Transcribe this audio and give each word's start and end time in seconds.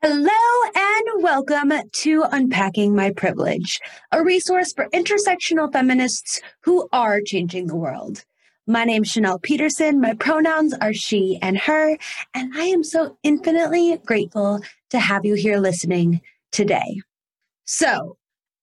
Hello 0.00 0.70
and 0.76 1.24
welcome 1.24 1.72
to 1.92 2.24
Unpacking 2.30 2.94
My 2.94 3.10
Privilege, 3.10 3.80
a 4.12 4.22
resource 4.22 4.72
for 4.72 4.88
intersectional 4.90 5.72
feminists 5.72 6.40
who 6.60 6.88
are 6.92 7.20
changing 7.20 7.66
the 7.66 7.74
world. 7.74 8.24
My 8.64 8.84
name 8.84 9.02
is 9.02 9.10
Chanel 9.10 9.40
Peterson. 9.40 10.00
My 10.00 10.14
pronouns 10.14 10.72
are 10.80 10.94
she 10.94 11.40
and 11.42 11.58
her, 11.58 11.98
and 12.32 12.56
I 12.56 12.66
am 12.66 12.84
so 12.84 13.18
infinitely 13.24 13.98
grateful 14.06 14.60
to 14.90 15.00
have 15.00 15.24
you 15.24 15.34
here 15.34 15.58
listening 15.58 16.20
today. 16.52 17.00
So, 17.64 18.18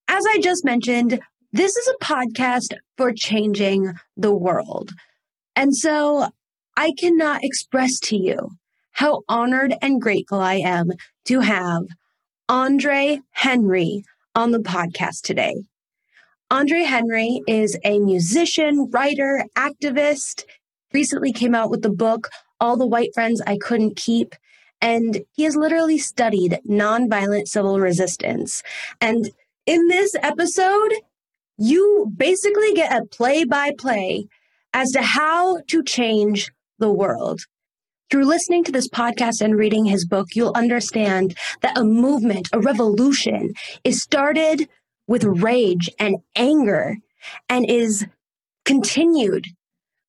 as 0.08 0.24
I 0.34 0.40
just 0.40 0.64
mentioned, 0.64 1.20
this 1.52 1.76
is 1.76 1.88
a 1.90 2.06
podcast 2.06 2.78
for 2.96 3.12
changing 3.14 3.92
the 4.16 4.34
world. 4.34 4.92
And 5.58 5.76
so 5.76 6.30
I 6.78 6.94
cannot 6.98 7.44
express 7.44 8.00
to 8.04 8.16
you 8.16 8.52
how 8.92 9.24
honored 9.28 9.76
and 9.82 10.02
grateful 10.02 10.40
I 10.40 10.56
am 10.56 10.92
to 11.26 11.40
have 11.42 11.84
Andre 12.48 13.22
Henry 13.32 14.04
on 14.36 14.52
the 14.52 14.60
podcast 14.60 15.22
today. 15.22 15.56
Andre 16.52 16.84
Henry 16.84 17.42
is 17.48 17.78
a 17.84 18.00
musician, 18.00 18.90
writer, 18.92 19.46
activist, 19.58 20.44
recently 20.94 21.34
came 21.34 21.56
out 21.56 21.70
with 21.70 21.82
the 21.82 21.90
book, 21.90 22.30
All 22.60 22.78
the 22.78 22.88
White 22.88 23.14
Friends 23.14 23.42
I 23.46 23.58
Couldn't 23.58 23.96
Keep. 23.96 24.36
And 24.82 25.22
he 25.34 25.44
has 25.44 25.56
literally 25.56 25.98
studied 25.98 26.60
nonviolent 26.70 27.48
civil 27.48 27.80
resistance. 27.80 28.62
And 29.02 29.32
in 29.66 29.88
this 29.88 30.16
episode, 30.22 30.94
you 31.58 32.12
basically 32.16 32.74
get 32.74 32.96
a 32.96 33.06
play 33.06 33.44
by 33.44 33.72
play 33.78 34.28
as 34.74 34.92
to 34.92 35.02
how 35.02 35.62
to 35.68 35.84
change 35.84 36.52
the 36.78 36.92
world. 36.92 37.42
Through 38.12 38.26
listening 38.26 38.64
to 38.66 38.72
this 38.72 38.88
podcast 38.88 39.42
and 39.42 39.58
reading 39.58 39.86
his 39.86 40.06
book, 40.06 40.36
you'll 40.36 40.54
understand 40.56 41.36
that 41.62 41.78
a 41.78 41.84
movement, 41.84 42.50
a 42.54 42.60
revolution 42.60 43.54
is 43.84 44.02
started 44.02 44.70
with 45.08 45.24
rage 45.24 45.90
and 46.00 46.18
anger 46.36 46.98
and 47.50 47.70
is 47.70 48.06
continued 48.64 49.48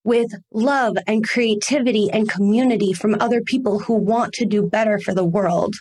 with 0.04 0.30
love 0.52 0.96
and 1.06 1.26
creativity 1.26 2.10
and 2.12 2.28
community 2.28 2.92
from 2.92 3.16
other 3.18 3.40
people 3.40 3.80
who 3.80 3.94
want 3.94 4.32
to 4.34 4.44
do 4.44 4.62
better 4.62 4.98
for 4.98 5.14
the 5.14 5.24
world. 5.24 5.74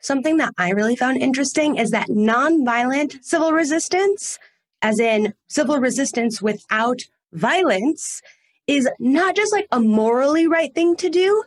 Something 0.00 0.36
that 0.36 0.54
I 0.56 0.70
really 0.70 0.96
found 0.96 1.20
interesting 1.20 1.76
is 1.76 1.90
that 1.90 2.08
nonviolent 2.08 3.22
civil 3.24 3.52
resistance, 3.52 4.38
as 4.82 5.00
in 5.00 5.34
civil 5.48 5.78
resistance 5.78 6.40
without 6.40 7.02
violence, 7.32 8.22
is 8.66 8.88
not 8.98 9.34
just 9.34 9.52
like 9.52 9.66
a 9.72 9.80
morally 9.80 10.46
right 10.46 10.74
thing 10.74 10.96
to 10.96 11.10
do, 11.10 11.42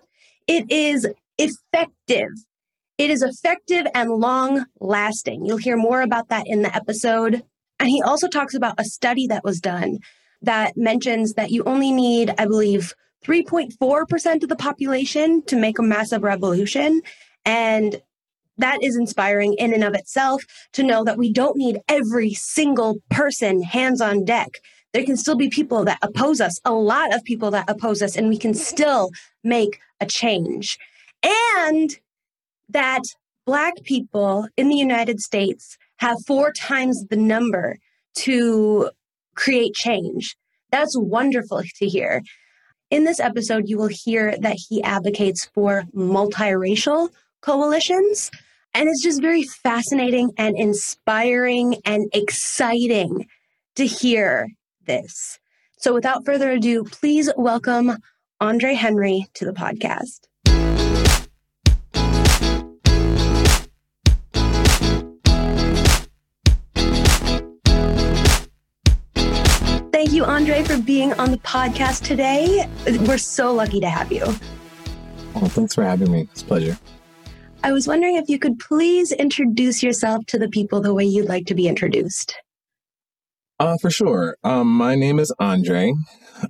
it 0.49 0.69
is 0.69 1.07
effective 1.37 2.31
it 2.99 3.09
is 3.09 3.21
effective 3.21 3.87
and 3.95 4.11
long 4.11 4.65
lasting. 4.81 5.45
You'll 5.45 5.55
hear 5.55 5.77
more 5.77 6.01
about 6.01 6.27
that 6.27 6.43
in 6.45 6.63
the 6.63 6.75
episode. 6.75 7.43
And 7.79 7.87
he 7.87 8.01
also 8.01 8.27
talks 8.27 8.53
about 8.53 8.75
a 8.77 8.83
study 8.83 9.25
that 9.27 9.45
was 9.45 9.61
done 9.61 9.99
that 10.41 10.75
mentions 10.75 11.33
that 11.35 11.49
you 11.49 11.63
only 11.63 11.93
need, 11.93 12.33
I 12.37 12.45
believe, 12.45 12.93
3.4% 13.25 14.43
of 14.43 14.49
the 14.49 14.55
population 14.57 15.41
to 15.45 15.55
make 15.55 15.79
a 15.79 15.83
massive 15.83 16.23
revolution. 16.23 17.01
And 17.45 18.01
that 18.57 18.83
is 18.83 18.97
inspiring 18.97 19.53
in 19.53 19.73
and 19.73 19.85
of 19.85 19.93
itself 19.93 20.43
to 20.73 20.83
know 20.83 21.05
that 21.05 21.17
we 21.17 21.31
don't 21.31 21.55
need 21.55 21.79
every 21.87 22.33
single 22.33 22.97
person 23.09 23.61
hands 23.61 24.01
on 24.01 24.25
deck. 24.25 24.49
There 24.93 25.03
can 25.03 25.17
still 25.17 25.35
be 25.35 25.49
people 25.49 25.85
that 25.85 25.99
oppose 26.01 26.41
us, 26.41 26.59
a 26.65 26.73
lot 26.73 27.13
of 27.13 27.23
people 27.23 27.51
that 27.51 27.69
oppose 27.69 28.01
us, 28.01 28.15
and 28.15 28.27
we 28.27 28.37
can 28.37 28.53
still 28.53 29.11
make 29.43 29.79
a 29.99 30.05
change. 30.05 30.77
And 31.23 31.91
that 32.69 33.01
Black 33.45 33.73
people 33.83 34.47
in 34.57 34.69
the 34.69 34.75
United 34.75 35.19
States 35.19 35.77
have 35.97 36.17
four 36.25 36.51
times 36.51 37.03
the 37.09 37.17
number 37.17 37.77
to 38.15 38.91
create 39.35 39.73
change. 39.73 40.35
That's 40.71 40.97
wonderful 40.97 41.63
to 41.77 41.87
hear. 41.87 42.21
In 42.91 43.05
this 43.05 43.19
episode, 43.19 43.67
you 43.67 43.77
will 43.77 43.89
hear 43.89 44.35
that 44.41 44.57
he 44.69 44.83
advocates 44.83 45.49
for 45.53 45.83
multiracial 45.95 47.09
coalitions. 47.41 48.31
And 48.73 48.87
it's 48.87 49.01
just 49.01 49.21
very 49.21 49.43
fascinating 49.43 50.31
and 50.37 50.55
inspiring 50.57 51.77
and 51.85 52.07
exciting 52.13 53.27
to 53.75 53.85
hear 53.85 54.47
this. 54.89 55.39
So, 55.77 55.93
without 55.93 56.25
further 56.25 56.51
ado, 56.51 56.83
please 56.83 57.29
welcome 57.37 57.93
Andre 58.41 58.73
Henry 58.73 59.27
to 59.35 59.45
the 59.45 59.53
podcast. 59.53 60.25
Thank 69.93 70.11
you, 70.11 70.25
Andre, 70.25 70.63
for 70.63 70.81
being 70.81 71.13
on 71.13 71.29
the 71.29 71.37
podcast 71.37 72.03
today. 72.03 72.67
We're 73.07 73.19
so 73.19 73.53
lucky 73.53 73.79
to 73.81 73.89
have 73.89 74.11
you. 74.11 74.25
Well, 75.35 75.49
thanks 75.49 75.75
for 75.75 75.83
having 75.83 76.11
me. 76.11 76.21
It's 76.31 76.41
a 76.41 76.45
pleasure. 76.45 76.79
I 77.63 77.71
was 77.71 77.87
wondering 77.87 78.15
if 78.15 78.27
you 78.27 78.39
could 78.39 78.57
please 78.57 79.11
introduce 79.11 79.83
yourself 79.83 80.25
to 80.27 80.39
the 80.39 80.49
people 80.49 80.81
the 80.81 80.93
way 80.95 81.05
you'd 81.05 81.29
like 81.29 81.45
to 81.45 81.53
be 81.53 81.67
introduced. 81.67 82.35
Uh, 83.59 83.75
for 83.81 83.89
sure. 83.89 84.37
Um, 84.43 84.67
my 84.67 84.95
name 84.95 85.19
is 85.19 85.33
Andre. 85.37 85.93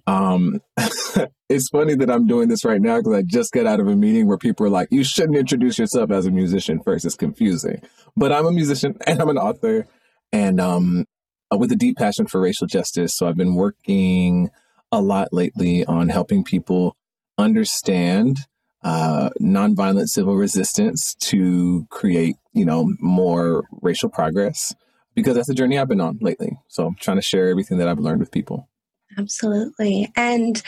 Um, 0.06 0.62
it's 1.50 1.70
funny 1.70 1.96
that 1.96 2.10
I'm 2.12 2.28
doing 2.28 2.50
this 2.50 2.64
right 2.64 2.80
now 2.80 2.98
because 2.98 3.14
I 3.14 3.24
just 3.24 3.52
got 3.52 3.66
out 3.66 3.80
of 3.80 3.88
a 3.88 3.96
meeting 3.96 4.28
where 4.28 4.38
people 4.38 4.68
are 4.68 4.70
like, 4.70 4.90
you 4.92 5.04
shouldn't 5.04 5.38
introduce 5.38 5.80
yourself 5.80 6.12
as 6.12 6.28
a 6.28 6.32
musician 6.32 6.80
first. 6.84 7.06
It's 7.06 7.16
confusing. 7.16 7.82
But 8.16 8.32
I'm 8.32 8.46
a 8.46 8.52
musician 8.52 8.96
and 9.08 9.20
I'm 9.20 9.30
an 9.30 9.40
author. 9.40 9.88
And 10.32 10.62
um, 10.62 11.06
uh, 11.52 11.58
with 11.58 11.72
a 11.72 11.76
deep 11.76 11.98
passion 11.98 12.28
for 12.28 12.40
racial 12.40 12.68
justice. 12.68 13.16
So 13.16 13.28
I've 13.28 13.38
been 13.38 13.56
working 13.56 14.52
a 14.92 15.02
lot 15.02 15.30
lately 15.32 15.84
on 15.86 16.10
helping 16.10 16.44
people 16.44 16.96
understand 17.40 18.38
uh, 18.84 19.32
nonviolent 19.42 20.08
civil 20.08 20.36
resistance 20.36 21.16
to 21.16 21.88
create, 21.90 22.36
you 22.54 22.66
know, 22.66 22.94
more 23.00 23.64
racial 23.82 24.10
progress 24.10 24.76
because 25.20 25.36
that's 25.36 25.48
the 25.48 25.54
journey 25.54 25.78
I've 25.78 25.88
been 25.88 26.02
on 26.02 26.18
lately. 26.22 26.58
So 26.68 26.88
I'm 26.88 26.96
trying 26.96 27.18
to 27.18 27.22
share 27.22 27.50
everything 27.50 27.78
that 27.78 27.88
I've 27.88 28.00
learned 28.00 28.20
with 28.20 28.32
people. 28.32 28.70
Absolutely. 29.18 30.12
And 30.16 30.62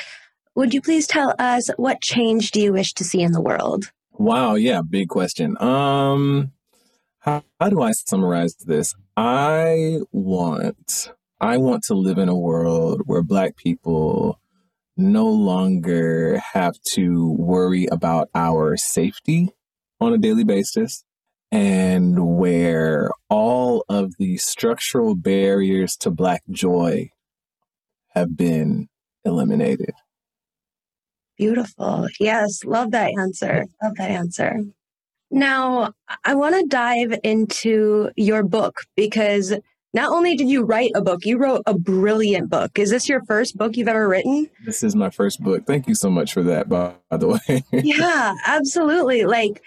would 0.55 0.73
you 0.73 0.81
please 0.81 1.07
tell 1.07 1.33
us 1.39 1.69
what 1.77 2.01
change 2.01 2.51
do 2.51 2.61
you 2.61 2.73
wish 2.73 2.93
to 2.93 3.03
see 3.03 3.21
in 3.21 3.31
the 3.31 3.41
world? 3.41 3.91
Wow, 4.11 4.55
yeah, 4.55 4.81
big 4.81 5.09
question. 5.09 5.61
Um 5.61 6.51
how, 7.19 7.43
how 7.59 7.69
do 7.69 7.81
I 7.81 7.91
summarize 7.91 8.55
this? 8.55 8.95
I 9.15 9.99
want 10.11 11.11
I 11.39 11.57
want 11.57 11.83
to 11.83 11.93
live 11.93 12.17
in 12.17 12.29
a 12.29 12.37
world 12.37 13.03
where 13.05 13.23
black 13.23 13.55
people 13.55 14.39
no 14.97 15.27
longer 15.27 16.39
have 16.53 16.79
to 16.81 17.31
worry 17.33 17.87
about 17.91 18.29
our 18.35 18.77
safety 18.77 19.49
on 19.99 20.13
a 20.13 20.17
daily 20.17 20.43
basis 20.43 21.03
and 21.51 22.37
where 22.37 23.11
all 23.29 23.83
of 23.89 24.13
the 24.17 24.37
structural 24.37 25.15
barriers 25.15 25.97
to 25.97 26.09
black 26.09 26.43
joy 26.49 27.09
have 28.09 28.37
been 28.37 28.87
eliminated. 29.25 29.93
Beautiful. 31.37 32.07
Yes, 32.19 32.63
love 32.63 32.91
that 32.91 33.11
answer. 33.19 33.65
Love 33.83 33.95
that 33.97 34.11
answer. 34.11 34.59
Now, 35.31 35.93
I 36.25 36.35
want 36.35 36.55
to 36.55 36.65
dive 36.67 37.17
into 37.23 38.11
your 38.15 38.43
book 38.43 38.75
because 38.95 39.53
not 39.93 40.11
only 40.11 40.35
did 40.35 40.49
you 40.49 40.63
write 40.63 40.91
a 40.95 41.01
book, 41.01 41.25
you 41.25 41.37
wrote 41.37 41.63
a 41.65 41.77
brilliant 41.77 42.49
book. 42.49 42.77
Is 42.79 42.91
this 42.91 43.09
your 43.09 43.23
first 43.25 43.57
book 43.57 43.75
you've 43.75 43.87
ever 43.87 44.07
written? 44.07 44.49
This 44.65 44.83
is 44.83 44.95
my 44.95 45.09
first 45.09 45.41
book. 45.41 45.65
Thank 45.65 45.87
you 45.87 45.95
so 45.95 46.09
much 46.09 46.33
for 46.33 46.43
that, 46.43 46.69
by, 46.69 46.93
by 47.09 47.17
the 47.17 47.27
way. 47.27 47.63
yeah, 47.71 48.35
absolutely. 48.45 49.25
Like, 49.25 49.61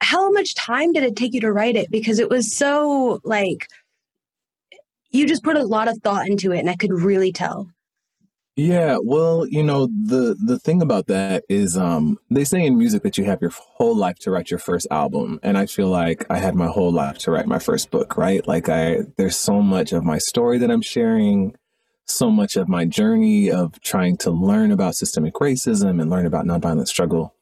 how 0.00 0.30
much 0.30 0.54
time 0.54 0.92
did 0.92 1.02
it 1.02 1.16
take 1.16 1.34
you 1.34 1.40
to 1.40 1.52
write 1.52 1.76
it? 1.76 1.90
Because 1.90 2.18
it 2.18 2.28
was 2.30 2.54
so, 2.54 3.20
like, 3.24 3.68
you 5.10 5.26
just 5.26 5.44
put 5.44 5.56
a 5.56 5.64
lot 5.64 5.88
of 5.88 5.98
thought 5.98 6.28
into 6.28 6.52
it, 6.52 6.58
and 6.58 6.70
I 6.70 6.76
could 6.76 6.92
really 6.92 7.32
tell. 7.32 7.68
Yeah, 8.56 8.98
well, 9.02 9.46
you 9.48 9.64
know, 9.64 9.86
the 9.86 10.36
the 10.44 10.60
thing 10.60 10.80
about 10.80 11.08
that 11.08 11.44
is 11.48 11.76
um 11.76 12.18
they 12.30 12.44
say 12.44 12.64
in 12.64 12.78
music 12.78 13.02
that 13.02 13.18
you 13.18 13.24
have 13.24 13.40
your 13.40 13.50
whole 13.50 13.96
life 13.96 14.16
to 14.20 14.30
write 14.30 14.48
your 14.48 14.60
first 14.60 14.86
album, 14.92 15.40
and 15.42 15.58
I 15.58 15.66
feel 15.66 15.88
like 15.88 16.24
I 16.30 16.38
had 16.38 16.54
my 16.54 16.68
whole 16.68 16.92
life 16.92 17.18
to 17.18 17.32
write 17.32 17.48
my 17.48 17.58
first 17.58 17.90
book, 17.90 18.16
right? 18.16 18.46
Like 18.46 18.68
I 18.68 18.98
there's 19.16 19.36
so 19.36 19.60
much 19.60 19.92
of 19.92 20.04
my 20.04 20.18
story 20.18 20.58
that 20.58 20.70
I'm 20.70 20.82
sharing, 20.82 21.56
so 22.06 22.30
much 22.30 22.54
of 22.54 22.68
my 22.68 22.84
journey 22.84 23.50
of 23.50 23.80
trying 23.80 24.16
to 24.18 24.30
learn 24.30 24.70
about 24.70 24.94
systemic 24.94 25.34
racism 25.34 26.00
and 26.00 26.08
learn 26.08 26.26
about 26.26 26.46
nonviolent 26.46 26.86
struggle. 26.86 27.33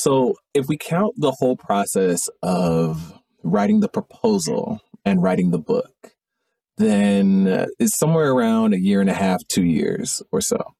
So, 0.00 0.36
if 0.54 0.66
we 0.68 0.76
count 0.76 1.14
the 1.16 1.32
whole 1.32 1.56
process 1.56 2.28
of 2.42 3.20
writing 3.42 3.80
the 3.80 3.88
proposal 3.88 4.80
and 5.04 5.22
writing 5.22 5.50
the 5.50 5.58
book, 5.58 6.12
then 6.76 7.66
it's 7.78 7.98
somewhere 7.98 8.30
around 8.30 8.74
a 8.74 8.80
year 8.80 9.00
and 9.00 9.10
a 9.10 9.14
half, 9.14 9.46
two 9.48 9.64
years 9.64 10.22
or 10.30 10.40
so. 10.40 10.74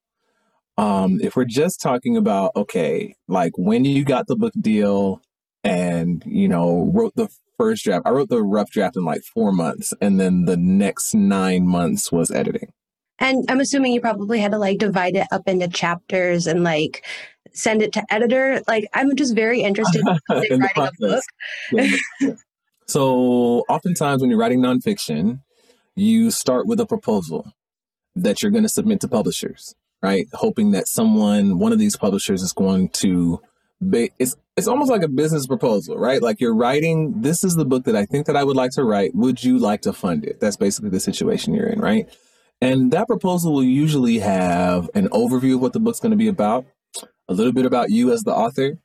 Um, 0.77 1.19
if 1.21 1.35
we're 1.35 1.45
just 1.45 1.81
talking 1.81 2.17
about, 2.17 2.53
okay, 2.55 3.17
like 3.27 3.53
when 3.57 3.85
you 3.85 4.05
got 4.05 4.29
the 4.29 4.37
book 4.37 4.53
deal, 4.61 5.21
and 5.65 6.23
you 6.25 6.49
know 6.49 6.91
wrote 6.95 7.15
the 7.17 7.29
first 7.59 7.85
draft. 7.85 8.07
I 8.07 8.11
wrote 8.11 8.29
the 8.29 8.43
rough 8.43 8.71
draft 8.71 8.97
in 8.97 9.05
like 9.05 9.23
four 9.23 9.53
months, 9.53 9.93
and 10.01 10.21
then 10.21 10.45
the 10.45 10.57
next 10.57 11.15
nine 11.15 11.67
months 11.67 12.13
was 12.13 12.31
editing. 12.31 12.73
And 13.19 13.45
I'm 13.51 13.59
assuming 13.59 13.93
you 13.93 14.01
probably 14.01 14.39
had 14.39 14.53
to 14.53 14.59
like 14.59 14.79
divide 14.79 15.17
it 15.17 15.27
up 15.33 15.49
into 15.49 15.67
chapters 15.67 16.47
and 16.47 16.63
like 16.63 17.05
send 17.53 17.83
it 17.83 17.93
to 17.93 18.03
editor. 18.13 18.63
Like 18.69 18.89
I'm 18.95 19.15
just 19.17 19.35
very 19.35 19.63
interested 19.63 20.03
in, 20.07 20.61
writing 20.61 20.63
a 20.77 20.91
book. 20.99 21.23
yeah. 21.73 21.97
So 22.87 23.65
oftentimes 23.69 24.23
when 24.23 24.31
you're 24.31 24.39
writing 24.39 24.61
nonfiction, 24.61 25.41
you 25.95 26.31
start 26.31 26.67
with 26.67 26.81
a 26.81 26.87
proposal 26.87 27.53
that 28.17 28.43
you're 28.43 28.51
going 28.51 28.63
to 28.63 28.69
submit 28.69 29.01
to 29.01 29.09
publishers, 29.09 29.75
right? 30.03 30.27
Hoping 30.33 30.71
that 30.73 30.89
someone, 30.89 31.59
one 31.59 31.73
of 31.73 31.79
these 31.79 31.97
publishers 31.97 32.43
is 32.43 32.53
going 32.53 32.89
to 32.91 33.41
be, 33.91 34.11
it's, 34.19 34.37
it's 34.57 34.67
almost 34.67 34.91
like 34.91 35.03
a 35.03 35.09
business 35.09 35.47
proposal, 35.47 35.99
right? 35.99 36.23
Like 36.23 36.41
you're 36.41 36.55
writing, 36.55 37.21
this 37.21 37.45
is 37.45 37.57
the 37.57 37.65
book 37.65 37.85
that 37.85 37.95
I 37.95 38.07
think 38.07 38.27
that 38.27 38.37
I 38.37 38.45
would 38.45 38.57
like 38.57 38.73
to 38.73 38.85
write. 38.85 39.15
Would 39.15 39.45
you 39.45 39.59
like 39.59 39.83
to 39.83 39.93
fund 39.93 40.25
it? 40.25 40.41
That's 40.41 40.57
basically 40.57 40.91
the 40.91 41.01
situation 41.01 41.55
you're 41.55 41.69
in, 41.69 41.81
right? 41.81 42.09
And 42.61 42.91
that 42.93 43.07
proposal 43.07 43.53
will 43.53 43.65
usually 43.65 44.19
have 44.19 44.91
an 44.95 45.09
overview 45.11 45.57
of 45.57 45.61
what 45.61 45.75
the 45.75 45.81
book's 45.81 46.01
going 46.01 46.11
to 46.11 46.17
be 46.17 46.29
about, 46.29 46.67
a 47.29 47.35
little 47.35 47.53
bit 47.53 47.67
about 47.67 47.91
you 47.91 48.13
as 48.13 48.23
the 48.23 48.35
author, 48.35 48.79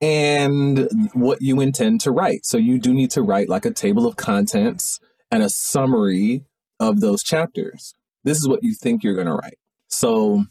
and 0.00 0.88
what 1.14 1.40
you 1.40 1.60
intend 1.60 2.00
to 2.02 2.10
write. 2.10 2.44
So 2.44 2.56
you 2.56 2.78
do 2.78 2.92
need 2.92 3.10
to 3.12 3.22
write 3.22 3.48
like 3.48 3.64
a 3.64 3.72
table 3.72 4.06
of 4.06 4.16
contents 4.16 4.98
and 5.30 5.42
a 5.42 5.48
summary 5.48 6.44
of 6.80 7.00
those 7.00 7.22
chapters. 7.22 7.94
This 8.24 8.38
is 8.38 8.48
what 8.48 8.62
you 8.62 8.74
think 8.74 9.02
you're 9.02 9.14
going 9.14 9.28
to 9.28 9.34
write. 9.34 9.58
So 9.88 10.44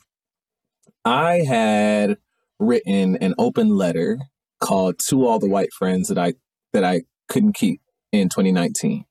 I 1.04 1.40
had 1.40 2.18
written 2.60 3.18
an 3.18 3.34
open 3.38 3.76
letter 3.76 4.20
called 4.60 5.00
to 5.00 5.26
all 5.26 5.40
the 5.40 5.50
white 5.50 5.74
friends 5.74 6.08
that 6.08 6.18
I 6.18 6.36
that 6.74 6.84
I 6.84 7.02
couldn't 7.28 7.54
keep 7.54 7.82
in 8.12 8.30
2019 8.30 9.06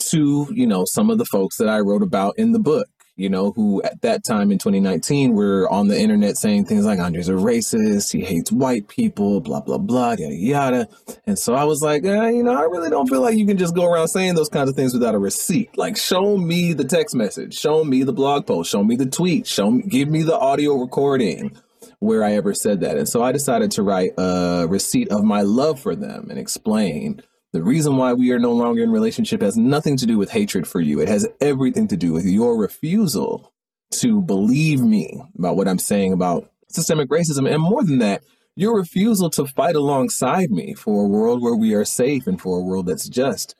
to, 0.00 0.48
you 0.50 0.66
know, 0.66 0.84
some 0.84 1.10
of 1.10 1.18
the 1.18 1.24
folks 1.24 1.56
that 1.56 1.68
I 1.68 1.80
wrote 1.80 2.02
about 2.02 2.34
in 2.38 2.52
the 2.52 2.58
book, 2.58 2.88
you 3.16 3.28
know, 3.28 3.52
who 3.52 3.80
at 3.82 4.00
that 4.02 4.24
time 4.24 4.50
in 4.50 4.58
2019 4.58 5.34
were 5.34 5.70
on 5.70 5.88
the 5.88 5.98
internet 5.98 6.36
saying 6.36 6.64
things 6.64 6.84
like 6.84 6.98
Andre's 6.98 7.28
a 7.28 7.32
racist, 7.32 8.12
he 8.12 8.24
hates 8.24 8.50
white 8.50 8.88
people, 8.88 9.40
blah, 9.40 9.60
blah, 9.60 9.78
blah, 9.78 10.10
yada, 10.18 10.34
yada. 10.34 10.88
And 11.26 11.38
so 11.38 11.54
I 11.54 11.64
was 11.64 11.80
like, 11.80 12.04
eh, 12.04 12.30
you 12.30 12.42
know, 12.42 12.54
I 12.54 12.62
really 12.62 12.90
don't 12.90 13.08
feel 13.08 13.20
like 13.20 13.36
you 13.36 13.46
can 13.46 13.56
just 13.56 13.74
go 13.74 13.84
around 13.84 14.08
saying 14.08 14.34
those 14.34 14.48
kinds 14.48 14.68
of 14.68 14.74
things 14.74 14.92
without 14.92 15.14
a 15.14 15.18
receipt. 15.18 15.76
Like, 15.78 15.96
show 15.96 16.36
me 16.36 16.72
the 16.72 16.84
text 16.84 17.14
message, 17.14 17.54
show 17.54 17.84
me 17.84 18.02
the 18.02 18.12
blog 18.12 18.46
post, 18.46 18.70
show 18.70 18.82
me 18.82 18.96
the 18.96 19.06
tweet, 19.06 19.46
show 19.46 19.70
me, 19.70 19.82
give 19.82 20.08
me 20.08 20.22
the 20.22 20.36
audio 20.36 20.74
recording 20.74 21.56
where 22.00 22.24
I 22.24 22.32
ever 22.32 22.52
said 22.52 22.80
that. 22.80 22.96
And 22.96 23.08
so 23.08 23.22
I 23.22 23.32
decided 23.32 23.70
to 23.72 23.82
write 23.82 24.12
a 24.18 24.66
receipt 24.68 25.08
of 25.10 25.22
my 25.22 25.42
love 25.42 25.80
for 25.80 25.94
them 25.94 26.28
and 26.30 26.38
explain 26.38 27.22
the 27.54 27.62
reason 27.62 27.96
why 27.96 28.12
we 28.12 28.32
are 28.32 28.38
no 28.40 28.50
longer 28.50 28.82
in 28.82 28.90
relationship 28.90 29.40
has 29.40 29.56
nothing 29.56 29.96
to 29.98 30.06
do 30.06 30.18
with 30.18 30.28
hatred 30.28 30.66
for 30.66 30.80
you. 30.80 31.00
It 31.00 31.06
has 31.06 31.24
everything 31.40 31.86
to 31.86 31.96
do 31.96 32.12
with 32.12 32.24
your 32.24 32.58
refusal 32.58 33.52
to 33.92 34.20
believe 34.20 34.80
me 34.80 35.22
about 35.38 35.54
what 35.54 35.68
I'm 35.68 35.78
saying 35.78 36.12
about 36.12 36.50
systemic 36.68 37.10
racism. 37.10 37.48
And 37.48 37.62
more 37.62 37.84
than 37.84 37.98
that, 38.00 38.24
your 38.56 38.76
refusal 38.76 39.30
to 39.30 39.46
fight 39.46 39.76
alongside 39.76 40.50
me 40.50 40.74
for 40.74 41.04
a 41.04 41.08
world 41.08 41.42
where 41.42 41.54
we 41.54 41.74
are 41.74 41.84
safe 41.84 42.26
and 42.26 42.40
for 42.40 42.58
a 42.58 42.62
world 42.62 42.86
that's 42.86 43.08
just. 43.08 43.54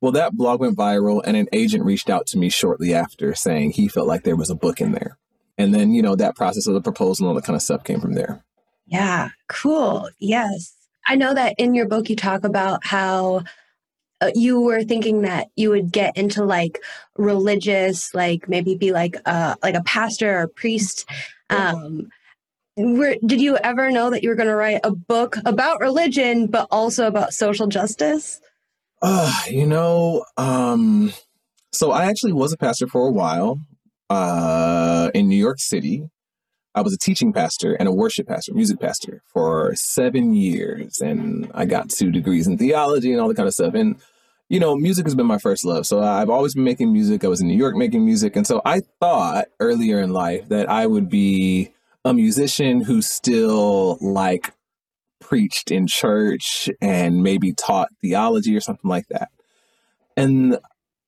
Well, 0.00 0.12
that 0.12 0.34
blog 0.34 0.60
went 0.60 0.78
viral, 0.78 1.20
and 1.24 1.36
an 1.36 1.48
agent 1.52 1.84
reached 1.84 2.08
out 2.08 2.28
to 2.28 2.38
me 2.38 2.48
shortly 2.48 2.94
after 2.94 3.34
saying 3.34 3.72
he 3.72 3.88
felt 3.88 4.06
like 4.06 4.22
there 4.22 4.36
was 4.36 4.50
a 4.50 4.54
book 4.54 4.80
in 4.80 4.92
there. 4.92 5.18
And 5.58 5.74
then, 5.74 5.92
you 5.92 6.02
know, 6.02 6.14
that 6.14 6.36
process 6.36 6.68
of 6.68 6.74
the 6.74 6.80
proposal 6.80 7.26
and 7.26 7.30
all 7.30 7.34
that 7.34 7.44
kind 7.44 7.56
of 7.56 7.62
stuff 7.62 7.82
came 7.82 8.00
from 8.00 8.14
there. 8.14 8.44
Yeah, 8.86 9.30
cool. 9.48 10.08
Yes. 10.20 10.76
I 11.06 11.16
know 11.16 11.34
that 11.34 11.54
in 11.58 11.74
your 11.74 11.86
book 11.86 12.08
you 12.08 12.16
talk 12.16 12.44
about 12.44 12.84
how 12.84 13.42
uh, 14.20 14.30
you 14.34 14.60
were 14.60 14.84
thinking 14.84 15.22
that 15.22 15.48
you 15.56 15.70
would 15.70 15.90
get 15.90 16.16
into 16.16 16.44
like 16.44 16.80
religious, 17.16 18.14
like 18.14 18.48
maybe 18.48 18.76
be 18.76 18.92
like 18.92 19.16
a 19.26 19.56
like 19.62 19.74
a 19.74 19.82
pastor 19.82 20.38
or 20.38 20.42
a 20.42 20.48
priest. 20.48 21.08
Um, 21.50 22.08
were, 22.76 23.16
did 23.26 23.40
you 23.40 23.56
ever 23.56 23.90
know 23.90 24.10
that 24.10 24.22
you 24.22 24.28
were 24.28 24.34
going 24.34 24.48
to 24.48 24.54
write 24.54 24.80
a 24.84 24.92
book 24.92 25.36
about 25.44 25.80
religion, 25.80 26.46
but 26.46 26.68
also 26.70 27.06
about 27.06 27.34
social 27.34 27.66
justice? 27.66 28.40
Uh, 29.02 29.32
you 29.50 29.66
know, 29.66 30.24
um, 30.36 31.12
so 31.72 31.90
I 31.90 32.04
actually 32.04 32.32
was 32.32 32.52
a 32.52 32.56
pastor 32.56 32.86
for 32.86 33.08
a 33.08 33.10
while 33.10 33.58
uh, 34.08 35.10
in 35.14 35.28
New 35.28 35.36
York 35.36 35.58
City. 35.58 36.08
I 36.74 36.80
was 36.80 36.94
a 36.94 36.98
teaching 36.98 37.32
pastor 37.32 37.74
and 37.74 37.88
a 37.88 37.92
worship 37.92 38.28
pastor, 38.28 38.54
music 38.54 38.80
pastor 38.80 39.22
for 39.26 39.74
seven 39.74 40.34
years. 40.34 41.00
And 41.00 41.50
I 41.54 41.66
got 41.66 41.90
two 41.90 42.10
degrees 42.10 42.46
in 42.46 42.56
theology 42.56 43.12
and 43.12 43.20
all 43.20 43.28
that 43.28 43.36
kind 43.36 43.46
of 43.46 43.54
stuff. 43.54 43.74
And, 43.74 43.96
you 44.48 44.58
know, 44.58 44.74
music 44.76 45.04
has 45.04 45.14
been 45.14 45.26
my 45.26 45.38
first 45.38 45.64
love. 45.64 45.86
So 45.86 46.02
I've 46.02 46.30
always 46.30 46.54
been 46.54 46.64
making 46.64 46.92
music. 46.92 47.24
I 47.24 47.28
was 47.28 47.40
in 47.40 47.48
New 47.48 47.56
York 47.56 47.76
making 47.76 48.04
music. 48.04 48.36
And 48.36 48.46
so 48.46 48.62
I 48.64 48.80
thought 49.00 49.48
earlier 49.60 50.00
in 50.00 50.12
life 50.12 50.48
that 50.48 50.70
I 50.70 50.86
would 50.86 51.10
be 51.10 51.72
a 52.04 52.14
musician 52.14 52.82
who 52.82 53.02
still 53.02 53.98
like 54.00 54.52
preached 55.20 55.70
in 55.70 55.86
church 55.86 56.70
and 56.80 57.22
maybe 57.22 57.52
taught 57.52 57.90
theology 58.00 58.56
or 58.56 58.60
something 58.60 58.88
like 58.88 59.08
that. 59.08 59.28
And 60.16 60.58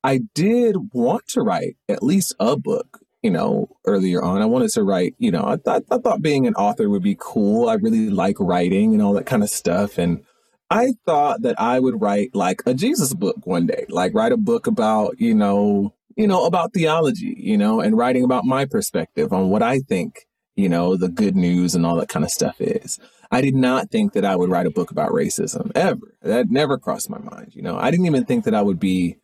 I 0.02 0.20
did 0.34 0.76
want 0.93 1.26
to 1.28 1.40
write 1.40 1.76
at 1.88 2.02
least 2.02 2.34
a 2.38 2.56
book 2.56 3.00
you 3.25 3.31
know, 3.31 3.71
earlier 3.87 4.23
on. 4.23 4.43
I 4.43 4.44
wanted 4.44 4.69
to 4.73 4.82
write, 4.82 5.15
you 5.19 5.31
know, 5.31 5.44
I 5.47 5.56
thought 5.56 5.85
I 5.91 5.97
thought 5.97 6.21
being 6.21 6.47
an 6.47 6.55
author 6.56 6.91
would 6.91 7.03
be 7.03 7.17
cool. 7.19 7.71
I 7.71 7.75
really 7.75 8.11
like 8.11 8.37
writing 8.38 8.93
and 8.93 9.03
all 9.03 9.15
that 9.15 9.25
kind 9.25 9.43
of 9.43 9.49
stuff. 9.49 9.97
And 9.97 10.23
I 10.69 10.93
thought 11.06 11.41
that 11.41 11.59
I 11.59 11.81
would 11.81 12.03
write 12.03 12.35
like 12.35 12.62
a 12.67 12.75
Jesus 12.75 13.15
book 13.15 13.37
one 13.44 13.67
day, 13.67 13.87
like 13.88 14.12
write 14.12 14.32
a 14.32 14.37
book 14.37 14.67
about, 14.67 15.19
you 15.19 15.35
know, 15.35 15.94
you 16.19 16.26
know, 16.26 16.44
about 16.44 16.75
theology, 16.75 17.35
you 17.38 17.56
know, 17.56 17.81
and 17.81 17.97
writing 17.97 18.25
about 18.25 18.44
my 18.44 18.67
perspective 18.67 19.32
on 19.32 19.49
what 19.49 19.62
I 19.62 19.79
think, 19.79 20.27
you 20.55 20.69
know, 20.69 20.94
the 20.94 21.09
good 21.09 21.35
news 21.35 21.75
and 21.75 21.87
all 21.87 21.97
that 21.97 22.11
kind 22.11 22.27
of 22.27 22.31
stuff 22.31 22.61
is. 22.61 23.00
I 23.31 23.41
did 23.41 23.55
not 23.55 23.91
think 23.91 24.12
that 24.12 24.27
I 24.27 24.37
would 24.37 24.50
write 24.50 24.67
a 24.67 24.70
book 24.70 24.91
about 24.91 25.12
racism 25.12 25.73
ever. 25.75 26.15
That 26.20 26.50
never 26.50 26.77
crossed 26.77 27.09
my 27.09 27.19
mind, 27.19 27.55
you 27.55 27.62
know. 27.62 27.79
I 27.79 27.91
didn't 27.91 28.06
even 28.06 28.27
think 28.27 28.44
that 28.44 28.55
I 28.55 28.61
would 28.61 28.79
be 28.79 29.17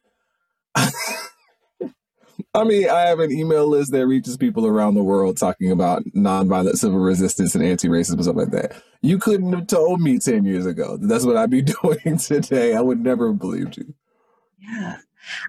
I 2.52 2.64
mean, 2.64 2.91
I 2.91 3.02
have 3.02 3.20
an 3.20 3.31
email 3.31 3.69
list 3.69 3.93
that 3.93 4.06
reaches 4.06 4.37
people 4.37 4.67
around 4.67 4.94
the 4.94 5.05
world 5.05 5.37
talking 5.37 5.70
about 5.70 6.02
nonviolent 6.17 6.75
civil 6.75 6.99
resistance 6.99 7.55
and 7.55 7.64
anti-racism 7.64 8.14
and 8.14 8.25
stuff 8.25 8.37
like 8.37 8.50
that. 8.50 8.82
You 9.02 9.19
couldn't 9.19 9.52
have 9.52 9.69
told 9.69 10.00
me 10.00 10.19
10 10.19 10.44
years 10.44 10.67
ago 10.67 10.97
that 10.97 11.06
that's 11.06 11.25
what 11.25 11.37
I'd 11.37 11.50
be 11.50 11.62
doing 11.82 12.19
today. 12.19 12.75
I 12.75 12.81
would 12.81 13.00
never 13.00 13.29
have 13.29 13.38
believed 13.38 13.77
you. 13.77 13.94
Yeah. 14.58 14.96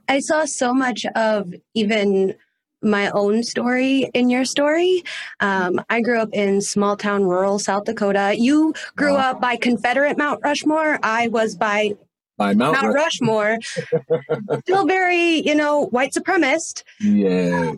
I 0.07 0.19
saw 0.19 0.45
so 0.45 0.73
much 0.73 1.05
of 1.15 1.51
even 1.73 2.35
my 2.83 3.09
own 3.11 3.43
story 3.43 4.09
in 4.13 4.29
your 4.29 4.45
story. 4.45 5.03
Um, 5.39 5.81
I 5.89 6.01
grew 6.01 6.19
up 6.19 6.29
in 6.33 6.61
small 6.61 6.97
town 6.97 7.23
rural 7.23 7.59
South 7.59 7.85
Dakota. 7.85 8.35
You 8.37 8.73
grew 8.95 9.13
wow. 9.13 9.31
up 9.31 9.41
by 9.41 9.55
Confederate 9.55 10.17
Mount 10.17 10.41
Rushmore. 10.43 10.99
I 11.03 11.27
was 11.29 11.55
by 11.55 11.95
by 12.41 12.53
Mount, 12.53 12.81
Mount 12.81 12.95
Rushmore. 12.95 13.59
still 14.61 14.87
very, 14.87 15.45
you 15.47 15.53
know, 15.53 15.85
white 15.87 16.13
supremacist. 16.13 16.83
Yeah. 16.99 17.73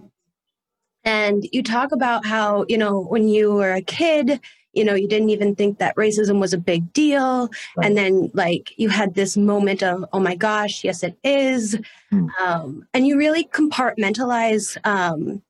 And 1.04 1.46
you 1.52 1.62
talk 1.64 1.92
about 1.92 2.26
how, 2.26 2.66
you 2.70 2.78
know, 2.78 3.02
when 3.02 3.28
you 3.28 3.54
were 3.54 3.74
a 3.74 3.82
kid, 3.82 4.40
you 4.72 4.86
know, 4.86 4.96
you 4.96 5.08
didn't 5.08 5.30
even 5.30 5.54
think 5.54 5.78
that 5.78 5.96
racism 5.98 6.40
was 6.40 6.54
a 6.54 6.58
big 6.58 6.94
deal. 6.94 7.50
Right. 7.76 7.86
And 7.86 7.98
then, 7.98 8.32
like, 8.34 8.74
you 8.78 8.90
had 8.90 9.14
this 9.14 9.36
moment 9.36 9.84
of, 9.84 10.06
oh 10.14 10.20
my 10.20 10.36
gosh, 10.36 10.84
yes, 10.84 11.04
it 11.04 11.18
is. 11.24 11.78
Hmm. 12.10 12.28
Um, 12.42 12.88
and 12.94 13.06
you 13.06 13.18
really 13.18 13.44
compartmentalize, 13.44 14.78
um, 14.86 15.42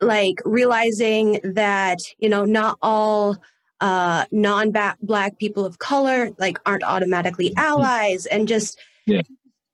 like, 0.00 0.40
realizing 0.44 1.40
that, 1.44 2.00
you 2.18 2.28
know, 2.28 2.44
not 2.44 2.76
all 2.82 3.38
uh, 3.80 4.24
non-black 4.30 5.38
people 5.38 5.64
of 5.64 5.78
color 5.78 6.30
like 6.38 6.58
aren't 6.64 6.84
automatically 6.84 7.50
mm-hmm. 7.50 7.58
allies 7.58 8.26
and 8.26 8.48
just 8.48 8.78
yeah. 9.06 9.22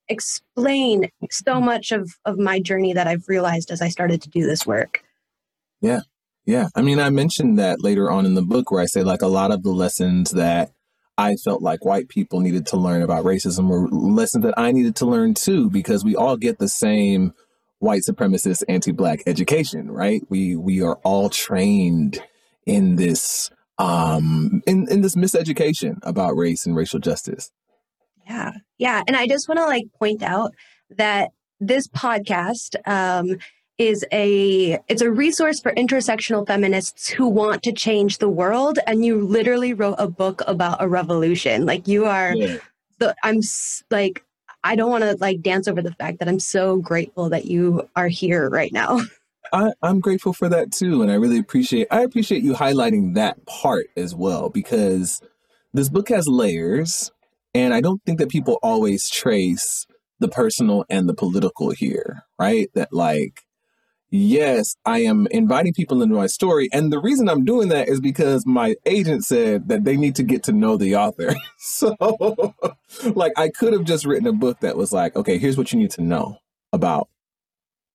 explain 0.09 1.11
so 1.31 1.61
much 1.61 1.93
of 1.93 2.11
of 2.25 2.39
my 2.39 2.61
journey 2.61 2.93
that 2.93 3.07
I've 3.07 3.29
realized 3.29 3.71
as 3.71 3.83
I 3.83 3.89
started 3.89 4.23
to 4.23 4.31
do 4.31 4.47
this 4.47 4.67
work. 4.67 5.03
Yeah. 5.81 6.01
Yeah. 6.47 6.69
I 6.75 6.83
mean, 6.83 6.99
I 6.99 7.11
mentioned 7.11 7.59
that 7.59 7.83
later 7.83 8.11
on 8.11 8.27
in 8.27 8.35
the 8.35 8.43
book 8.43 8.71
where 8.71 8.83
I 8.83 8.87
say 8.87 9.03
like 9.03 9.23
a 9.23 9.29
lot 9.29 9.53
of 9.53 9.63
the 9.63 9.71
lessons 9.71 10.33
that 10.33 10.73
I 11.17 11.37
felt 11.37 11.63
like 11.63 11.85
white 11.85 12.09
people 12.09 12.41
needed 12.41 12.67
to 12.69 12.77
learn 12.79 13.03
about 13.03 13.25
racism 13.25 13.69
were 13.69 13.89
lessons 13.89 14.43
that 14.45 14.55
I 14.57 14.73
needed 14.73 14.97
to 14.97 15.07
learn 15.07 15.35
too, 15.35 15.69
because 15.69 16.03
we 16.03 16.17
all 16.17 16.37
get 16.37 16.59
the 16.59 16.69
same 16.69 17.35
white 17.79 18.03
supremacist 18.09 18.65
anti-black 18.69 19.21
education, 19.27 19.91
right? 19.91 20.23
We 20.31 20.57
we 20.57 20.83
are 20.83 20.97
all 21.05 21.29
trained 21.29 22.23
in 22.67 22.97
this 22.97 23.51
um, 23.81 24.63
in, 24.67 24.87
in 24.91 25.01
this 25.01 25.17
miseducation 25.17 25.99
about 26.03 26.37
race 26.37 26.67
and 26.67 26.77
racial 26.77 26.99
justice. 26.99 27.51
Yeah. 28.27 28.53
Yeah. 28.79 29.03
And 29.07 29.17
I 29.17 29.27
just 29.27 29.49
want 29.49 29.59
to 29.59 29.65
like 29.65 29.87
point 29.99 30.23
out 30.23 30.53
that 30.91 31.31
this 31.61 31.89
podcast 31.89 32.77
um, 32.87 33.39
is 33.79 34.05
a 34.13 34.79
it's 34.89 35.01
a 35.01 35.11
resource 35.11 35.61
for 35.61 35.73
intersectional 35.73 36.47
feminists 36.47 37.09
who 37.09 37.27
want 37.27 37.63
to 37.63 37.73
change 37.73 38.19
the 38.19 38.29
world 38.29 38.79
and 38.87 39.05
you 39.05 39.19
literally 39.27 39.73
wrote 39.73 39.97
a 39.99 40.07
book 40.07 40.43
about 40.47 40.83
a 40.83 40.89
revolution 40.89 41.65
like 41.65 41.89
you 41.89 42.05
are 42.05 42.35
yeah. 42.35 42.59
the 42.99 43.15
i'm 43.23 43.41
like 43.91 44.23
i 44.65 44.77
don't 44.77 44.91
want 44.91 45.03
to 45.03 45.17
like 45.19 45.41
dance 45.41 45.67
over 45.67 45.81
the 45.81 45.95
fact 45.95 46.19
that 46.19 46.29
i'm 46.29 46.39
so 46.39 46.77
grateful 46.77 47.31
that 47.31 47.47
you 47.47 47.89
are 47.97 48.09
here 48.09 48.51
right 48.51 48.71
now 48.71 49.01
I, 49.53 49.73
i'm 49.83 50.01
grateful 50.01 50.33
for 50.33 50.49
that 50.49 50.73
too 50.73 51.03
and 51.03 51.11
i 51.11 51.15
really 51.15 51.39
appreciate 51.39 51.89
i 51.91 52.03
appreciate 52.03 52.43
you 52.43 52.55
highlighting 52.55 53.15
that 53.15 53.45
part 53.47 53.87
as 53.97 54.15
well 54.15 54.49
because 54.49 55.21
this 55.73 55.89
book 55.89 56.09
has 56.09 56.29
layers 56.29 57.11
and 57.55 57.75
i 57.75 57.81
don't 57.81 58.03
think 58.05 58.19
that 58.19 58.31
people 58.31 58.59
always 58.63 59.09
trace 59.09 59.87
the 60.19 60.29
personal 60.29 60.85
and 60.91 61.09
the 61.09 61.15
political 61.15 61.71
here 61.71 62.25
right 62.39 62.69
that 62.75 62.93
like 62.93 63.45
yes, 64.11 64.77
I 64.85 65.01
am 65.01 65.27
inviting 65.31 65.73
people 65.73 66.03
into 66.03 66.17
my 66.17 66.27
story. 66.27 66.69
And 66.73 66.93
the 66.93 67.01
reason 67.01 67.29
I'm 67.29 67.45
doing 67.45 67.69
that 67.69 67.89
is 67.89 68.01
because 68.01 68.45
my 68.45 68.77
agent 68.87 69.25
said 69.25 69.69
that 69.69 69.85
they 69.85 69.97
need 69.97 70.17
to 70.17 70.23
get 70.23 70.43
to 70.45 70.53
know 70.53 70.77
the 70.77 70.97
author. 70.97 71.35
so, 71.59 71.97
like, 73.15 73.33
I 73.37 73.49
could 73.49 73.73
have 73.73 73.85
just 73.85 74.05
written 74.05 74.27
a 74.27 74.33
book 74.33 74.61
that 74.61 74.77
was 74.77 74.93
like, 74.93 75.17
okay, 75.17 75.39
here's 75.39 75.57
what 75.57 75.73
you 75.73 75.79
need 75.79 75.91
to 75.93 76.03
know 76.03 76.39
about 76.73 77.09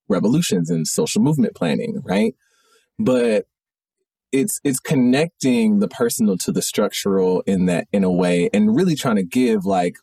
revolutions 0.08 0.70
and 0.70 0.88
social 0.88 1.22
movement 1.22 1.56
planning, 1.56 2.02
right? 2.04 2.36
But 3.00 3.46
it's 4.32 4.60
it's 4.64 4.80
connecting 4.80 5.80
the 5.80 5.88
personal 5.88 6.38
to 6.40 6.52
the 6.52 6.62
structural 6.62 7.42
in 7.42 7.66
that 7.66 7.88
in 7.94 8.04
a 8.04 8.12
way 8.12 8.50
and 8.54 8.76
really 8.76 8.96
trying 8.96 9.16
to 9.16 9.24
give 9.24 9.66
like 9.66 9.96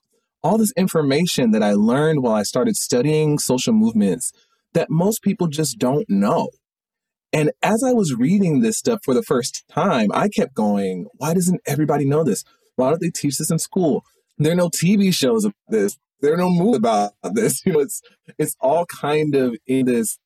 all 0.43 0.59
this 0.59 0.73
information 0.77 1.53
that 1.53 1.63
I 1.63 1.73
learned 1.73 2.23
while 2.23 2.35
I 2.35 2.43
started 2.43 2.77
studying 2.77 3.39
social 3.39 3.73
movements 3.73 4.33
that 4.73 4.91
most 4.91 5.23
people 5.23 5.47
just 5.47 5.79
don't 5.79 6.09
know. 6.09 6.49
And 7.33 7.53
as 7.63 7.83
I 7.83 7.93
was 7.93 8.15
reading 8.15 8.61
this 8.61 8.79
stuff 8.79 9.01
for 9.05 9.15
the 9.15 9.23
first 9.23 9.65
time, 9.71 10.11
I 10.13 10.29
kept 10.29 10.55
going, 10.55 11.07
why 11.15 11.35
doesn't 11.35 11.61
everybody 11.67 12.05
know 12.05 12.25
this? 12.25 12.45
Why 12.77 12.91
don't 12.91 13.01
they 13.01 13.11
teach 13.11 13.39
this 13.39 13.51
in 13.51 13.59
school? 13.59 14.05
There 14.39 14.53
are 14.53 14.57
no 14.57 14.69
TV 14.69 15.15
shows 15.15 15.45
of 15.45 15.55
this. 15.69 15.97
There 16.23 16.33
are 16.33 16.39
no 16.39 16.51
movies 16.51 16.79
about 16.79 17.13
this. 17.35 17.63
You 17.67 17.73
know, 17.75 17.81
it's 17.81 18.01
it's 18.39 18.57
all 18.61 18.87
kind 18.87 19.35
of 19.35 19.57
in 19.67 19.87
this 19.87 20.19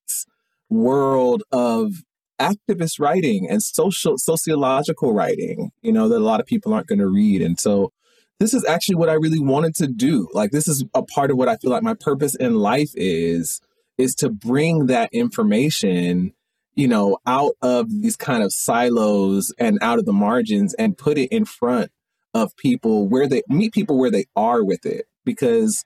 world 0.69 1.43
of 1.51 1.93
activist 2.41 3.01
writing 3.01 3.49
and 3.49 3.63
social 3.63 4.19
sociological 4.19 5.13
writing, 5.13 5.71
you 5.83 5.93
know, 5.93 6.09
that 6.09 6.19
a 6.19 6.25
lot 6.25 6.41
of 6.41 6.47
people 6.47 6.73
aren't 6.73 6.87
going 6.87 6.99
to 6.99 7.09
read. 7.09 7.43
And 7.43 7.59
so 7.59 7.93
this 8.39 8.53
is 8.53 8.65
actually 8.67 8.97
what 8.97 9.09
I 9.09 9.15
really 9.15 9.41
wanted 9.41 9.75
to 9.77 9.87
do. 9.87 10.29
Like 10.33 10.51
this 10.51 10.69
is 10.69 10.85
a 10.95 11.03
part 11.03 11.31
of 11.31 11.39
what 11.39 11.49
I 11.49 11.57
feel 11.57 11.71
like 11.71 11.83
my 11.83 11.95
purpose 11.95 12.35
in 12.35 12.57
life 12.57 12.91
is 12.95 13.61
is 13.99 14.15
to 14.15 14.29
bring 14.29 14.87
that 14.87 15.09
information 15.13 16.33
you 16.75 16.87
know 16.87 17.19
out 17.27 17.55
of 17.63 17.91
these 17.91 18.17
kind 18.17 18.43
of 18.43 18.53
silos 18.53 19.53
and 19.59 19.79
out 19.83 19.99
of 19.99 20.05
the 20.05 20.13
margins 20.13 20.75
and 20.75 20.97
put 20.99 21.19
it 21.19 21.33
in 21.33 21.45
front 21.45 21.91
of 22.35 22.55
people 22.57 23.09
where 23.09 23.27
they 23.27 23.43
meet 23.49 23.73
people 23.73 23.99
where 23.99 24.11
they 24.11 24.27
are 24.37 24.63
with 24.63 24.85
it 24.85 25.07
because 25.27 25.85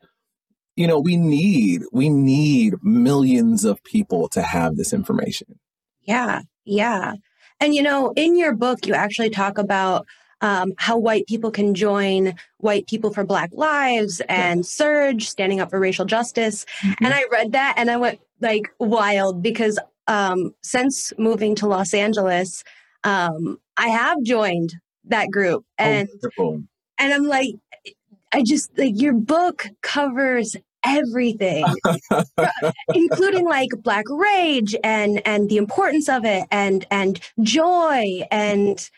you 0.76 0.86
know 0.86 1.00
we 1.00 1.16
need 1.16 1.82
we 1.92 2.08
need 2.08 2.74
millions 2.82 3.64
of 3.64 3.82
people 3.82 4.28
to 4.28 4.42
have 4.42 4.76
this 4.76 4.92
information 4.92 5.58
yeah 6.02 6.42
yeah 6.64 7.14
and 7.58 7.74
you 7.74 7.82
know 7.82 8.12
in 8.14 8.38
your 8.38 8.54
book 8.54 8.86
you 8.86 8.94
actually 8.94 9.30
talk 9.30 9.58
about 9.58 10.06
um, 10.42 10.72
how 10.78 10.96
white 10.96 11.26
people 11.26 11.50
can 11.50 11.74
join 11.74 12.34
white 12.58 12.86
people 12.86 13.12
for 13.12 13.24
Black 13.24 13.50
Lives 13.52 14.20
and 14.28 14.62
SURJ, 14.62 15.22
standing 15.22 15.60
up 15.60 15.70
for 15.70 15.78
racial 15.78 16.06
justice. 16.06 16.64
Mm-hmm. 16.82 17.04
And 17.04 17.14
I 17.14 17.24
read 17.30 17.52
that 17.52 17.74
and 17.76 17.90
I 17.90 17.98
went 17.98 18.20
like 18.40 18.72
wild 18.78 19.42
because 19.42 19.78
um, 20.06 20.54
since 20.62 21.12
moving 21.18 21.54
to 21.56 21.66
Los 21.66 21.92
Angeles, 21.92 22.64
um, 23.04 23.58
I 23.76 23.88
have 23.88 24.22
joined 24.22 24.74
that 25.04 25.30
group 25.30 25.64
oh, 25.78 25.84
and 25.84 26.08
oh, 26.38 26.62
and 26.98 27.12
I'm 27.14 27.24
like, 27.24 27.54
I 28.32 28.42
just 28.42 28.76
like 28.78 29.00
your 29.00 29.12
book 29.12 29.66
covers 29.82 30.56
everything 30.84 31.64
including 32.94 33.44
like 33.44 33.68
black 33.82 34.04
rage 34.08 34.74
and 34.82 35.20
and 35.26 35.48
the 35.50 35.58
importance 35.58 36.08
of 36.08 36.24
it 36.24 36.46
and 36.50 36.86
and 36.90 37.20
joy 37.42 38.22
and 38.30 38.90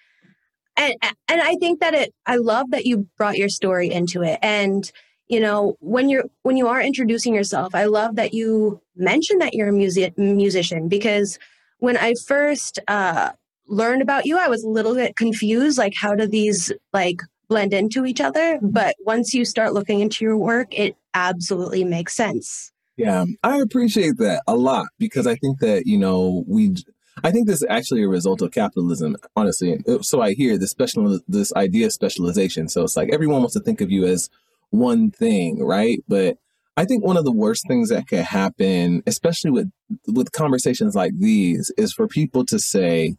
and 0.77 0.95
and 1.29 1.41
I 1.41 1.57
think 1.57 1.81
that 1.81 1.95
it 1.95 2.15
I 2.27 2.37
love 2.37 2.71
that 2.71 2.87
you 2.87 3.09
brought 3.17 3.37
your 3.37 3.49
story 3.49 3.91
into 3.91 4.23
it. 4.23 4.39
And 4.43 4.91
you 5.29 5.41
know 5.41 5.77
when 5.81 6.09
you're 6.09 6.25
when 6.43 6.57
you 6.57 6.69
are 6.69 6.81
introducing 6.81 7.35
yourself 7.35 7.75
I 7.75 7.85
love 7.87 8.17
that 8.17 8.35
you 8.35 8.81
mention 8.97 9.39
that 9.39 9.55
you're 9.55 9.69
a 9.69 9.73
music 9.73 10.17
musician 10.19 10.89
because 10.89 11.39
when 11.79 11.97
I 11.97 12.15
first 12.27 12.79
uh 12.89 13.31
learned 13.67 14.03
about 14.03 14.27
you 14.27 14.39
I 14.39 14.49
was 14.49 14.63
a 14.65 14.69
little 14.69 14.95
bit 14.95 15.17
confused 15.17 15.79
like 15.79 15.95
how 15.97 16.15
do 16.15 16.27
these 16.27 16.73
like 16.93 17.21
blend 17.53 17.73
into 17.75 18.07
each 18.07 18.21
other 18.21 18.57
mm-hmm. 18.57 18.69
but 18.69 18.97
once 19.05 19.35
you 19.35 19.45
start 19.45 19.75
looking 19.75 20.01
into 20.01 20.25
your 20.25 20.37
work 20.37 20.69
it 20.73 20.97
absolutely 21.15 21.85
makes 21.85 22.15
sense 22.15 22.73
yeah 22.97 23.25
I 23.43 23.59
appreciate 23.59 24.17
that 24.19 24.43
a 24.47 24.57
lot 24.57 24.87
because 24.99 25.27
I 25.27 25.37
think 25.37 25.61
that 25.61 25.87
you 25.87 25.99
know 25.99 26.45
we 26.47 26.77
I 27.23 27.31
think 27.31 27.47
this 27.47 27.63
is 27.63 27.67
actually 27.69 28.03
a 28.03 28.09
result 28.09 28.41
of 28.41 28.53
capitalism, 28.53 29.17
honestly. 29.37 29.79
So 30.01 30.23
I 30.23 30.33
hear 30.33 30.57
this 30.57 30.71
special 30.71 31.21
this 31.29 31.53
idea 31.55 31.87
of 31.87 31.93
specialization. 31.93 32.69
So 32.69 32.83
it's 32.85 32.97
like 32.97 33.11
everyone 33.13 33.41
wants 33.41 33.55
to 33.55 33.61
think 33.61 33.81
of 33.81 33.91
you 33.91 34.07
as 34.07 34.31
one 34.71 35.11
thing, 35.11 35.63
right? 35.63 36.03
But 36.09 36.39
I 36.77 36.85
think 36.87 37.05
one 37.05 37.19
of 37.19 37.25
the 37.25 37.33
worst 37.33 37.67
things 37.69 37.91
that 37.91 38.09
could 38.09 38.21
happen, 38.25 39.03
especially 39.07 39.51
with 39.51 39.71
with 40.07 40.33
conversations 40.33 40.95
like 40.95 41.13
these, 41.19 41.71
is 41.77 41.93
for 41.93 42.09
people 42.09 42.47
to 42.47 42.59
say, 42.59 43.17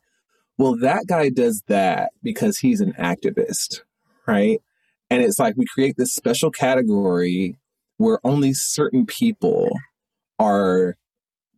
"Well, 0.58 0.76
that 0.78 1.06
guy 1.08 1.30
does 1.30 1.62
that 1.68 2.12
because 2.24 2.58
he's 2.58 2.82
an 2.82 2.94
activist," 2.94 3.82
right? 4.28 4.60
And 5.10 5.22
it's 5.22 5.40
like 5.40 5.56
we 5.58 5.66
create 5.66 5.96
this 5.98 6.14
special 6.14 6.52
category 6.52 7.56
where 7.98 8.20
only 8.24 8.54
certain 8.54 9.06
people 9.06 9.70
are 10.40 10.96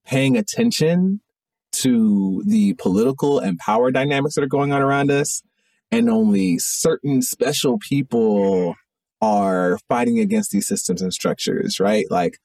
paying 0.05 0.37
attention 0.37 1.21
to 1.71 2.43
the 2.45 2.73
political 2.75 3.39
and 3.39 3.57
power 3.57 3.91
dynamics 3.91 4.35
that 4.35 4.43
are 4.43 4.47
going 4.47 4.71
on 4.71 4.81
around 4.81 5.11
us. 5.11 5.41
And 5.91 6.09
only 6.09 6.57
certain 6.57 7.21
special 7.21 7.77
people 7.79 8.75
are 9.21 9.77
fighting 9.87 10.19
against 10.19 10.51
these 10.51 10.67
systems 10.67 11.01
and 11.01 11.13
structures, 11.13 11.79
right? 11.79 12.05
Like, 12.09 12.37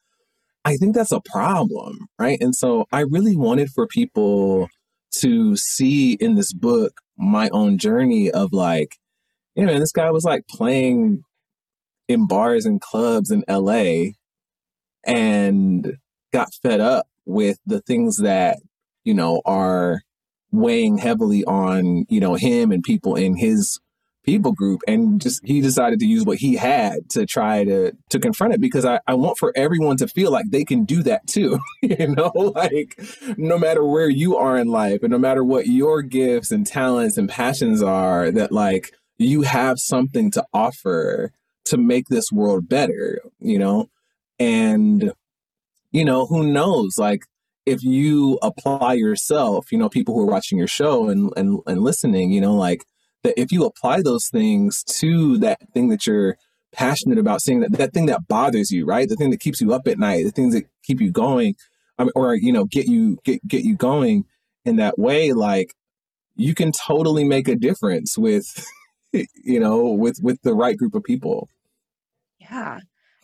I 0.65 0.77
think 0.77 0.95
that's 0.95 1.13
a 1.13 1.23
problem, 1.23 2.09
right? 2.19 2.39
And 2.41 2.55
so 2.55 2.87
I 2.93 3.01
really 3.01 3.37
wanted 3.37 3.71
for 3.71 3.87
people 3.87 4.69
to 5.17 5.57
see 5.57 6.13
in 6.15 6.35
this 6.35 6.53
book 6.53 7.01
my 7.17 7.49
own 7.51 7.79
journey 7.79 8.31
of 8.31 8.53
like, 8.53 8.97
you 9.61 9.67
know, 9.67 9.79
this 9.79 9.93
guy 9.93 10.11
was 10.11 10.25
like 10.25 10.49
playing 10.49 11.23
in 12.09 12.27
bars 12.27 12.67
and 12.67 12.81
clubs 12.81 13.31
in 13.31 13.45
LA 13.49 14.13
and 15.05 15.97
got 16.33 16.53
fed 16.63 16.81
up 16.81 17.07
with 17.25 17.59
the 17.67 17.81
things 17.81 18.17
that 18.17 18.59
you 19.05 19.15
know, 19.15 19.43
are 19.45 20.03
weighing 20.53 20.99
heavily 20.99 21.45
on, 21.45 22.05
you 22.09 22.21
know, 22.21 22.35
him 22.35 22.73
and 22.73 22.83
people 22.83 23.15
in 23.15 23.37
his 23.37 23.79
people 24.25 24.53
group. 24.53 24.81
And 24.87 25.21
just 25.21 25.41
he 25.45 25.61
decided 25.61 26.01
to 26.01 26.07
use 26.07 26.25
what 26.25 26.39
he 26.39 26.57
had 26.57 27.09
to 27.11 27.25
try 27.25 27.65
to 27.65 27.93
to 28.11 28.19
confront 28.19 28.55
it 28.55 28.61
because 28.61 28.85
I, 28.85 29.01
I 29.07 29.15
want 29.15 29.39
for 29.39 29.53
everyone 29.57 29.97
to 29.99 30.09
feel 30.09 30.31
like 30.31 30.47
they 30.51 30.65
can 30.65 30.85
do 30.85 31.03
that 31.05 31.27
too 31.27 31.59
you 31.83 32.09
know? 32.09 32.31
Like 32.61 33.01
no 33.37 33.59
matter 33.59 33.85
where 33.85 34.09
you 34.09 34.37
are 34.37 34.59
in 34.59 34.69
life 34.69 35.03
and 35.03 35.11
no 35.11 35.19
matter 35.19 35.43
what 35.43 35.67
your 35.67 36.03
gifts 36.03 36.51
and 36.51 36.67
talents 36.67 37.17
and 37.17 37.29
passions 37.29 37.83
are 37.83 38.31
that 38.33 38.53
like 38.53 38.93
you 39.29 39.43
have 39.43 39.79
something 39.79 40.31
to 40.31 40.45
offer 40.53 41.33
to 41.65 41.77
make 41.77 42.09
this 42.09 42.33
world 42.33 42.69
better 42.69 43.21
you 43.39 43.59
know 43.59 43.89
and 44.39 45.13
you 45.93 46.05
know 46.05 46.27
who 46.27 46.45
knows 46.45 46.97
like 46.99 47.23
if 47.67 47.83
you 47.83 48.39
apply 48.43 48.95
yourself, 48.95 49.71
you 49.71 49.79
know, 49.79 49.89
people 49.89 50.15
who 50.15 50.23
are 50.23 50.27
watching 50.27 50.59
your 50.59 50.67
show 50.67 51.09
and, 51.09 51.33
and, 51.37 51.61
and 51.67 51.83
listening, 51.83 52.31
you 52.31 52.41
know, 52.41 52.55
like 52.55 52.85
that 53.23 53.39
if 53.41 53.53
you 53.53 53.65
apply 53.65 54.03
those 54.03 54.29
things 54.29 54.83
to 54.83 55.39
that 55.39 55.59
thing 55.73 55.89
that 55.89 56.07
you're 56.07 56.37
passionate 56.73 57.19
about, 57.19 57.43
seeing 57.43 57.61
that, 57.61 57.73
that 57.73 57.93
thing 57.93 58.07
that 58.07 58.27
bothers 58.29 58.71
you, 58.71 58.87
right? 58.87 59.09
The 59.09 59.17
thing 59.17 59.31
that 59.31 59.41
keeps 59.41 59.61
you 59.61 59.73
up 59.73 59.87
at 59.87 59.99
night, 59.99 60.25
the 60.25 60.31
things 60.31 60.55
that 60.55 60.65
keep 60.83 61.01
you 61.01 61.11
going, 61.11 61.55
or, 62.15 62.35
you 62.35 62.53
know, 62.53 62.65
get 62.65 62.87
you, 62.87 63.19
get, 63.25 63.47
get 63.47 63.63
you 63.63 63.77
going 63.77 64.25
in 64.65 64.77
that 64.77 64.99
way, 64.99 65.33
like 65.33 65.75
you 66.37 66.55
can 66.55 66.73
totally 66.73 67.25
make 67.25 67.47
a 67.47 67.57
difference 67.57 68.17
with, 68.17 68.67
you 69.13 69.61
know, 69.61 69.89
with, 69.89 70.19
with 70.23 70.41
the 70.43 70.55
right 70.55 70.77
group 70.77 70.95
of 70.95 71.05
people. 71.05 71.49
Yeah. 72.39 72.81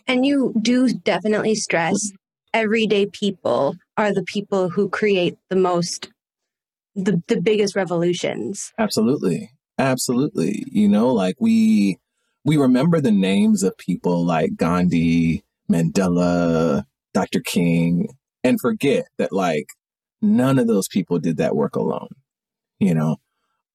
And 0.06 0.24
you 0.24 0.54
do 0.60 0.88
definitely 0.88 1.54
stress 1.54 1.96
everyday 2.54 3.06
people 3.06 3.74
are 3.96 4.14
the 4.14 4.22
people 4.22 4.70
who 4.70 4.88
create 4.88 5.36
the 5.50 5.56
most 5.56 6.10
the, 6.94 7.22
the 7.28 7.38
biggest 7.38 7.76
revolutions 7.76 8.72
absolutely 8.78 9.50
absolutely 9.78 10.64
you 10.70 10.88
know 10.88 11.12
like 11.12 11.34
we 11.38 11.98
we 12.44 12.56
remember 12.56 12.98
the 12.98 13.10
names 13.10 13.62
of 13.62 13.76
people 13.76 14.24
like 14.24 14.56
gandhi 14.56 15.44
mandela 15.70 16.84
dr 17.12 17.40
king 17.40 18.08
and 18.46 18.60
forget 18.60 19.06
that 19.18 19.32
like 19.32 19.66
none 20.22 20.58
of 20.58 20.66
those 20.66 20.88
people 20.88 21.18
did 21.18 21.36
that 21.38 21.56
work 21.56 21.76
alone. 21.76 22.08
You 22.78 22.94
know, 22.94 23.16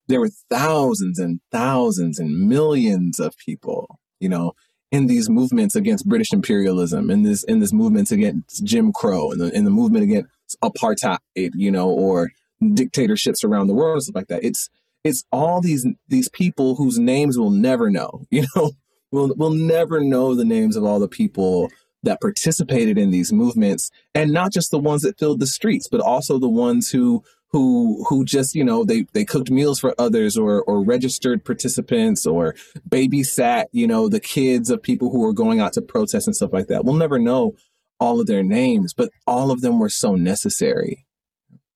there 0.08 0.20
were 0.20 0.32
thousands 0.50 1.20
and 1.20 1.40
thousands 1.52 2.20
and 2.20 2.48
millions 2.48 3.20
of 3.20 3.36
people, 3.38 4.00
you 4.20 4.30
know, 4.30 4.54
in 4.92 5.08
these 5.08 5.30
movements 5.30 5.76
against 5.76 6.08
British 6.08 6.34
imperialism, 6.34 7.10
in 7.10 7.24
this 7.24 7.44
in 7.44 7.60
this 7.60 7.72
movements 7.72 8.12
against 8.12 8.64
Jim 8.66 8.92
Crow, 8.92 9.32
in 9.32 9.40
the 9.40 9.56
in 9.56 9.64
the 9.64 9.72
movement 9.72 10.04
against 10.04 10.30
apartheid, 10.64 11.20
you 11.36 11.72
know, 11.72 11.90
or 11.90 12.32
dictatorships 12.74 13.44
around 13.44 13.68
the 13.68 13.74
world 13.74 13.96
and 13.96 14.04
stuff 14.04 14.16
like 14.16 14.28
that. 14.28 14.44
It's 14.44 14.70
it's 15.04 15.24
all 15.32 15.62
these 15.62 15.88
these 16.08 16.30
people 16.30 16.76
whose 16.76 17.00
names 17.00 17.38
we'll 17.38 17.50
never 17.50 17.90
know. 17.90 18.24
You 18.32 18.46
know, 18.56 18.72
we'll 19.12 19.34
we'll 19.36 19.52
never 19.52 20.02
know 20.02 20.36
the 20.36 20.46
names 20.46 20.76
of 20.76 20.84
all 20.84 21.00
the 21.00 21.08
people 21.08 21.70
that 22.04 22.20
participated 22.20 22.98
in 22.98 23.12
these 23.12 23.32
movements, 23.32 23.90
and 24.16 24.32
not 24.32 24.52
just 24.52 24.72
the 24.72 24.80
ones 24.80 25.04
that 25.04 25.20
filled 25.20 25.40
the 25.40 25.48
streets, 25.48 25.88
but 25.90 26.02
also 26.02 26.40
the 26.40 26.50
ones 26.50 26.90
who 26.90 27.24
who 27.52 28.04
who 28.08 28.24
just 28.24 28.56
you 28.56 28.64
know 28.64 28.84
they 28.84 29.06
they 29.14 29.26
cooked 29.26 29.52
meals 29.52 29.80
for 29.80 29.94
others 29.98 30.38
or 30.38 30.64
or 30.64 30.82
registered 30.82 31.44
participants 31.44 32.26
or 32.26 32.56
babysat 32.88 33.66
you 33.72 33.86
know 33.86 34.08
the 34.08 34.20
kids 34.20 34.70
of 34.70 34.82
people 34.82 35.12
who 35.12 35.20
were 35.20 35.34
going 35.34 35.60
out 35.60 35.74
to 35.74 35.82
protest 35.82 36.28
and 36.28 36.36
stuff 36.36 36.54
like 36.54 36.68
that. 36.68 36.86
We'll 36.86 36.96
never 36.96 37.20
know 37.20 37.56
all 38.00 38.20
of 38.20 38.28
their 38.28 38.44
names, 38.44 38.94
but 38.94 39.12
all 39.28 39.52
of 39.52 39.62
them 39.62 39.80
were 39.80 39.90
so 39.90 40.16
necessary. 40.16 41.06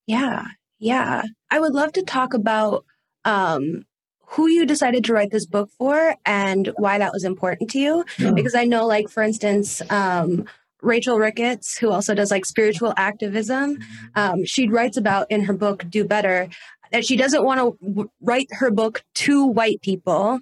Yeah, 0.06 0.46
yeah. 0.78 1.22
I 1.50 1.60
would 1.60 1.72
love 1.72 1.92
to 1.92 2.02
talk 2.02 2.34
about 2.34 2.84
um, 3.24 3.84
who 4.26 4.48
you 4.48 4.66
decided 4.66 5.04
to 5.04 5.12
write 5.12 5.30
this 5.30 5.46
book 5.46 5.70
for 5.78 6.16
and 6.24 6.72
why 6.76 6.98
that 6.98 7.12
was 7.12 7.24
important 7.24 7.70
to 7.70 7.78
you. 7.78 8.04
Yeah. 8.18 8.32
Because 8.32 8.54
I 8.54 8.64
know, 8.64 8.86
like, 8.86 9.08
for 9.08 9.22
instance, 9.22 9.82
um, 9.90 10.46
Rachel 10.86 11.18
Ricketts, 11.18 11.76
who 11.76 11.90
also 11.90 12.14
does 12.14 12.30
like 12.30 12.46
spiritual 12.46 12.94
activism, 12.96 13.78
um, 14.14 14.44
she 14.44 14.68
writes 14.68 14.96
about 14.96 15.30
in 15.30 15.42
her 15.44 15.52
book, 15.52 15.84
Do 15.88 16.04
Better, 16.04 16.48
that 16.92 17.04
she 17.04 17.16
doesn't 17.16 17.44
want 17.44 17.60
to 17.60 17.86
w- 17.86 18.10
write 18.20 18.48
her 18.52 18.70
book 18.70 19.04
to 19.14 19.44
white 19.44 19.82
people. 19.82 20.40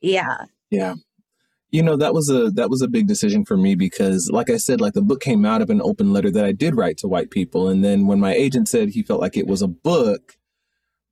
Yeah. 0.00 0.44
Yeah 0.70 0.94
you 1.70 1.82
know 1.82 1.96
that 1.96 2.14
was 2.14 2.28
a 2.30 2.50
that 2.52 2.70
was 2.70 2.82
a 2.82 2.88
big 2.88 3.06
decision 3.06 3.44
for 3.44 3.56
me 3.56 3.74
because 3.74 4.30
like 4.32 4.48
i 4.50 4.56
said 4.56 4.80
like 4.80 4.94
the 4.94 5.02
book 5.02 5.20
came 5.20 5.44
out 5.44 5.60
of 5.60 5.70
an 5.70 5.82
open 5.82 6.12
letter 6.12 6.30
that 6.30 6.44
i 6.44 6.52
did 6.52 6.76
write 6.76 6.96
to 6.96 7.06
white 7.06 7.30
people 7.30 7.68
and 7.68 7.84
then 7.84 8.06
when 8.06 8.18
my 8.18 8.32
agent 8.32 8.68
said 8.68 8.88
he 8.88 9.02
felt 9.02 9.20
like 9.20 9.36
it 9.36 9.46
was 9.46 9.62
a 9.62 9.68
book 9.68 10.37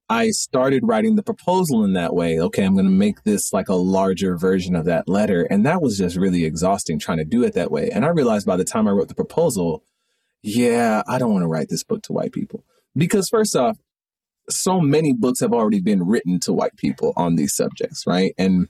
i 0.09 0.31
started 0.31 0.83
writing 0.85 1.17
the 1.17 1.23
proposal 1.23 1.85
in 1.85 1.93
that 1.95 2.15
way. 2.15 2.41
Okay 2.41 2.65
i'm 2.65 2.75
going 2.75 2.87
to 2.87 2.91
make 2.91 3.23
this 3.25 3.53
like 3.53 3.69
a 3.69 3.75
larger 3.75 4.37
version 4.37 4.75
of 4.75 4.85
that 4.85 5.09
letter. 5.09 5.43
And 5.51 5.65
that 5.67 5.83
was 5.83 5.99
just 5.99 6.17
really 6.17 6.45
exhausting 6.45 6.99
trying 6.99 7.19
to 7.19 7.25
do 7.25 7.43
it 7.45 7.55
that 7.55 7.71
way. 7.71 7.91
And 7.91 8.05
i 8.05 8.09
realized 8.09 8.47
by 8.47 8.57
the 8.57 8.65
time 8.65 8.89
i 8.89 8.91
wrote 8.91 9.09
the 9.09 9.15
proposal 9.15 9.85
yeah 10.43 11.03
i 11.09 11.19
don't 11.19 11.33
want 11.33 11.43
to 11.43 11.49
write 11.49 11.69
this 11.69 11.85
book 11.85 12.03
to 12.05 12.13
white 12.13 12.33
people. 12.33 12.65
Because 12.97 13.29
first 13.29 13.57
off 13.57 13.79
so 14.49 14.81
many 14.81 15.13
books 15.13 15.41
have 15.41 15.53
already 15.53 15.81
been 15.81 16.07
written 16.07 16.39
to 16.41 16.53
white 16.53 16.77
people 16.77 17.13
on 17.17 17.35
these 17.35 17.55
subjects 17.55 18.05
right? 18.07 18.33
And 18.39 18.69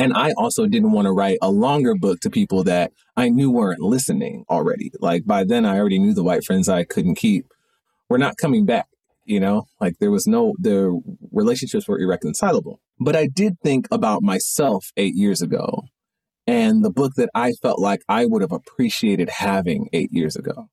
and 0.00 0.14
I 0.14 0.32
also 0.38 0.66
didn't 0.66 0.92
want 0.92 1.04
to 1.04 1.12
write 1.12 1.36
a 1.42 1.50
longer 1.50 1.94
book 1.94 2.20
to 2.20 2.30
people 2.30 2.64
that 2.64 2.92
I 3.18 3.28
knew 3.28 3.50
weren't 3.50 3.80
listening 3.80 4.46
already. 4.48 4.90
Like 4.98 5.26
by 5.26 5.44
then, 5.44 5.66
I 5.66 5.78
already 5.78 5.98
knew 5.98 6.14
the 6.14 6.22
white 6.22 6.42
friends 6.42 6.70
I 6.70 6.84
couldn't 6.84 7.16
keep 7.16 7.52
were 8.08 8.16
not 8.16 8.38
coming 8.38 8.64
back. 8.64 8.86
You 9.30 9.38
know, 9.38 9.68
like 9.80 9.98
there 10.00 10.10
was 10.10 10.26
no, 10.26 10.54
the 10.58 11.00
relationships 11.30 11.86
were 11.86 12.00
irreconcilable. 12.00 12.80
But 12.98 13.14
I 13.14 13.28
did 13.28 13.60
think 13.62 13.86
about 13.92 14.24
myself 14.24 14.86
eight 14.96 15.14
years 15.14 15.40
ago 15.40 15.84
and 16.48 16.84
the 16.84 16.90
book 16.90 17.12
that 17.16 17.30
I 17.32 17.52
felt 17.62 17.78
like 17.78 18.02
I 18.08 18.26
would 18.26 18.42
have 18.42 18.50
appreciated 18.50 19.28
having 19.28 19.88
eight 19.92 20.10
years 20.10 20.34
ago. 20.34 20.68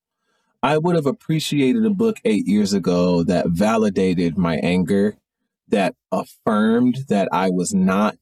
I 0.63 0.79
would 0.79 0.95
have 0.95 1.05
appreciated 1.05 1.85
a 1.85 1.91
book 1.91 2.17
eight 2.25 2.47
years 2.47 2.73
ago 2.73 3.23
that 3.25 3.45
validated 3.49 4.39
my 4.39 4.55
anger, 4.55 5.17
that 5.67 5.93
affirmed 6.11 7.05
that 7.09 7.29
I 7.31 7.51
was 7.51 7.75
not, 7.75 8.15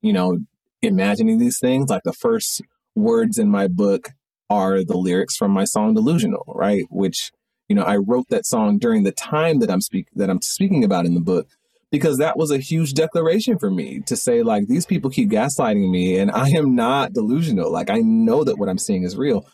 you 0.00 0.14
know, 0.14 0.38
imagining 0.80 1.36
these 1.36 1.58
things. 1.58 1.90
Like 1.90 2.04
the 2.04 2.14
first 2.14 2.62
words 2.94 3.36
in 3.36 3.50
my 3.50 3.68
book 3.68 4.08
are 4.48 4.82
the 4.82 4.96
lyrics 4.96 5.36
from 5.36 5.50
my 5.50 5.64
song 5.64 5.92
Delusional, 5.92 6.50
right? 6.54 6.84
Which, 6.88 7.30
you 7.72 7.76
know, 7.76 7.84
I 7.84 7.96
wrote 7.96 8.28
that 8.28 8.44
song 8.44 8.76
during 8.76 9.04
the 9.04 9.12
time 9.12 9.60
that 9.60 9.70
I'm 9.70 9.80
speak 9.80 10.08
that 10.14 10.28
I'm 10.28 10.42
speaking 10.42 10.84
about 10.84 11.06
in 11.06 11.14
the 11.14 11.22
book 11.22 11.48
because 11.90 12.18
that 12.18 12.36
was 12.36 12.50
a 12.50 12.58
huge 12.58 12.92
declaration 12.92 13.58
for 13.58 13.70
me 13.70 14.00
to 14.00 14.14
say 14.14 14.42
like 14.42 14.66
these 14.66 14.84
people 14.84 15.08
keep 15.08 15.30
gaslighting 15.30 15.90
me 15.90 16.18
and 16.18 16.30
I 16.30 16.50
am 16.50 16.74
not 16.74 17.14
delusional. 17.14 17.72
Like 17.72 17.88
I 17.88 18.00
know 18.00 18.44
that 18.44 18.58
what 18.58 18.68
I'm 18.68 18.76
seeing 18.76 19.04
is 19.04 19.16
real. 19.16 19.46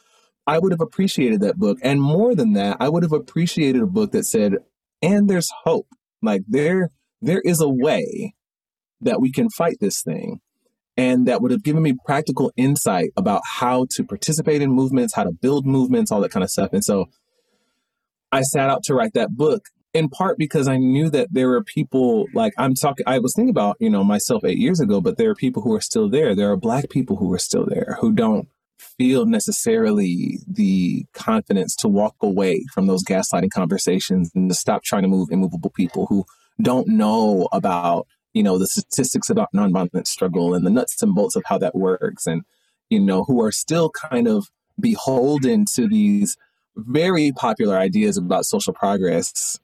I 0.49 0.59
would 0.59 0.73
have 0.73 0.81
appreciated 0.81 1.43
that 1.43 1.61
book 1.61 1.79
and 1.81 2.03
more 2.03 2.35
than 2.35 2.55
that, 2.55 2.79
I 2.81 2.89
would 2.89 3.05
have 3.05 3.13
appreciated 3.13 3.83
a 3.83 3.87
book 3.87 4.11
that 4.11 4.25
said 4.25 4.55
and 5.01 5.31
there's 5.31 5.53
hope. 5.63 5.87
Like 6.21 6.43
there 6.49 6.91
there 7.23 7.43
is 7.45 7.61
a 7.61 7.69
way 7.69 8.35
that 9.01 9.21
we 9.21 9.31
can 9.31 9.49
fight 9.49 9.77
this 9.81 10.03
thing 10.03 10.41
and 10.97 11.29
that 11.29 11.41
would 11.41 11.53
have 11.53 11.63
given 11.63 11.85
me 11.85 11.95
practical 12.05 12.51
insight 12.57 13.11
about 13.17 13.43
how 13.47 13.87
to 13.91 14.03
participate 14.03 14.61
in 14.61 14.73
movements, 14.73 15.15
how 15.15 15.23
to 15.23 15.31
build 15.31 15.67
movements, 15.67 16.11
all 16.11 16.21
that 16.23 16.33
kind 16.33 16.43
of 16.43 16.51
stuff. 16.51 16.73
And 16.73 16.85
so 16.85 17.07
I 18.33 18.43
sat 18.43 18.71
out 18.71 18.83
to 18.85 18.95
write 18.95 19.15
that 19.15 19.37
book 19.37 19.67
in 19.95 20.09
part 20.09 20.39
because 20.39 20.69
I 20.69 20.77
knew 20.77 21.11
that 21.11 21.29
there 21.33 21.49
were 21.49 21.65
people 21.65 22.27
like 22.35 22.53
I'm 22.59 22.75
talking, 22.75 23.05
I 23.07 23.19
was 23.19 23.33
thinking 23.35 23.51
about, 23.51 23.77
you 23.81 23.91
know, 23.91 24.05
myself 24.05 24.45
eight 24.45 24.59
years 24.59 24.81
ago, 24.81 25.01
but 25.01 25.17
there 25.17 25.31
are 25.31 25.35
people 25.35 25.63
who 25.63 25.75
are 25.75 25.81
still 25.81 26.09
there. 26.09 26.35
There 26.35 26.51
are 26.51 26.57
Black 26.57 26.91
people 26.91 27.17
who 27.17 27.33
are 27.33 27.39
still 27.39 27.67
there 27.67 27.97
who 28.01 28.13
don't 28.13 28.49
feel 28.79 29.27
necessarily 29.27 30.39
the 30.47 31.07
confidence 31.15 31.75
to 31.77 31.89
walk 31.89 32.15
away 32.21 32.65
from 32.73 32.87
those 32.87 33.03
gaslighting 33.05 33.51
conversations 33.51 34.31
and 34.35 34.51
to 34.51 34.55
stop 34.55 34.85
trying 34.85 35.03
to 35.03 35.09
move 35.09 35.31
immovable 35.31 35.71
people 35.71 36.07
who 36.07 36.25
don't 36.61 36.89
know 36.89 37.49
about 37.53 38.07
you 38.39 38.43
know, 38.43 38.59
the 38.59 38.67
statistics 38.67 39.31
about 39.31 39.49
nonviolent 39.55 40.07
struggle 40.07 40.55
and 40.55 40.65
the 40.65 40.71
nuts 40.71 41.03
and 41.03 41.15
bolts 41.15 41.35
of 41.37 41.43
how 41.47 41.59
that 41.59 41.75
works, 41.75 42.27
and, 42.27 42.43
you 42.91 43.01
know, 43.01 43.25
who 43.25 43.43
are 43.43 43.53
still 43.53 43.91
kind 43.91 44.29
of 44.29 44.49
beholden 44.79 45.65
to 45.75 45.89
these 45.89 46.37
very 46.79 47.33
popular 47.33 47.77
ideas 47.77 48.17
about 48.17 48.45
social 48.45 48.73
progress 48.73 49.59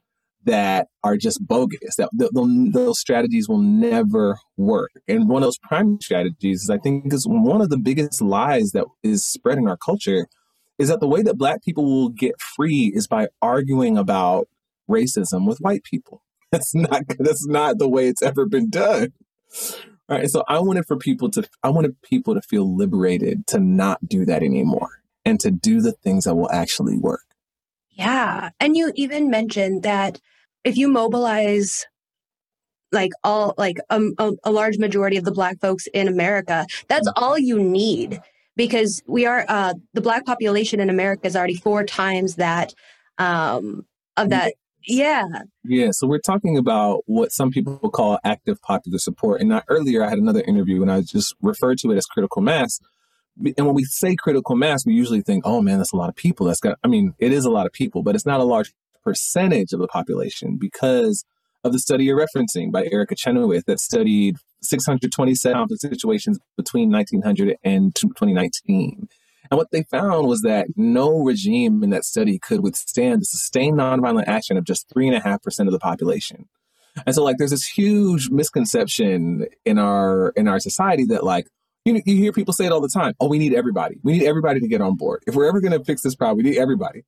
that 0.45 0.89
are 1.03 1.17
just 1.17 1.47
bogus. 1.47 1.97
That 1.97 2.11
those 2.13 2.99
strategies 2.99 3.49
will 3.49 3.59
never 3.59 4.39
work. 4.57 4.91
And 5.09 5.29
one 5.29 5.43
of 5.43 5.47
those 5.47 5.59
prime 5.59 6.01
strategies 6.01 6.65
is, 6.65 6.71
I 6.71 6.79
think, 6.79 7.13
is 7.13 7.27
one 7.27 7.61
of 7.61 7.71
the 7.71 7.79
biggest 7.79 8.21
lies 8.21 8.73
that 8.73 8.87
is 9.03 9.27
spread 9.27 9.59
in 9.59 9.69
our 9.69 9.77
culture 9.77 10.27
is 10.79 10.89
that 10.89 11.01
the 11.01 11.09
way 11.09 11.23
that 11.23 11.39
Black 11.39 11.63
people 11.63 11.85
will 11.85 12.09
get 12.09 12.41
free 12.41 12.93
is 12.95 13.07
by 13.07 13.29
arguing 13.41 13.97
about 13.97 14.49
racism 14.91 15.47
with 15.47 15.59
white 15.59 15.85
people. 15.85 16.23
That's 16.55 16.73
not 16.73 17.03
that's 17.19 17.49
not 17.49 17.79
the 17.79 17.89
way 17.89 18.07
it's 18.07 18.23
ever 18.23 18.47
been 18.47 18.71
done. 18.71 19.13
All 20.09 20.19
right. 20.19 20.31
So 20.31 20.45
I 20.47 20.61
wanted 20.61 20.87
for 20.87 20.97
people 20.97 21.29
to 21.31 21.43
I 21.65 21.71
wanted 21.71 22.01
people 22.03 22.33
to 22.35 22.41
feel 22.43 22.77
liberated 22.77 23.49
to 23.49 23.59
not 23.59 24.07
do 24.07 24.25
that 24.27 24.45
anymore 24.45 25.03
and 25.25 25.41
to 25.41 25.51
do 25.51 25.81
the 25.81 25.93
things 25.93 26.25
that 26.25 26.35
will 26.35 26.51
actually 26.51 26.97
work. 26.97 27.25
Yeah. 27.91 28.51
And 28.61 28.77
you 28.77 28.93
even 28.97 29.31
mentioned 29.31 29.83
that 29.85 30.21
if 30.65 30.77
you 30.77 30.89
mobilize 30.89 31.87
like 32.93 33.13
all 33.23 33.55
like 33.59 33.79
um, 33.91 34.15
a, 34.19 34.33
a, 34.45 34.53
large 34.53 34.79
majority 34.79 35.17
of 35.17 35.25
the 35.25 35.33
black 35.33 35.61
folks 35.61 35.87
in 35.89 36.09
America, 36.09 36.67
that's 36.89 37.09
mm-hmm. 37.09 37.25
all 37.25 37.39
you 37.39 37.63
need 37.63 38.21
because 38.57 39.03
we 39.07 39.27
are 39.27 39.45
uh, 39.49 39.75
the 39.95 40.01
black 40.01 40.25
population 40.25 40.81
in 40.81 40.91
America 40.91 41.27
is 41.27 41.37
already 41.37 41.57
four 41.57 41.85
times 41.85 42.37
that 42.37 42.73
um, 43.19 43.85
of 44.17 44.31
that 44.31 44.55
yeah. 44.87 45.25
Yeah. 45.65 45.89
So 45.93 46.07
we're 46.07 46.19
talking 46.19 46.59
about 46.59 47.03
what 47.07 47.33
some 47.33 47.51
people 47.51 47.79
call 47.91 48.19
active 48.25 48.61
popular 48.61 48.99
support. 48.99 49.41
And 49.41 49.49
not 49.49 49.65
earlier 49.69 50.05
I 50.05 50.11
had 50.11 50.19
another 50.19 50.43
interview 50.43 50.83
and 50.83 50.93
I 50.93 51.01
just 51.01 51.35
referred 51.41 51.79
to 51.79 51.91
it 51.91 51.97
as 51.97 52.07
critical 52.07 52.43
mass. 52.43 52.81
And 53.37 53.67
when 53.67 53.75
we 53.75 53.85
say 53.85 54.15
critical 54.17 54.55
mass, 54.57 54.87
we 54.87 54.95
usually 54.95 55.23
think, 55.23 55.45
oh 55.47 55.61
man, 55.61 55.79
that's 55.79 55.93
a 55.93 55.97
lot 55.97 56.09
of 56.09 56.17
people. 56.17 56.47
That's 56.47 56.61
got, 56.61 56.79
I 56.85 56.89
mean, 56.89 57.15
it 57.19 57.33
is 57.33 57.45
a 57.45 57.51
lot 57.51 57.67
of 57.67 57.73
people, 57.73 58.03
but 58.03 58.15
it's 58.15 58.27
not 58.27 58.41
a 58.41 58.45
large 58.45 58.73
percentage 59.03 59.73
of 59.73 59.81
the 59.81 59.89
population 59.89 60.57
because 60.57 61.25
of 61.65 61.73
the 61.73 61.79
study 61.79 62.05
you're 62.05 62.19
referencing 62.19 62.71
by 62.71 62.85
Erica 62.85 63.17
Chenoweth 63.17 63.65
that 63.67 63.81
studied 63.81 64.37
627 64.63 65.57
conflict 65.57 65.81
situations 65.81 66.39
between 66.57 66.91
1900 66.91 67.57
and 67.65 67.95
2019. 67.95 69.09
And 69.51 69.59
what 69.59 69.71
they 69.71 69.83
found 69.85 70.27
was 70.27 70.41
that 70.43 70.69
no 70.77 71.23
regime 71.23 71.83
in 71.83 71.91
that 71.91 72.05
study 72.05 72.39
could 72.39 72.61
withstand 72.61 73.21
the 73.21 73.27
sustained 73.27 73.79
nonviolent 73.79 74.25
action 74.27 74.57
of 74.57 74.65
just 74.65 74.89
3.5% 74.95 75.67
of 75.67 75.73
the 75.73 75.79
population. 75.79 76.49
And 77.07 77.15
so 77.15 77.25
like 77.25 77.37
there's 77.39 77.51
this 77.51 77.67
huge 77.67 78.31
misconception 78.31 79.47
in 79.65 79.79
our 79.79 80.31
in 80.31 80.47
our 80.47 80.61
society 80.61 81.05
that 81.07 81.25
like 81.25 81.49
you, 81.85 82.03
you 82.05 82.17
hear 82.17 82.33
people 82.33 82.53
say 82.53 82.67
it 82.67 82.73
all 82.73 82.81
the 82.81 82.89
time. 82.89 83.15
Oh, 83.21 83.29
we 83.29 83.39
need 83.39 83.55
everybody. 83.55 83.97
We 84.03 84.13
need 84.13 84.27
everybody 84.27 84.61
to 84.61 84.69
get 84.69 84.81
on 84.81 84.97
board. 84.97 85.23
If 85.27 85.35
we're 85.35 85.49
ever 85.49 85.61
going 85.61 85.79
to 85.79 85.85
fix 85.85 86.03
this 86.03 86.15
problem, 86.15 86.39
we 86.39 86.51
need 86.51 86.59
everybody. 86.59 87.05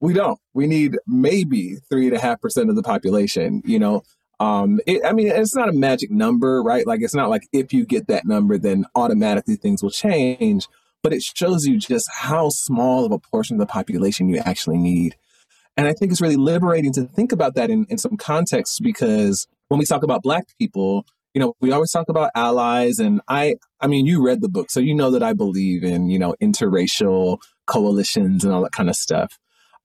We 0.00 0.12
don't. 0.12 0.38
We 0.54 0.66
need 0.66 0.96
maybe 1.06 1.76
three 1.88 2.06
and 2.06 2.16
a 2.16 2.20
half 2.20 2.40
percent 2.40 2.70
of 2.70 2.76
the 2.76 2.82
population. 2.82 3.62
You 3.64 3.78
know, 3.78 4.02
um, 4.38 4.80
it, 4.86 5.02
I 5.04 5.12
mean, 5.12 5.28
it's 5.28 5.54
not 5.54 5.68
a 5.68 5.72
magic 5.72 6.10
number, 6.10 6.62
right? 6.62 6.86
Like 6.86 7.02
it's 7.02 7.14
not 7.14 7.28
like 7.28 7.42
if 7.52 7.72
you 7.72 7.84
get 7.84 8.06
that 8.08 8.24
number, 8.24 8.56
then 8.56 8.86
automatically 8.94 9.56
things 9.56 9.82
will 9.82 9.90
change 9.90 10.66
but 11.02 11.12
it 11.12 11.22
shows 11.22 11.66
you 11.66 11.78
just 11.78 12.08
how 12.12 12.48
small 12.48 13.04
of 13.04 13.12
a 13.12 13.18
portion 13.18 13.56
of 13.56 13.60
the 13.60 13.72
population 13.72 14.28
you 14.28 14.38
actually 14.38 14.78
need. 14.78 15.16
And 15.76 15.86
I 15.86 15.92
think 15.92 16.12
it's 16.12 16.20
really 16.20 16.36
liberating 16.36 16.92
to 16.94 17.04
think 17.04 17.32
about 17.32 17.54
that 17.54 17.70
in, 17.70 17.86
in 17.88 17.98
some 17.98 18.16
context 18.16 18.82
because 18.82 19.46
when 19.68 19.78
we 19.78 19.86
talk 19.86 20.02
about 20.02 20.22
Black 20.22 20.44
people, 20.58 21.06
you 21.34 21.40
know, 21.40 21.54
we 21.60 21.72
always 21.72 21.90
talk 21.90 22.08
about 22.08 22.30
allies. 22.34 22.98
And 22.98 23.20
I, 23.28 23.56
I 23.80 23.86
mean, 23.86 24.06
you 24.06 24.24
read 24.24 24.40
the 24.40 24.48
book, 24.48 24.70
so 24.70 24.80
you 24.80 24.94
know 24.94 25.10
that 25.10 25.22
I 25.22 25.32
believe 25.32 25.84
in, 25.84 26.08
you 26.08 26.18
know, 26.18 26.34
interracial 26.42 27.38
coalitions 27.66 28.44
and 28.44 28.52
all 28.52 28.62
that 28.62 28.72
kind 28.72 28.88
of 28.88 28.96
stuff. 28.96 29.38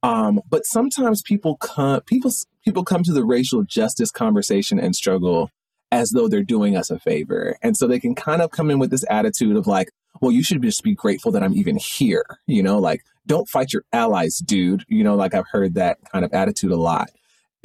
Um, 0.03 0.41
but 0.49 0.65
sometimes 0.65 1.21
people 1.21 1.57
come, 1.57 2.01
people, 2.01 2.31
people 2.63 2.83
come 2.83 3.03
to 3.03 3.13
the 3.13 3.25
racial 3.25 3.63
justice 3.63 4.11
conversation 4.11 4.79
and 4.79 4.95
struggle 4.95 5.49
as 5.91 6.11
though 6.11 6.27
they're 6.27 6.43
doing 6.43 6.75
us 6.75 6.89
a 6.89 6.99
favor. 6.99 7.55
And 7.61 7.77
so 7.77 7.87
they 7.87 7.99
can 7.99 8.15
kind 8.15 8.41
of 8.41 8.51
come 8.51 8.69
in 8.69 8.79
with 8.79 8.91
this 8.91 9.05
attitude 9.09 9.55
of 9.55 9.67
like, 9.67 9.89
well, 10.21 10.31
you 10.31 10.43
should 10.43 10.61
just 10.61 10.83
be 10.83 10.95
grateful 10.95 11.31
that 11.31 11.43
I'm 11.43 11.55
even 11.55 11.77
here. 11.77 12.25
You 12.47 12.63
know, 12.63 12.79
like, 12.79 13.01
don't 13.27 13.49
fight 13.49 13.73
your 13.73 13.83
allies, 13.91 14.37
dude. 14.37 14.83
You 14.87 15.03
know, 15.03 15.15
like 15.15 15.33
I've 15.33 15.47
heard 15.51 15.75
that 15.75 15.97
kind 16.11 16.23
of 16.23 16.33
attitude 16.33 16.71
a 16.71 16.77
lot. 16.77 17.09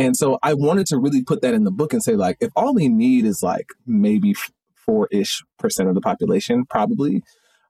And 0.01 0.17
so 0.17 0.39
I 0.43 0.55
wanted 0.55 0.87
to 0.87 0.99
really 0.99 1.23
put 1.23 1.43
that 1.43 1.53
in 1.53 1.65
the 1.65 1.71
book 1.71 1.93
and 1.93 2.03
say, 2.03 2.17
like, 2.17 2.39
if 2.41 2.51
all 2.57 2.75
we 2.75 2.89
need 2.89 3.27
is 3.27 3.43
like 3.43 3.67
maybe 3.87 4.35
four 4.75 5.09
ish 5.11 5.43
percent 5.59 5.91
of 5.91 5.95
the 5.95 6.01
population, 6.01 6.65
probably, 6.65 7.23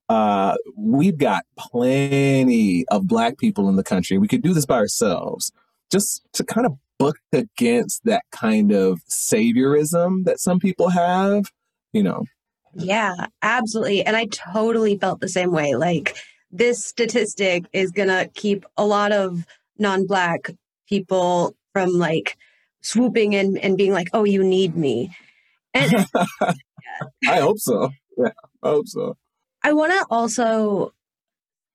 uh, 0.08 0.54
we've 0.76 1.18
got 1.18 1.42
plenty 1.58 2.86
of 2.88 3.08
Black 3.08 3.36
people 3.36 3.68
in 3.68 3.74
the 3.74 3.82
country. 3.82 4.16
We 4.16 4.28
could 4.28 4.42
do 4.42 4.54
this 4.54 4.64
by 4.64 4.76
ourselves 4.76 5.50
just 5.90 6.22
to 6.34 6.44
kind 6.44 6.66
of 6.66 6.74
buck 7.00 7.16
against 7.32 8.04
that 8.04 8.22
kind 8.30 8.70
of 8.70 9.00
saviorism 9.08 10.24
that 10.24 10.38
some 10.38 10.60
people 10.60 10.90
have, 10.90 11.46
you 11.92 12.04
know. 12.04 12.26
Yeah, 12.74 13.26
absolutely. 13.42 14.04
And 14.04 14.16
I 14.16 14.26
totally 14.26 14.96
felt 14.96 15.18
the 15.18 15.28
same 15.28 15.50
way. 15.50 15.74
Like, 15.74 16.16
this 16.52 16.84
statistic 16.84 17.64
is 17.72 17.90
going 17.90 18.08
to 18.08 18.30
keep 18.34 18.64
a 18.76 18.86
lot 18.86 19.10
of 19.10 19.44
non 19.78 20.06
Black 20.06 20.50
people 20.88 21.56
from 21.80 21.98
like 21.98 22.36
swooping 22.82 23.32
in 23.32 23.56
and 23.58 23.76
being 23.76 23.92
like, 23.92 24.08
oh, 24.12 24.24
you 24.24 24.42
need 24.42 24.76
me. 24.76 25.14
And 25.74 26.06
I 27.26 27.40
hope 27.40 27.58
so. 27.58 27.90
Yeah, 28.16 28.32
I 28.62 28.68
hope 28.68 28.88
so. 28.88 29.16
I 29.62 29.72
want 29.72 29.92
to 29.92 30.06
also 30.10 30.92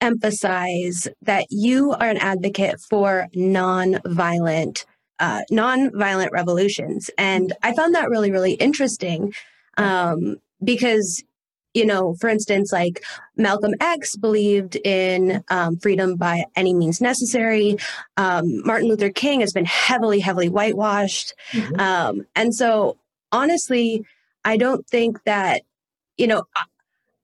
emphasize 0.01 1.07
that 1.21 1.45
you 1.49 1.91
are 1.93 2.09
an 2.09 2.17
advocate 2.17 2.79
for 2.89 3.27
non-violent 3.33 4.85
uh, 5.17 5.41
non-violent 5.49 6.29
revolutions 6.33 7.09
and 7.17 7.53
i 7.63 7.73
found 7.73 7.95
that 7.95 8.09
really 8.09 8.31
really 8.31 8.51
interesting 8.55 9.33
um, 9.77 10.35
because 10.61 11.23
you 11.75 11.85
know 11.85 12.15
for 12.15 12.29
instance 12.29 12.71
like 12.71 13.03
malcolm 13.35 13.73
x 13.79 14.15
believed 14.15 14.75
in 14.77 15.43
um, 15.49 15.77
freedom 15.77 16.15
by 16.15 16.43
any 16.55 16.73
means 16.73 17.01
necessary 17.01 17.77
um, 18.17 18.65
martin 18.65 18.87
luther 18.87 19.11
king 19.11 19.41
has 19.41 19.53
been 19.53 19.65
heavily 19.65 20.19
heavily 20.19 20.49
whitewashed 20.49 21.33
mm-hmm. 21.51 21.79
Um, 21.79 22.25
and 22.35 22.55
so 22.55 22.97
honestly 23.31 24.05
i 24.43 24.57
don't 24.57 24.87
think 24.87 25.23
that 25.25 25.61
you 26.17 26.25
know 26.25 26.43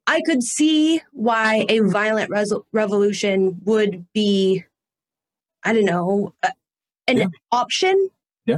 I 0.07 0.21
could 0.25 0.43
see 0.43 1.01
why 1.13 1.65
a 1.69 1.79
violent 1.79 2.29
res- 2.29 2.53
revolution 2.73 3.61
would 3.63 4.05
be, 4.13 4.65
I 5.63 5.71
don't 5.71 5.85
know, 5.85 6.33
an 7.07 7.17
yeah. 7.17 7.27
option. 7.51 8.09
Yeah. 8.45 8.57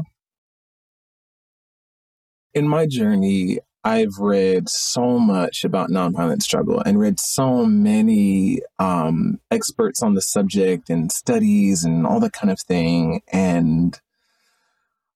In 2.55 2.67
my 2.67 2.87
journey, 2.87 3.59
I've 3.83 4.17
read 4.17 4.69
so 4.69 5.19
much 5.19 5.63
about 5.65 5.89
nonviolent 5.89 6.41
struggle 6.41 6.79
and 6.79 6.99
read 6.99 7.19
so 7.19 7.65
many 7.65 8.61
um, 8.79 9.39
experts 9.51 10.01
on 10.01 10.13
the 10.13 10.21
subject 10.21 10.89
and 10.89 11.11
studies 11.11 11.83
and 11.83 12.07
all 12.07 12.19
that 12.21 12.33
kind 12.33 12.51
of 12.51 12.59
thing, 12.61 13.21
and 13.31 13.99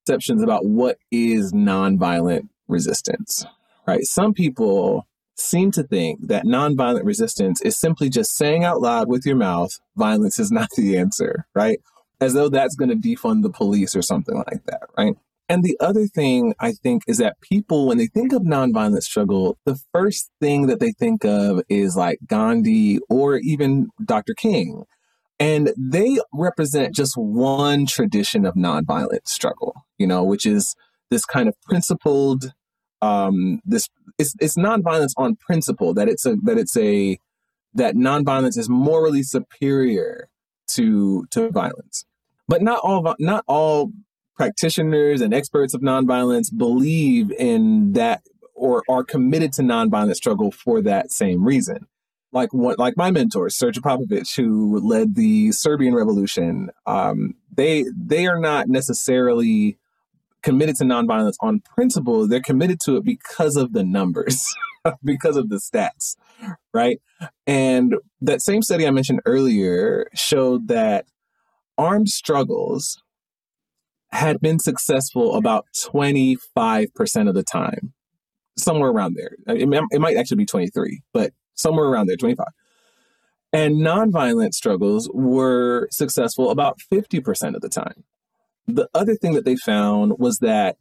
perceptions 0.06 0.42
about 0.42 0.66
what 0.66 0.98
is 1.12 1.54
nonviolent 1.54 2.50
resistance. 2.68 3.46
Right? 3.86 4.04
Some 4.04 4.34
people 4.34 5.08
seem 5.38 5.72
to 5.72 5.84
think 5.84 6.28
that 6.28 6.44
nonviolent 6.44 7.06
resistance 7.06 7.62
is 7.62 7.80
simply 7.80 8.10
just 8.10 8.36
saying 8.36 8.66
out 8.66 8.82
loud 8.82 9.08
with 9.08 9.26
your 9.26 9.36
mouth, 9.36 9.72
violence 9.96 10.40
is 10.40 10.52
not 10.52 10.70
the 10.76 10.98
answer, 10.98 11.46
right? 11.54 11.80
As 12.20 12.34
though 12.34 12.50
that's 12.50 12.76
going 12.76 12.90
to 12.90 12.96
defund 12.96 13.44
the 13.44 13.50
police 13.50 13.96
or 13.96 14.02
something 14.02 14.36
like 14.36 14.66
that, 14.66 14.90
right? 14.98 15.16
And 15.50 15.64
the 15.64 15.78
other 15.80 16.08
thing 16.08 16.54
I 16.60 16.74
think 16.74 17.04
is 17.08 17.18
that 17.20 17.40
people, 17.42 17.88
when 17.88 17.98
they 17.98 18.08
think 18.08 18.34
of 18.34 18.42
nonviolent 18.42 19.02
struggle, 19.02 19.58
the 19.66 19.80
first 19.94 20.30
thing 20.42 20.68
that 20.68 20.80
they 20.80 20.92
think 20.92 21.24
of 21.24 21.62
is 21.70 21.96
like 21.96 22.20
Gandhi 22.28 23.00
or 23.10 23.38
even 23.38 23.88
Dr. 24.04 24.34
King. 24.34 24.84
And 25.40 25.72
they 25.78 26.18
represent 26.34 26.96
just 26.96 27.16
one 27.16 27.86
tradition 27.86 28.46
of 28.46 28.56
nonviolent 28.56 29.26
struggle, 29.28 29.86
you 29.98 30.08
know, 30.08 30.24
which 30.24 30.46
is 30.46 30.76
this 31.10 31.24
kind 31.24 31.48
of 31.48 31.56
principled, 31.62 32.54
um, 33.02 33.62
this 33.64 33.88
it's 34.18 34.34
it's 34.40 34.58
nonviolence 34.58 35.12
on 35.16 35.36
principle 35.36 35.94
that 35.94 36.10
it's 36.10 36.26
a 36.26 36.36
that 36.44 36.58
it's 36.58 36.76
a 36.76 37.20
that 37.74 37.96
nonviolence 37.96 38.58
is 38.58 38.68
morally 38.68 39.24
superior 39.24 40.28
to 40.70 41.26
to 41.32 41.50
violence. 41.52 42.04
But 42.48 42.62
not 42.62 42.80
all 42.80 43.16
not 43.20 43.44
all 43.48 43.92
practitioners 44.38 45.20
and 45.20 45.34
experts 45.34 45.74
of 45.74 45.82
nonviolence 45.82 46.56
believe 46.56 47.32
in 47.32 47.94
that 47.94 48.22
or 48.54 48.84
are 48.90 49.04
committed 49.04 49.52
to 49.54 49.62
nonviolent 49.62 50.16
struggle 50.16 50.52
for 50.52 50.82
that 50.82 51.12
same 51.12 51.44
reason. 51.44 51.88
Like 52.32 52.54
what, 52.54 52.78
like 52.78 52.96
my 52.98 53.12
mentor, 53.12 53.48
Srđan 53.48 53.80
Popović, 53.80 54.36
who 54.36 54.80
led 54.80 55.16
the 55.16 55.52
Serbian 55.52 55.96
Revolution, 55.96 56.70
um, 56.86 57.36
they 57.56 57.86
they 57.96 58.28
are 58.28 58.40
not 58.40 58.68
necessarily 58.68 59.78
committed 60.44 60.76
to 60.78 60.84
nonviolence 60.84 61.36
on 61.42 61.62
principle. 61.62 62.28
They're 62.28 62.42
committed 62.42 62.80
to 62.82 62.98
it 62.98 63.06
because 63.06 63.56
of 63.56 63.74
the 63.74 63.84
numbers, 63.84 64.54
because 65.04 65.38
of 65.38 65.50
the 65.50 65.56
stats, 65.56 66.16
right? 66.74 67.00
And 67.48 67.96
that 68.22 68.42
same 68.42 68.62
study 68.62 68.86
I 68.86 68.92
mentioned 68.92 69.22
earlier 69.26 70.08
showed 70.14 70.68
that 70.68 71.06
armed 71.78 72.10
struggles 72.10 73.02
had 74.12 74.40
been 74.40 74.60
successful 74.60 75.36
about 75.36 75.66
25% 75.78 76.38
of 77.28 77.36
the 77.36 77.44
time, 77.44 77.94
somewhere 78.58 78.90
around 78.90 79.16
there. 79.16 79.36
It, 79.48 79.68
it 79.92 80.00
might 80.00 80.18
actually 80.18 80.38
be 80.38 80.46
23, 80.46 81.02
but 81.14 81.32
somewhere 81.56 81.86
around 81.86 82.08
there, 82.08 82.18
25. 82.18 82.46
And 83.54 83.76
nonviolent 83.76 84.54
struggles 84.54 85.10
were 85.14 85.88
successful 85.92 86.52
about 86.52 86.80
50% 86.92 87.56
of 87.56 87.62
the 87.62 87.70
time 87.70 88.04
the 88.68 88.90
other 88.94 89.16
thing 89.16 89.34
that 89.34 89.46
they 89.46 89.56
found 89.56 90.14
was 90.20 90.40
that 90.40 90.78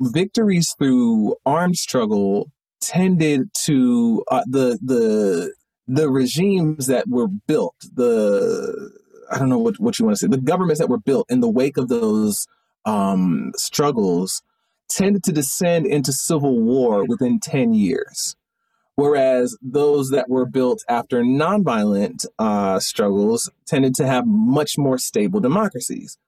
victories 0.00 0.74
through 0.78 1.36
armed 1.44 1.76
struggle 1.76 2.50
tended 2.80 3.50
to 3.64 4.24
uh, 4.30 4.42
the 4.46 4.78
the 4.82 5.52
the 5.86 6.08
regimes 6.08 6.86
that 6.86 7.08
were 7.08 7.28
built 7.28 7.74
the 7.94 8.90
i 9.32 9.38
don't 9.38 9.48
know 9.48 9.58
what, 9.58 9.78
what 9.80 9.98
you 9.98 10.04
want 10.04 10.16
to 10.16 10.20
say 10.20 10.28
the 10.28 10.38
governments 10.38 10.80
that 10.80 10.88
were 10.88 10.98
built 10.98 11.26
in 11.28 11.40
the 11.40 11.48
wake 11.48 11.76
of 11.76 11.88
those 11.88 12.46
um, 12.88 13.52
struggles 13.56 14.42
tended 14.88 15.22
to 15.24 15.32
descend 15.32 15.86
into 15.86 16.12
civil 16.12 16.60
war 16.60 17.04
within 17.06 17.40
10 17.40 17.74
years 17.74 18.36
whereas 18.94 19.56
those 19.62 20.10
that 20.10 20.28
were 20.28 20.46
built 20.46 20.82
after 20.88 21.22
nonviolent 21.22 22.26
uh, 22.38 22.80
struggles 22.80 23.50
tended 23.66 23.94
to 23.94 24.06
have 24.06 24.26
much 24.26 24.78
more 24.78 24.98
stable 24.98 25.40
democracies 25.40 26.18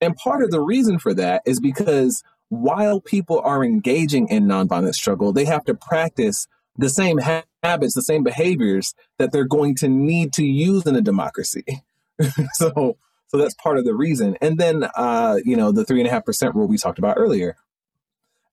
and 0.00 0.16
part 0.16 0.42
of 0.42 0.50
the 0.50 0.60
reason 0.60 0.98
for 0.98 1.14
that 1.14 1.42
is 1.46 1.60
because 1.60 2.22
while 2.48 3.00
people 3.00 3.40
are 3.40 3.64
engaging 3.64 4.28
in 4.28 4.44
nonviolent 4.44 4.94
struggle, 4.94 5.32
they 5.32 5.44
have 5.44 5.64
to 5.64 5.74
practice 5.74 6.46
the 6.76 6.88
same 6.88 7.18
ha- 7.18 7.44
habits, 7.62 7.94
the 7.94 8.02
same 8.02 8.22
behaviors 8.22 8.94
that 9.18 9.32
they're 9.32 9.44
going 9.44 9.74
to 9.76 9.88
need 9.88 10.32
to 10.34 10.44
use 10.44 10.86
in 10.86 10.94
a 10.94 11.00
democracy. 11.00 11.64
so, 12.52 12.96
so 13.28 13.36
that's 13.36 13.54
part 13.54 13.78
of 13.78 13.84
the 13.84 13.94
reason. 13.94 14.36
And 14.40 14.58
then, 14.58 14.88
uh, 14.96 15.38
you 15.44 15.56
know, 15.56 15.72
the 15.72 15.84
three 15.84 16.00
and 16.00 16.08
a 16.08 16.10
half 16.10 16.24
percent 16.24 16.54
rule 16.54 16.68
we 16.68 16.78
talked 16.78 16.98
about 16.98 17.16
earlier. 17.18 17.56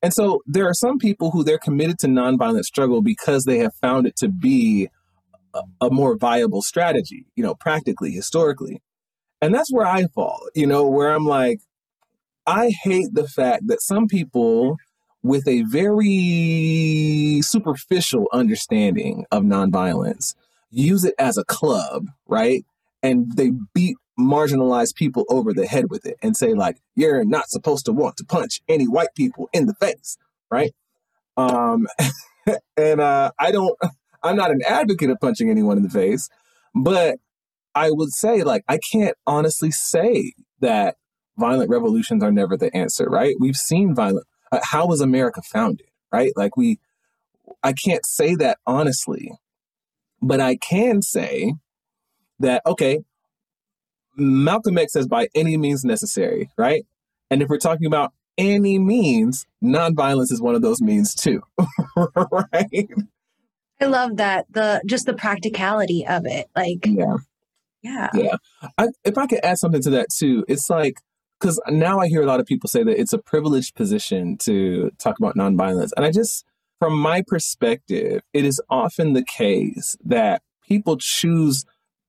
And 0.01 0.13
so 0.13 0.41
there 0.45 0.67
are 0.67 0.73
some 0.73 0.99
people 0.99 1.31
who 1.31 1.43
they're 1.43 1.57
committed 1.57 1.99
to 1.99 2.07
nonviolent 2.07 2.63
struggle 2.63 3.01
because 3.01 3.45
they 3.45 3.59
have 3.59 3.73
found 3.75 4.05
it 4.05 4.15
to 4.17 4.27
be 4.27 4.89
a, 5.53 5.61
a 5.81 5.89
more 5.89 6.17
viable 6.17 6.61
strategy, 6.61 7.25
you 7.35 7.43
know, 7.43 7.55
practically, 7.55 8.11
historically. 8.11 8.81
And 9.41 9.53
that's 9.53 9.71
where 9.71 9.85
I 9.85 10.07
fall, 10.07 10.41
you 10.55 10.67
know, 10.67 10.87
where 10.87 11.13
I'm 11.13 11.25
like, 11.25 11.61
I 12.45 12.71
hate 12.83 13.13
the 13.13 13.27
fact 13.27 13.67
that 13.67 13.81
some 13.81 14.07
people 14.07 14.77
with 15.21 15.47
a 15.47 15.63
very 15.63 17.39
superficial 17.41 18.27
understanding 18.33 19.25
of 19.31 19.43
nonviolence 19.43 20.35
use 20.69 21.05
it 21.05 21.15
as 21.17 21.37
a 21.37 21.45
club, 21.45 22.07
right? 22.27 22.65
And 23.01 23.31
they 23.37 23.51
beat 23.73 23.95
marginalized 24.19 24.95
people 24.95 25.25
over 25.29 25.53
the 25.53 25.65
head 25.65 25.85
with 25.89 26.05
it 26.05 26.17
and 26.21 26.37
say, 26.37 26.53
like, 26.53 26.77
you're 26.95 27.25
not 27.25 27.49
supposed 27.49 27.85
to 27.85 27.91
want 27.91 28.17
to 28.17 28.25
punch 28.25 28.61
any 28.67 28.85
white 28.85 29.15
people 29.15 29.49
in 29.53 29.65
the 29.65 29.73
face, 29.75 30.17
right? 30.51 30.73
Um, 31.35 31.87
and 32.77 33.01
uh, 33.01 33.31
I 33.39 33.51
don't, 33.51 33.77
I'm 34.23 34.35
not 34.35 34.51
an 34.51 34.61
advocate 34.67 35.09
of 35.09 35.19
punching 35.19 35.49
anyone 35.49 35.77
in 35.77 35.83
the 35.83 35.89
face, 35.89 36.29
but 36.73 37.17
I 37.75 37.89
would 37.91 38.11
say, 38.11 38.43
like, 38.43 38.63
I 38.67 38.79
can't 38.91 39.17
honestly 39.25 39.71
say 39.71 40.33
that 40.59 40.95
violent 41.37 41.69
revolutions 41.69 42.23
are 42.23 42.31
never 42.31 42.57
the 42.57 42.75
answer, 42.75 43.05
right? 43.05 43.35
We've 43.39 43.55
seen 43.55 43.95
violent. 43.95 44.25
Uh, 44.51 44.59
how 44.61 44.87
was 44.87 45.01
America 45.01 45.41
founded, 45.41 45.87
right? 46.11 46.31
Like 46.35 46.55
we, 46.55 46.79
I 47.63 47.73
can't 47.73 48.05
say 48.05 48.35
that 48.35 48.59
honestly, 48.65 49.31
but 50.21 50.39
I 50.39 50.55
can 50.55 51.01
say 51.01 51.53
that, 52.39 52.61
okay, 52.65 52.99
Malcolm 54.15 54.77
X 54.77 54.93
says 54.93 55.07
by 55.07 55.27
any 55.35 55.57
means 55.57 55.83
necessary, 55.83 56.49
right? 56.57 56.85
And 57.29 57.41
if 57.41 57.49
we're 57.49 57.57
talking 57.57 57.87
about 57.87 58.13
any 58.37 58.79
means, 58.79 59.45
nonviolence 59.63 60.31
is 60.31 60.41
one 60.41 60.55
of 60.55 60.61
those 60.61 60.81
means 60.81 61.13
too, 61.15 61.43
right? 62.31 62.89
I 63.79 63.85
love 63.85 64.17
that 64.17 64.45
the 64.49 64.81
just 64.85 65.05
the 65.05 65.13
practicality 65.13 66.05
of 66.07 66.25
it, 66.25 66.47
like 66.55 66.85
yeah, 66.85 67.17
yeah, 67.81 68.09
yeah. 68.13 68.35
I, 68.77 68.87
if 69.03 69.17
I 69.17 69.27
could 69.27 69.43
add 69.43 69.57
something 69.57 69.81
to 69.81 69.89
that 69.91 70.07
too, 70.15 70.45
it's 70.47 70.69
like 70.69 70.97
because 71.39 71.59
now 71.67 71.99
I 71.99 72.07
hear 72.07 72.21
a 72.21 72.25
lot 72.25 72.39
of 72.39 72.45
people 72.45 72.69
say 72.69 72.83
that 72.83 72.99
it's 72.99 73.13
a 73.13 73.17
privileged 73.17 73.75
position 73.75 74.37
to 74.39 74.91
talk 74.99 75.19
about 75.19 75.35
nonviolence, 75.35 75.91
and 75.97 76.05
I 76.05 76.11
just, 76.11 76.45
from 76.79 76.97
my 76.97 77.23
perspective, 77.25 78.21
it 78.31 78.45
is 78.45 78.61
often 78.69 79.13
the 79.13 79.25
case 79.25 79.97
that 80.05 80.41
people 80.65 80.97
choose 80.97 81.65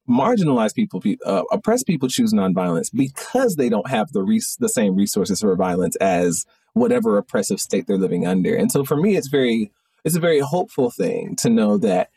marginalized 0.08 0.74
people, 0.74 1.02
uh, 1.24 1.42
oppressed 1.50 1.86
people 1.86 2.08
choose 2.08 2.32
nonviolence 2.32 2.90
because 2.92 3.56
they 3.56 3.68
don't 3.68 3.88
have 3.88 4.12
the 4.12 4.22
res- 4.22 4.56
the 4.58 4.68
same 4.68 4.94
resources 4.94 5.40
for 5.40 5.54
violence 5.56 5.96
as 5.96 6.44
whatever 6.74 7.16
oppressive 7.16 7.60
state 7.60 7.86
they're 7.86 7.96
living 7.96 8.26
under. 8.26 8.54
And 8.54 8.70
so 8.70 8.84
for 8.84 8.96
me, 8.96 9.16
it's 9.16 9.28
very 9.28 9.70
it's 10.04 10.16
a 10.16 10.20
very 10.20 10.40
hopeful 10.40 10.90
thing 10.90 11.34
to 11.36 11.48
know 11.48 11.78
that 11.78 12.10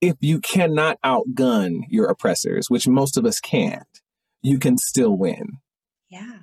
if 0.00 0.16
you 0.20 0.40
cannot 0.40 0.98
outgun 1.02 1.80
your 1.88 2.06
oppressors, 2.06 2.70
which 2.70 2.88
most 2.88 3.16
of 3.16 3.24
us 3.24 3.40
can't, 3.40 4.00
you 4.42 4.58
can 4.58 4.78
still 4.78 5.16
win. 5.16 5.58
Yeah. 6.08 6.38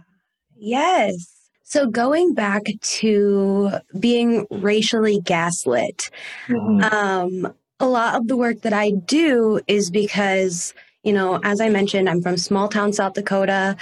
Yes. 0.55 1.15
So 1.63 1.87
going 1.87 2.33
back 2.33 2.63
to 2.81 3.71
being 3.99 4.45
racially 4.51 5.19
gaslit, 5.23 6.09
mm-hmm. 6.47 6.83
um, 6.93 7.53
a 7.79 7.87
lot 7.87 8.15
of 8.15 8.27
the 8.27 8.37
work 8.37 8.61
that 8.61 8.73
I 8.73 8.91
do 8.91 9.59
is 9.67 9.89
because, 9.89 10.73
you 11.03 11.13
know, 11.13 11.39
as 11.43 11.59
I 11.59 11.69
mentioned, 11.69 12.09
I'm 12.09 12.21
from 12.21 12.37
small 12.37 12.67
town 12.67 12.93
South 12.93 13.13
Dakota. 13.13 13.75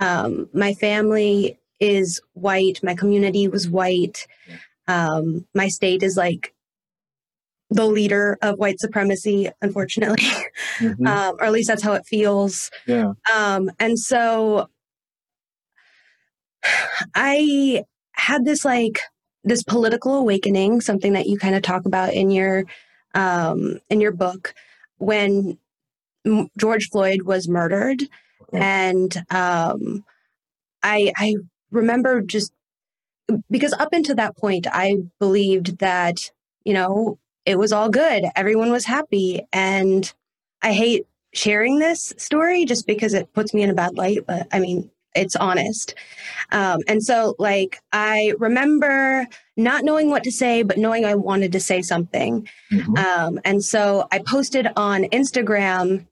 Um, 0.00 0.48
my 0.52 0.74
family 0.74 1.58
is 1.80 2.20
white. 2.32 2.82
My 2.82 2.94
community 2.94 3.48
was 3.48 3.68
white. 3.68 4.26
Um, 4.88 5.46
my 5.54 5.68
state 5.68 6.02
is 6.02 6.16
like 6.16 6.54
the 7.70 7.86
leader 7.86 8.38
of 8.42 8.58
white 8.58 8.78
supremacy, 8.78 9.50
unfortunately, 9.62 10.24
mm-hmm. 10.78 11.06
um, 11.06 11.36
or 11.38 11.44
at 11.44 11.52
least 11.52 11.68
that's 11.68 11.82
how 11.82 11.94
it 11.94 12.06
feels. 12.06 12.70
Yeah. 12.86 13.12
Um, 13.34 13.70
and 13.78 13.98
so 13.98 14.68
I 17.14 17.84
had 18.12 18.44
this 18.44 18.64
like 18.64 19.00
this 19.42 19.62
political 19.62 20.14
awakening, 20.14 20.80
something 20.80 21.12
that 21.12 21.26
you 21.26 21.38
kind 21.38 21.54
of 21.54 21.62
talk 21.62 21.84
about 21.84 22.14
in 22.14 22.30
your 22.30 22.64
um, 23.14 23.78
in 23.90 24.00
your 24.00 24.12
book 24.12 24.54
when 24.98 25.58
George 26.58 26.88
Floyd 26.90 27.22
was 27.22 27.48
murdered, 27.48 28.02
and 28.52 29.24
um, 29.30 30.04
I 30.82 31.12
I 31.16 31.36
remember 31.70 32.22
just 32.22 32.52
because 33.50 33.72
up 33.74 33.92
until 33.92 34.16
that 34.16 34.36
point 34.36 34.66
I 34.70 34.96
believed 35.18 35.78
that 35.78 36.30
you 36.64 36.74
know 36.74 37.18
it 37.46 37.58
was 37.58 37.72
all 37.72 37.88
good, 37.90 38.24
everyone 38.36 38.70
was 38.70 38.86
happy, 38.86 39.42
and 39.52 40.12
I 40.62 40.72
hate 40.72 41.06
sharing 41.34 41.78
this 41.78 42.12
story 42.16 42.64
just 42.64 42.86
because 42.86 43.12
it 43.12 43.32
puts 43.34 43.52
me 43.52 43.62
in 43.62 43.70
a 43.70 43.74
bad 43.74 43.96
light. 43.96 44.20
But 44.26 44.46
I 44.52 44.60
mean, 44.60 44.90
it's 45.14 45.36
honest. 45.36 45.94
Um, 46.52 46.80
and 46.88 47.02
so, 47.02 47.34
like, 47.38 47.78
I 47.92 48.34
remember 48.38 49.26
not 49.56 49.84
knowing 49.84 50.10
what 50.10 50.24
to 50.24 50.32
say, 50.32 50.62
but 50.62 50.78
knowing 50.78 51.04
I 51.04 51.14
wanted 51.14 51.52
to 51.52 51.60
say 51.60 51.82
something. 51.82 52.48
Mm-hmm. 52.72 52.96
Um, 52.96 53.40
and 53.44 53.64
so 53.64 54.06
I 54.12 54.20
posted 54.26 54.68
on 54.76 55.04
Instagram 55.04 56.06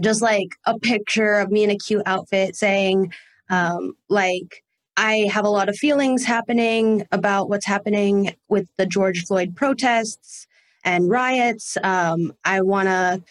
just 0.00 0.22
like 0.22 0.48
a 0.66 0.78
picture 0.78 1.34
of 1.34 1.50
me 1.50 1.64
in 1.64 1.70
a 1.70 1.76
cute 1.76 2.02
outfit 2.06 2.56
saying, 2.56 3.12
um, 3.50 3.94
like, 4.08 4.62
I 4.96 5.28
have 5.32 5.44
a 5.44 5.50
lot 5.50 5.68
of 5.68 5.76
feelings 5.76 6.24
happening 6.24 7.06
about 7.10 7.48
what's 7.48 7.66
happening 7.66 8.34
with 8.48 8.68
the 8.76 8.86
George 8.86 9.24
Floyd 9.24 9.56
protests 9.56 10.46
and 10.84 11.08
riots. 11.08 11.76
Um, 11.82 12.32
I 12.44 12.60
want 12.60 12.88
to 12.88 13.22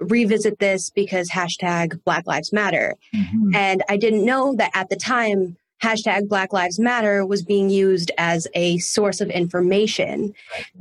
revisit 0.00 0.58
this 0.58 0.90
because 0.90 1.30
hashtag 1.30 2.02
Black 2.04 2.26
Lives 2.26 2.52
Matter. 2.52 2.96
Mm-hmm. 3.14 3.54
And 3.54 3.82
I 3.88 3.96
didn't 3.96 4.24
know 4.24 4.54
that 4.56 4.70
at 4.74 4.88
the 4.88 4.96
time, 4.96 5.56
hashtag 5.82 6.28
Black 6.28 6.52
Lives 6.52 6.78
Matter 6.78 7.24
was 7.24 7.42
being 7.42 7.70
used 7.70 8.10
as 8.18 8.46
a 8.54 8.78
source 8.78 9.20
of 9.20 9.30
information. 9.30 10.34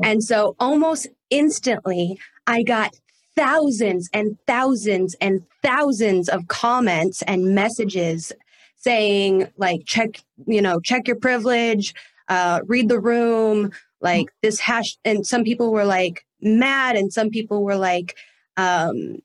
And 0.04 0.24
so 0.24 0.56
almost 0.60 1.08
instantly, 1.30 2.20
I 2.48 2.64
got 2.64 2.94
thousands 3.36 4.10
and 4.14 4.38
thousands 4.48 5.16
and 5.22 5.46
thousands 5.64 6.28
of 6.28 6.48
comments 6.48 7.22
and 7.24 7.56
messages 7.56 8.34
saying 8.76 9.48
like 9.58 9.82
check 9.86 10.22
you 10.46 10.62
know 10.62 10.80
check 10.80 11.08
your 11.08 11.16
privilege 11.16 11.94
uh, 12.28 12.60
read 12.66 12.90
the 12.90 13.00
room 13.00 13.72
like 14.02 14.28
this 14.42 14.60
hash 14.60 14.98
and 15.06 15.26
some 15.26 15.44
people 15.44 15.72
were 15.72 15.86
like 15.86 16.26
mad 16.42 16.96
and 16.96 17.14
some 17.14 17.30
people 17.30 17.64
were 17.64 17.76
like 17.76 18.16
um, 18.60 19.20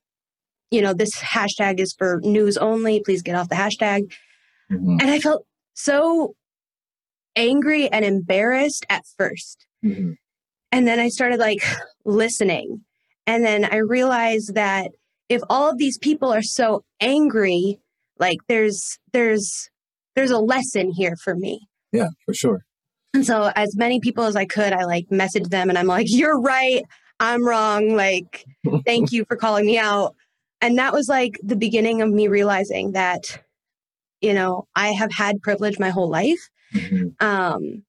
you 0.71 0.81
know, 0.81 0.95
this 0.95 1.15
hashtag 1.17 1.81
is 1.81 1.95
for 1.97 2.21
news 2.23 2.57
only. 2.57 3.03
Please 3.05 3.23
get 3.23 3.35
off 3.35 3.49
the 3.49 3.55
hashtag. 3.55 4.13
Mm-hmm. 4.71 4.99
And 5.01 5.11
I 5.11 5.19
felt 5.19 5.45
so 5.75 6.35
angry 7.37 7.89
and 7.89 8.05
embarrassed 8.05 8.87
at 8.89 9.03
1st 9.21 9.57
mm-hmm. 9.85 10.13
And 10.73 10.89
then 10.89 10.99
I 10.99 11.09
started 11.09 11.39
like 11.39 11.63
listening. 12.05 12.85
And 13.27 13.45
then 13.45 13.65
I 13.65 13.77
realized 13.77 14.55
that 14.55 14.91
if 15.29 15.41
all 15.49 15.71
of 15.71 15.79
these 15.79 15.99
people 15.99 16.33
are 16.33 16.43
so 16.43 16.85
angry, 17.01 17.79
like 18.19 18.39
there's 18.49 18.99
there's 19.13 19.71
there's 20.15 20.31
a 20.31 20.39
lesson 20.39 20.91
here 20.91 21.17
for 21.23 21.35
me. 21.35 21.67
Yeah, 21.93 22.09
for 22.27 22.35
sure. 22.35 22.65
And 23.15 23.25
so 23.25 23.53
as 23.55 23.77
many 23.77 24.01
people 24.01 24.25
as 24.25 24.37
I 24.37 24.45
could, 24.45 24.73
I 24.73 24.85
like 24.85 25.07
messaged 25.11 25.51
them 25.51 25.69
and 25.69 25.79
I'm 25.79 25.87
like, 25.87 26.07
you're 26.11 26.41
right. 26.41 26.83
I'm 27.21 27.47
wrong. 27.47 27.97
Like, 27.97 28.45
thank 28.85 29.13
you 29.13 29.25
for 29.25 29.37
calling 29.37 29.67
me 29.67 29.79
out. 29.79 30.15
And 30.61 30.79
that 30.79 30.93
was 30.93 31.09
like 31.09 31.39
the 31.43 31.57
beginning 31.57 32.03
of 32.03 32.11
me 32.11 32.29
realizing 32.29 32.93
that, 32.93 33.43
you 34.21 34.33
know, 34.33 34.67
I 34.75 34.89
have 34.89 35.13
had 35.13 35.43
privilege 35.43 35.79
my 35.79 35.91
whole 35.91 36.09
life. 36.09 36.49
Mm-hmm. 36.75 37.25
Um, 37.25 37.85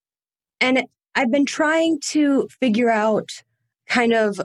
and 0.61 0.83
I've 1.15 1.31
been 1.31 1.45
trying 1.45 1.99
to 2.07 2.47
figure 2.59 2.89
out 2.89 3.29
kind 3.87 4.13
of 4.13 4.41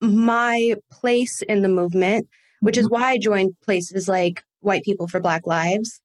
my 0.00 0.74
place 0.90 1.42
in 1.42 1.62
the 1.62 1.68
movement, 1.68 2.28
which 2.60 2.76
mm-hmm. 2.76 2.84
is 2.84 2.90
why 2.90 3.10
I 3.10 3.18
joined 3.18 3.58
places 3.62 4.08
like 4.08 4.44
White 4.60 4.84
People 4.84 5.08
for 5.08 5.20
Black 5.20 5.46
Lives. 5.46 6.00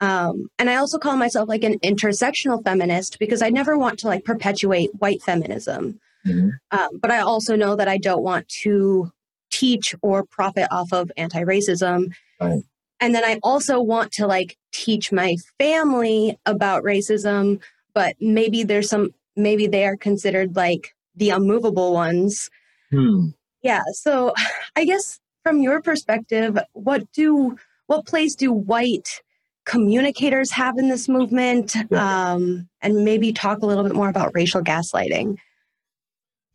Um, 0.00 0.48
and 0.58 0.70
I 0.70 0.76
also 0.76 0.98
call 0.98 1.16
myself 1.16 1.48
like 1.48 1.62
an 1.62 1.78
intersectional 1.80 2.62
feminist 2.64 3.18
because 3.18 3.42
I 3.42 3.50
never 3.50 3.76
want 3.76 3.98
to 4.00 4.06
like 4.08 4.24
perpetuate 4.24 4.90
white 4.98 5.22
feminism. 5.22 6.00
Mm-hmm. 6.26 6.50
Um, 6.70 6.88
but 7.00 7.10
I 7.10 7.20
also 7.20 7.56
know 7.56 7.76
that 7.76 7.88
I 7.88 7.98
don't 7.98 8.22
want 8.22 8.48
to 8.62 9.10
teach 9.50 9.94
or 10.02 10.24
profit 10.24 10.68
off 10.70 10.92
of 10.92 11.10
anti 11.16 11.42
racism. 11.42 12.12
Right. 12.40 12.62
And 13.00 13.14
then 13.14 13.24
I 13.24 13.38
also 13.42 13.80
want 13.80 14.12
to 14.12 14.26
like 14.26 14.56
teach 14.72 15.10
my 15.10 15.36
family 15.58 16.38
about 16.46 16.84
racism, 16.84 17.60
but 17.94 18.14
maybe 18.20 18.62
there's 18.62 18.90
some, 18.90 19.14
maybe 19.36 19.66
they 19.66 19.86
are 19.86 19.96
considered 19.96 20.54
like 20.54 20.94
the 21.16 21.30
unmovable 21.30 21.92
ones. 21.92 22.50
Hmm. 22.90 23.28
Yeah. 23.62 23.82
So 23.94 24.34
I 24.76 24.84
guess 24.84 25.18
from 25.42 25.60
your 25.60 25.80
perspective, 25.80 26.58
what 26.72 27.10
do, 27.12 27.56
what 27.86 28.06
place 28.06 28.34
do 28.34 28.52
white 28.52 29.22
communicators 29.64 30.50
have 30.52 30.76
in 30.76 30.88
this 30.88 31.08
movement? 31.08 31.74
Yeah. 31.90 32.32
Um, 32.32 32.68
and 32.82 33.04
maybe 33.04 33.32
talk 33.32 33.62
a 33.62 33.66
little 33.66 33.84
bit 33.84 33.94
more 33.94 34.08
about 34.08 34.32
racial 34.34 34.62
gaslighting. 34.62 35.38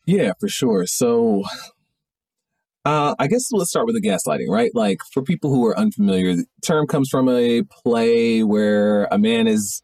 Yeah, 0.05 0.33
for 0.39 0.47
sure. 0.47 0.85
So, 0.85 1.43
uh, 2.85 3.15
I 3.17 3.27
guess 3.27 3.51
let's 3.51 3.71
start 3.71 3.87
with 3.87 3.95
the 3.95 4.07
gaslighting, 4.07 4.49
right? 4.49 4.71
Like, 4.73 4.99
for 5.11 5.23
people 5.23 5.49
who 5.49 5.65
are 5.65 5.77
unfamiliar, 5.77 6.35
the 6.35 6.45
term 6.63 6.85
comes 6.85 7.09
from 7.09 7.27
a 7.27 7.63
play 7.63 8.43
where 8.43 9.05
a 9.05 9.17
man 9.17 9.47
is 9.47 9.81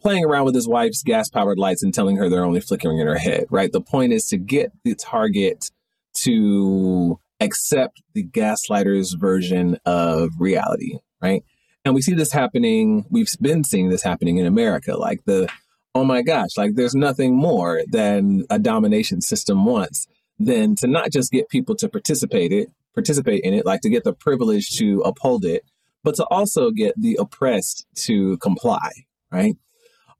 playing 0.00 0.24
around 0.24 0.44
with 0.44 0.54
his 0.54 0.66
wife's 0.66 1.02
gas 1.04 1.28
powered 1.28 1.58
lights 1.58 1.82
and 1.82 1.94
telling 1.94 2.16
her 2.16 2.28
they're 2.28 2.44
only 2.44 2.60
flickering 2.60 2.98
in 2.98 3.06
her 3.06 3.18
head, 3.18 3.44
right? 3.50 3.70
The 3.70 3.80
point 3.80 4.12
is 4.12 4.26
to 4.26 4.36
get 4.36 4.72
the 4.82 4.96
target 4.96 5.70
to 6.14 7.20
accept 7.40 8.02
the 8.12 8.24
gaslighter's 8.24 9.12
version 9.12 9.78
of 9.86 10.30
reality, 10.40 10.98
right? 11.20 11.44
And 11.84 11.94
we 11.94 12.02
see 12.02 12.14
this 12.14 12.32
happening, 12.32 13.06
we've 13.10 13.28
been 13.40 13.64
seeing 13.64 13.88
this 13.88 14.02
happening 14.02 14.38
in 14.38 14.46
America. 14.46 14.96
Like 14.96 15.24
the 15.24 15.48
oh 15.94 16.04
my 16.04 16.22
gosh, 16.22 16.50
like 16.56 16.74
there's 16.74 16.94
nothing 16.94 17.34
more 17.36 17.82
than 17.88 18.44
a 18.50 18.58
domination 18.58 19.20
system 19.20 19.64
wants 19.64 20.06
than 20.38 20.74
to 20.76 20.86
not 20.86 21.10
just 21.12 21.30
get 21.30 21.48
people 21.48 21.74
to 21.76 21.88
participate 21.88 22.52
it, 22.52 22.68
participate 22.94 23.42
in 23.44 23.54
it, 23.54 23.66
like 23.66 23.80
to 23.82 23.90
get 23.90 24.04
the 24.04 24.12
privilege 24.12 24.76
to 24.78 25.00
uphold 25.00 25.44
it, 25.44 25.64
but 26.02 26.14
to 26.16 26.24
also 26.26 26.70
get 26.70 26.94
the 27.00 27.16
oppressed 27.20 27.86
to 27.94 28.36
comply, 28.38 28.90
right? 29.30 29.56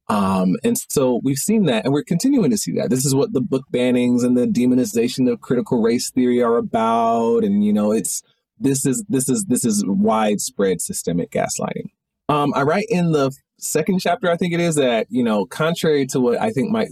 Um, 0.09 0.57
and 0.63 0.77
so 0.89 1.21
we've 1.23 1.39
seen 1.39 1.65
that, 1.67 1.85
and 1.85 1.95
we're 1.95 2.03
continuing 2.03 2.51
to 2.51 2.59
see 2.59 2.73
that. 2.73 2.91
This 2.91 3.05
is 3.05 3.15
what 3.15 3.33
the 3.33 3.41
book 3.41 3.65
bannings 3.73 4.25
and 4.25 4.37
the 4.37 4.47
demonization 4.47 5.31
of 5.31 5.41
critical 5.41 5.81
race 5.81 6.11
theory 6.11 6.43
are 6.43 6.57
about, 6.57 7.45
and 7.45 7.65
you 7.65 7.73
know, 7.73 7.93
it's 7.93 8.23
this 8.59 8.85
is 8.85 9.05
this 9.09 9.29
is 9.29 9.45
this 9.49 9.65
is 9.65 9.85
widespread 9.87 10.81
systemic 10.81 11.31
gaslighting. 11.31 11.91
Um, 12.29 12.53
I 12.55 12.63
write 12.63 12.87
in 12.89 13.13
the 13.13 13.33
second 13.63 14.01
chapter, 14.01 14.31
I 14.31 14.37
think 14.37 14.53
it 14.53 14.61
is, 14.61 14.75
that 14.77 15.07
you 15.11 15.23
know, 15.23 15.47
contrary 15.47 16.07
to 16.07 16.21
what 16.21 16.41
I 16.41 16.51
think 16.51 16.71
might 16.71 16.89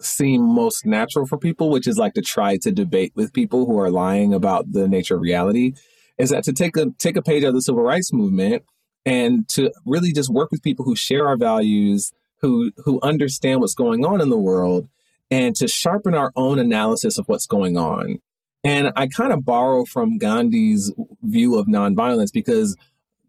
seem 0.00 0.42
most 0.42 0.84
natural 0.84 1.26
for 1.26 1.38
people, 1.38 1.70
which 1.70 1.86
is 1.86 1.98
like 1.98 2.14
to 2.14 2.22
try 2.22 2.58
to 2.58 2.70
debate 2.70 3.12
with 3.14 3.32
people 3.32 3.66
who 3.66 3.78
are 3.78 3.90
lying 3.90 4.34
about 4.34 4.72
the 4.72 4.86
nature 4.86 5.16
of 5.16 5.22
reality, 5.22 5.74
is 6.18 6.30
that 6.30 6.44
to 6.44 6.52
take 6.52 6.76
a 6.76 6.90
take 6.98 7.16
a 7.16 7.22
page 7.22 7.44
of 7.44 7.54
the 7.54 7.62
civil 7.62 7.82
rights 7.82 8.12
movement 8.12 8.62
and 9.06 9.48
to 9.48 9.70
really 9.84 10.12
just 10.12 10.30
work 10.30 10.50
with 10.50 10.62
people 10.62 10.84
who 10.84 10.96
share 10.96 11.26
our 11.26 11.36
values 11.36 12.12
who 12.40 12.70
who 12.84 13.00
understand 13.02 13.60
what's 13.60 13.74
going 13.74 14.04
on 14.04 14.20
in 14.20 14.28
the 14.28 14.38
world 14.38 14.88
and 15.30 15.56
to 15.56 15.66
sharpen 15.66 16.14
our 16.14 16.30
own 16.36 16.58
analysis 16.58 17.18
of 17.18 17.26
what's 17.26 17.46
going 17.46 17.76
on. 17.76 18.18
And 18.62 18.92
I 18.96 19.08
kind 19.08 19.32
of 19.32 19.44
borrow 19.44 19.84
from 19.84 20.18
Gandhi's 20.18 20.92
view 21.22 21.58
of 21.58 21.66
nonviolence 21.66 22.32
because 22.32 22.76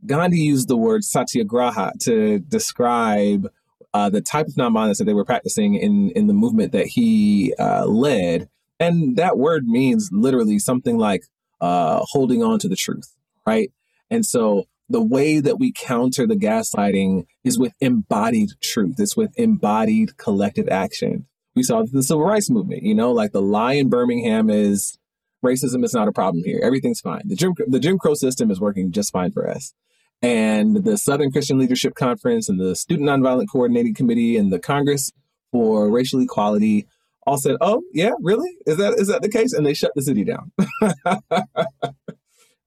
Gandhi 0.06 0.40
used 0.40 0.68
the 0.68 0.78
word 0.78 1.04
satyagraha 1.04 1.94
to 2.02 2.40
describe 2.40 3.50
uh, 3.94 4.10
the 4.10 4.22
type 4.22 4.48
of 4.48 4.54
nonviolence 4.54 4.98
that 4.98 5.06
they 5.06 5.14
were 5.14 5.26
practicing 5.26 5.76
in 5.76 6.12
in 6.12 6.28
the 6.28 6.34
movement 6.34 6.72
that 6.74 6.88
he 6.88 7.54
uh, 7.60 7.86
led. 7.86 8.50
And 8.80 9.16
that 9.16 9.38
word 9.38 9.68
means 9.68 10.10
literally 10.12 10.60
something 10.60 10.98
like 10.98 11.24
uh, 11.62 12.02
holding 12.04 12.44
on 12.44 12.60
to 12.60 12.68
the 12.68 12.76
truth, 12.76 13.16
right? 13.48 13.72
And 14.10 14.26
so 14.26 14.66
the 14.90 15.02
way 15.02 15.40
that 15.40 15.60
we 15.60 15.72
counter 15.72 16.28
the 16.28 16.36
gaslighting 16.36 17.26
is 17.44 17.58
with 17.58 17.74
embodied 17.80 18.50
truth. 18.62 18.96
It's 19.00 19.18
with 19.18 19.32
embodied 19.38 20.18
collective 20.18 20.68
action. 20.70 21.26
We 21.56 21.64
saw 21.64 21.84
the 21.84 22.04
civil 22.04 22.26
rights 22.26 22.50
movement, 22.50 22.84
you 22.84 22.94
know, 22.94 23.12
like 23.12 23.32
the 23.32 23.42
lie 23.42 23.74
in 23.74 23.90
Birmingham 23.90 24.50
is 24.50 24.98
racism 25.44 25.84
is 25.86 25.94
not 25.94 26.08
a 26.08 26.12
problem 26.12 26.44
here. 26.44 26.60
Everything's 26.62 27.00
fine. 27.00 27.22
The 27.26 27.36
Jim, 27.36 27.54
the 27.68 27.80
Jim 27.80 27.98
Crow 27.98 28.14
system 28.14 28.52
is 28.52 28.60
working 28.60 28.92
just 28.92 29.12
fine 29.12 29.32
for 29.32 29.50
us. 29.50 29.74
And 30.22 30.84
the 30.84 30.98
Southern 30.98 31.32
Christian 31.32 31.60
Leadership 31.60 31.94
Conference 31.96 32.50
and 32.50 32.60
the 32.60 32.76
Student 32.76 33.10
Nonviolent 33.10 33.46
Coordinating 33.52 33.94
Committee 33.94 34.38
and 34.38 34.52
the 34.52 34.60
Congress 34.60 35.12
for 35.52 35.90
Racial 35.92 36.20
Equality 36.22 36.88
all 37.28 37.38
said, 37.38 37.58
"Oh, 37.62 37.84
yeah, 37.94 38.12
really? 38.22 38.50
Is 38.66 38.78
that 38.78 38.96
is 38.96 39.08
that 39.08 39.22
the 39.22 39.30
case?" 39.30 39.54
And 39.54 39.66
they 39.66 39.74
shut 39.74 39.92
the 39.96 40.02
city 40.02 40.24
down. 40.24 40.52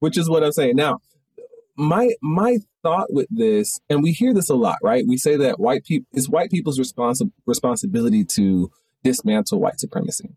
Which 0.00 0.16
is 0.16 0.28
what 0.28 0.44
I'm 0.44 0.52
saying. 0.52 0.76
Now, 0.76 0.98
my 1.76 2.10
my 2.22 2.58
thought 2.82 3.12
with 3.12 3.28
this, 3.30 3.78
and 3.88 4.02
we 4.02 4.12
hear 4.12 4.34
this 4.34 4.50
a 4.50 4.54
lot, 4.54 4.78
right? 4.82 5.04
We 5.06 5.16
say 5.16 5.36
that 5.36 5.58
white 5.58 5.84
people 5.84 6.08
it's 6.12 6.28
white 6.28 6.50
people's 6.50 6.78
responsi- 6.78 7.32
responsibility 7.46 8.24
to 8.36 8.70
dismantle 9.04 9.60
white 9.60 9.80
supremacy. 9.80 10.30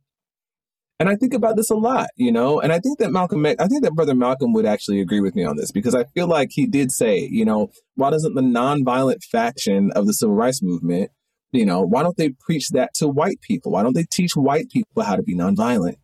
And 1.01 1.09
I 1.09 1.15
think 1.15 1.33
about 1.33 1.55
this 1.55 1.71
a 1.71 1.75
lot, 1.75 2.09
you 2.15 2.31
know, 2.31 2.61
and 2.61 2.71
I 2.71 2.77
think 2.77 2.99
that 2.99 3.11
Malcolm, 3.11 3.43
I 3.43 3.55
think 3.55 3.81
that 3.81 3.95
Brother 3.95 4.13
Malcolm 4.13 4.53
would 4.53 4.67
actually 4.67 5.01
agree 5.01 5.19
with 5.19 5.33
me 5.33 5.43
on 5.43 5.57
this 5.57 5.71
because 5.71 5.95
I 5.95 6.03
feel 6.03 6.27
like 6.27 6.49
he 6.51 6.67
did 6.67 6.91
say, 6.91 7.27
you 7.31 7.43
know, 7.43 7.71
why 7.95 8.11
doesn't 8.11 8.35
the 8.35 8.41
nonviolent 8.41 9.23
faction 9.23 9.91
of 9.95 10.05
the 10.05 10.13
civil 10.13 10.35
rights 10.35 10.61
movement, 10.61 11.09
you 11.51 11.65
know, 11.65 11.81
why 11.81 12.03
don't 12.03 12.17
they 12.17 12.29
preach 12.29 12.69
that 12.69 12.93
to 12.97 13.07
white 13.07 13.41
people? 13.41 13.71
Why 13.71 13.81
don't 13.81 13.95
they 13.95 14.05
teach 14.11 14.35
white 14.35 14.69
people 14.69 15.01
how 15.01 15.15
to 15.15 15.23
be 15.23 15.35
nonviolent? 15.35 15.95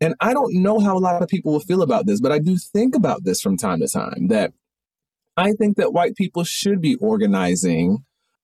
And 0.00 0.16
I 0.20 0.32
don't 0.32 0.60
know 0.60 0.80
how 0.80 0.96
a 0.96 0.98
lot 0.98 1.22
of 1.22 1.28
people 1.28 1.52
will 1.52 1.60
feel 1.60 1.80
about 1.80 2.06
this, 2.06 2.20
but 2.20 2.32
I 2.32 2.40
do 2.40 2.58
think 2.58 2.96
about 2.96 3.22
this 3.22 3.40
from 3.40 3.56
time 3.56 3.78
to 3.78 3.86
time 3.86 4.26
that 4.26 4.52
I 5.36 5.52
think 5.52 5.76
that 5.76 5.92
white 5.92 6.16
people 6.16 6.42
should 6.42 6.80
be 6.80 6.96
organizing 6.96 7.98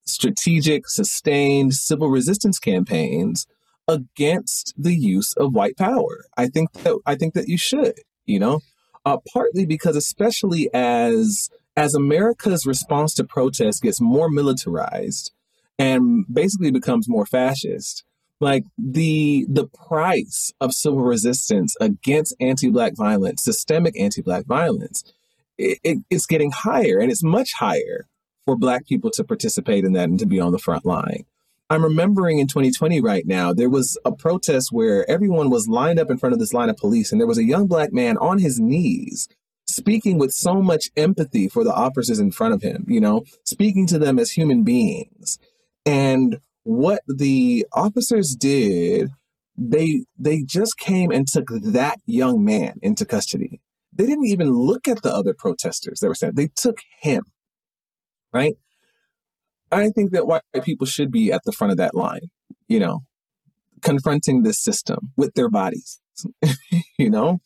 strategic, 0.07 0.89
sustained 0.89 1.75
civil 1.75 2.09
resistance 2.09 2.61
campaigns 2.61 3.49
against 3.89 4.75
the 4.77 4.95
use 4.95 5.33
of 5.35 5.55
white 5.55 5.77
power. 5.77 6.27
I 6.37 6.47
think 6.47 6.73
that 6.75 6.99
I 7.07 7.15
think 7.17 7.35
that 7.35 7.49
you 7.49 7.59
should, 7.59 7.95
you 8.27 8.39
know, 8.39 8.61
uh, 9.05 9.19
partly 9.33 9.67
because 9.67 9.97
especially 9.97 10.69
as 10.73 11.51
as 11.77 11.95
America's 11.95 12.67
response 12.67 13.15
to 13.15 13.25
protests 13.25 13.81
gets 13.81 14.01
more 14.01 14.29
militarized 14.29 15.33
and 15.79 16.27
basically 16.33 16.71
becomes 16.71 17.09
more 17.09 17.25
fascist, 17.25 18.05
like 18.41 18.65
the 18.77 19.47
the 19.49 19.67
price 19.67 20.53
of 20.61 20.73
civil 20.73 21.01
resistance 21.01 21.75
against 21.81 22.37
anti-black 22.41 22.95
violence, 22.97 23.43
systemic 23.43 23.99
anti-black 23.99 24.45
violence, 24.45 25.05
it, 25.57 25.79
it, 25.83 25.99
it's 26.11 26.27
getting 26.27 26.51
higher 26.51 26.99
and 26.99 27.11
it's 27.11 27.23
much 27.23 27.53
higher 27.59 28.07
for 28.45 28.57
black 28.57 28.87
people 28.87 29.11
to 29.13 29.25
participate 29.25 29.85
in 29.85 29.93
that 29.93 30.09
and 30.09 30.19
to 30.19 30.27
be 30.27 30.41
on 30.41 30.53
the 30.53 30.59
front 30.59 30.85
line. 30.85 31.25
I'm 31.71 31.85
remembering 31.85 32.39
in 32.39 32.47
2020 32.47 33.01
right 33.01 33.27
now, 33.27 33.53
there 33.53 33.69
was 33.69 33.99
a 34.05 34.13
protest 34.13 34.73
where 34.73 35.09
everyone 35.11 35.51
was 35.51 35.69
lined 35.69 35.99
up 35.99 36.11
in 36.11 36.17
front 36.17 36.33
of 36.33 36.39
this 36.39 36.55
line 36.55 36.71
of 36.71 36.77
police, 36.79 37.13
and 37.13 37.21
there 37.21 37.27
was 37.27 37.39
a 37.39 37.45
young 37.45 37.67
black 37.67 37.93
man 37.93 38.17
on 38.19 38.39
his 38.39 38.59
knees 38.59 39.29
speaking 39.67 40.19
with 40.19 40.33
so 40.33 40.63
much 40.63 40.91
empathy 40.97 41.47
for 41.49 41.63
the 41.63 41.73
officers 41.73 42.19
in 42.19 42.33
front 42.33 42.55
of 42.55 42.63
him, 42.63 42.85
you 42.89 43.01
know, 43.01 43.25
speaking 43.45 43.87
to 43.87 43.99
them 43.99 44.19
as 44.19 44.31
human 44.31 44.65
beings. 44.65 45.39
And 45.85 46.41
what 46.65 47.03
the 47.07 47.67
officers 47.73 48.35
did, 48.35 49.11
they 49.57 50.05
they 50.19 50.43
just 50.43 50.79
came 50.79 51.11
and 51.11 51.29
took 51.29 51.49
that 51.49 52.01
young 52.07 52.45
man 52.45 52.79
into 52.83 53.05
custody. 53.05 53.61
They 53.93 54.07
didn't 54.07 54.27
even 54.27 54.51
look 54.51 54.89
at 54.89 55.03
the 55.03 55.15
other 55.15 55.35
protesters 55.35 56.01
that 56.01 56.09
were 56.09 56.15
saying 56.15 56.35
they 56.35 56.51
took 56.57 56.79
him. 57.01 57.25
Right? 58.33 58.57
I 59.71 59.91
think 59.91 60.13
that 60.13 60.27
white 60.27 60.43
people 60.63 60.87
should 60.87 61.11
be 61.11 61.33
at 61.33 61.43
the 61.45 61.53
front 61.53 61.71
of 61.71 61.77
that 61.79 61.95
line, 61.95 62.31
you 62.69 62.79
know, 62.79 63.01
confronting 63.83 64.43
this 64.43 64.63
system 64.63 65.13
with 65.17 65.35
their 65.35 65.49
bodies, 65.49 66.01
you 66.99 67.11
know? 67.11 67.41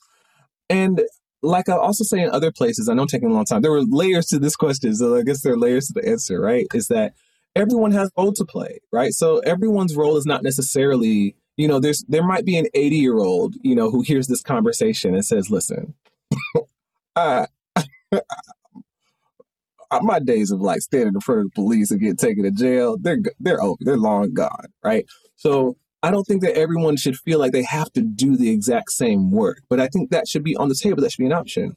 And 0.70 1.02
like 1.42 1.68
I 1.68 1.76
also 1.76 2.04
say 2.04 2.22
in 2.22 2.30
other 2.30 2.52
places, 2.52 2.88
I 2.88 2.94
know 2.94 3.06
taking 3.06 3.30
a 3.30 3.32
long 3.32 3.44
time, 3.44 3.62
there 3.62 3.72
were 3.72 3.82
layers 3.82 4.26
to 4.26 4.38
this 4.38 4.56
question. 4.56 4.94
So 4.94 5.16
I 5.16 5.22
guess 5.22 5.42
there 5.42 5.54
are 5.54 5.58
layers 5.58 5.86
to 5.88 5.94
the 5.94 6.08
answer, 6.08 6.40
right? 6.40 6.66
Is 6.72 6.88
that 6.88 7.14
everyone 7.56 7.92
has 7.92 8.08
a 8.08 8.22
role 8.22 8.32
to 8.34 8.44
play, 8.44 8.78
right? 8.92 9.12
So 9.12 9.38
everyone's 9.40 9.96
role 9.96 10.16
is 10.16 10.26
not 10.26 10.42
necessarily, 10.42 11.36
you 11.56 11.68
know, 11.68 11.80
there's 11.80 12.04
there 12.08 12.22
might 12.22 12.44
be 12.44 12.56
an 12.56 12.66
80 12.74 12.96
year 12.96 13.18
old, 13.18 13.56
you 13.62 13.74
know, 13.74 13.90
who 13.90 14.02
hears 14.02 14.28
this 14.28 14.42
conversation 14.42 15.14
and 15.14 15.24
says, 15.24 15.50
listen, 15.50 15.94
I 17.16 17.46
my 20.00 20.18
days 20.18 20.50
of 20.50 20.60
like 20.60 20.80
standing 20.80 21.14
in 21.14 21.20
front 21.20 21.40
of 21.42 21.46
the 21.46 21.54
police 21.54 21.90
and 21.90 22.00
getting 22.00 22.16
taken 22.16 22.44
to 22.44 22.50
jail, 22.50 22.96
they're 23.00 23.18
they're 23.40 23.62
over. 23.62 23.78
They're 23.80 23.96
long 23.96 24.32
gone, 24.32 24.66
right? 24.82 25.04
So 25.36 25.76
I 26.02 26.10
don't 26.10 26.24
think 26.24 26.42
that 26.42 26.56
everyone 26.56 26.96
should 26.96 27.16
feel 27.16 27.38
like 27.38 27.52
they 27.52 27.62
have 27.62 27.92
to 27.92 28.02
do 28.02 28.36
the 28.36 28.50
exact 28.50 28.90
same 28.90 29.30
work, 29.30 29.62
but 29.70 29.80
I 29.80 29.88
think 29.88 30.10
that 30.10 30.26
should 30.26 30.42
be 30.42 30.56
on 30.56 30.68
the 30.68 30.74
table. 30.74 31.02
That 31.02 31.12
should 31.12 31.22
be 31.22 31.26
an 31.26 31.32
option. 31.32 31.76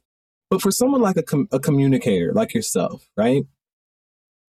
But 0.50 0.62
for 0.62 0.70
someone 0.70 1.00
like 1.00 1.16
a, 1.16 1.22
com- 1.22 1.48
a 1.52 1.58
communicator 1.58 2.32
like 2.32 2.54
yourself, 2.54 3.08
right? 3.16 3.42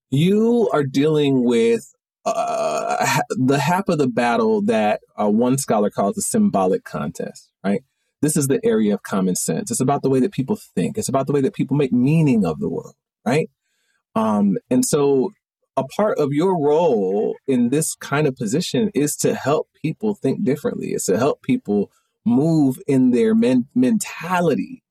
You 0.10 0.70
are 0.74 0.84
dealing 0.84 1.44
with 1.44 1.92
uh, 2.26 3.20
the 3.30 3.60
half 3.60 3.90
of 3.90 3.98
the 3.98 4.08
battle 4.08 4.62
that 4.64 5.02
uh, 5.20 5.30
one 5.30 5.58
scholar 5.58 5.90
calls 5.90 6.16
the 6.16 6.22
symbolic 6.22 6.84
contest, 6.84 7.50
right? 7.64 7.82
This 8.22 8.36
is 8.36 8.48
the 8.48 8.60
area 8.64 8.94
of 8.94 9.04
common 9.04 9.36
sense. 9.36 9.70
It's 9.70 9.80
about 9.80 10.02
the 10.02 10.10
way 10.10 10.20
that 10.20 10.32
people 10.32 10.58
think. 10.76 10.98
It's 10.98 11.10
about 11.10 11.28
the 11.28 11.34
way 11.34 11.42
that 11.42 11.54
people 11.54 11.78
make 11.78 11.94
meaning 11.94 12.46
of 12.46 12.60
the 12.60 12.70
world, 12.70 12.96
right? 13.26 13.50
Um, 14.18 14.58
and 14.72 14.84
so 14.84 15.32
a 15.78 15.84
part 15.84 16.18
of 16.18 16.34
your 16.34 16.60
role 16.60 17.36
in 17.48 17.70
this 17.70 17.94
kind 17.96 18.26
of 18.26 18.36
position 18.36 18.90
is 18.96 19.16
to 19.18 19.36
help 19.36 19.70
people 19.80 20.16
think 20.16 20.44
differently. 20.44 20.88
It's 20.88 21.06
to 21.06 21.18
help 21.18 21.44
people 21.44 21.92
move 22.26 22.80
in 22.88 23.12
their 23.12 23.36
men- 23.36 23.68
mentality 23.76 24.84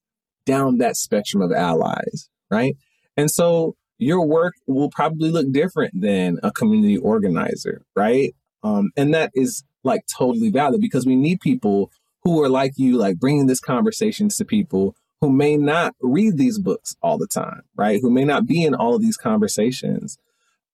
down 0.47 0.79
that 0.79 0.97
spectrum 0.97 1.43
of 1.43 1.51
allies, 1.51 2.31
right? 2.53 2.77
And 3.17 3.29
so 3.29 3.75
your 3.99 4.25
work 4.25 4.55
will 4.69 4.91
probably 4.91 5.31
look 5.31 5.51
different 5.51 6.01
than 6.01 6.39
a 6.45 6.53
community 6.53 6.97
organizer, 6.97 7.83
right? 7.97 8.33
Um, 8.63 8.91
and 8.97 9.13
that 9.13 9.33
is 9.35 9.65
like 9.83 10.03
totally 10.17 10.51
valid 10.51 10.81
because 10.81 11.05
we 11.05 11.17
need 11.17 11.41
people 11.41 11.91
who 12.23 12.41
are 12.43 12.49
like 12.49 12.73
you, 12.77 12.97
like 12.97 13.19
bringing 13.19 13.47
this 13.47 13.61
conversations 13.61 14.37
to 14.37 14.45
people 14.45 14.95
who 15.21 15.31
may 15.31 15.57
not 15.57 15.95
read 16.01 16.37
these 16.37 16.59
books 16.59 16.95
all 17.03 17.19
the 17.19 17.27
time, 17.27 17.63
right? 17.75 18.01
Who 18.01 18.11
may 18.11 18.25
not 18.25 18.47
be 18.47 18.65
in 18.65 18.75
all 18.75 18.95
of 18.95 19.03
these 19.03 19.17
conversations. 19.17 20.19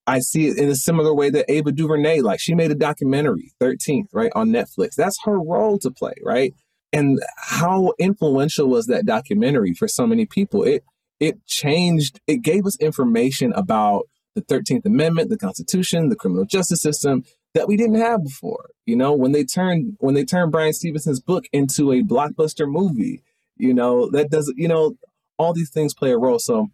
I 0.07 0.19
see 0.19 0.49
it 0.49 0.59
in 0.59 0.69
a 0.69 0.75
similar 0.75 1.15
way 1.15 1.31
that 1.31 1.51
Ava 1.51 1.71
DuVernay, 1.71 2.21
like 2.23 2.41
she 2.41 2.55
made 2.55 2.73
a 2.73 2.77
documentary, 2.77 3.53
13th, 3.61 4.09
right, 4.13 4.33
on 4.35 4.49
Netflix. 4.51 4.95
That's 4.97 5.19
her 5.25 5.39
role 5.39 5.79
to 5.79 5.91
play, 5.91 6.15
right? 6.25 6.55
And 6.93 7.21
how 7.37 7.95
influential 7.99 8.69
was 8.69 8.87
that 8.87 9.07
documentary 9.07 9.75
for 9.75 9.87
so 9.87 10.07
many 10.07 10.27
people? 10.27 10.65
It 10.65 10.85
it 11.21 11.47
changed, 11.47 12.21
it 12.27 12.43
gave 12.43 12.67
us 12.67 12.77
information 12.81 13.53
about 13.53 14.09
the 14.35 14.43
13th 14.43 14.85
Amendment, 14.85 15.31
the 15.31 15.39
Constitution, 15.39 16.09
the 16.09 16.17
criminal 16.17 16.45
justice 16.45 16.83
system 16.83 17.23
that 17.55 17.69
we 17.69 17.77
didn't 17.77 18.01
have 18.01 18.25
before. 18.25 18.71
You 18.87 18.97
know, 18.97 19.13
when 19.13 19.31
they 19.31 19.45
turned 19.45 19.97
when 20.01 20.15
they 20.15 20.25
turned 20.25 20.51
Bryan 20.51 20.73
Stevenson's 20.73 21.21
book 21.21 21.45
into 21.53 21.93
a 21.93 22.03
blockbuster 22.03 22.69
movie, 22.69 23.23
you 23.57 23.75
know, 23.75 24.11
that 24.11 24.31
doesn't, 24.31 24.59
you 24.59 24.69
know, 24.69 24.95
all 25.39 25.53
these 25.53 25.71
things 25.71 25.95
play 25.95 26.13
a 26.13 26.19
role. 26.19 26.39
So 26.39 26.69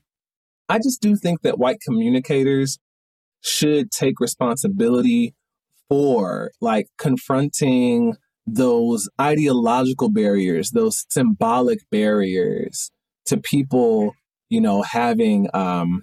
I 0.68 0.78
just 0.78 1.00
do 1.00 1.16
think 1.16 1.42
that 1.42 1.58
white 1.58 1.80
communicators 1.80 2.78
should 3.40 3.90
take 3.90 4.20
responsibility 4.20 5.34
for 5.88 6.50
like 6.60 6.88
confronting 6.98 8.14
those 8.46 9.08
ideological 9.20 10.10
barriers, 10.10 10.70
those 10.70 11.04
symbolic 11.08 11.78
barriers 11.90 12.90
to 13.26 13.36
people, 13.36 14.14
you 14.48 14.60
know, 14.60 14.82
having 14.82 15.48
um 15.54 16.02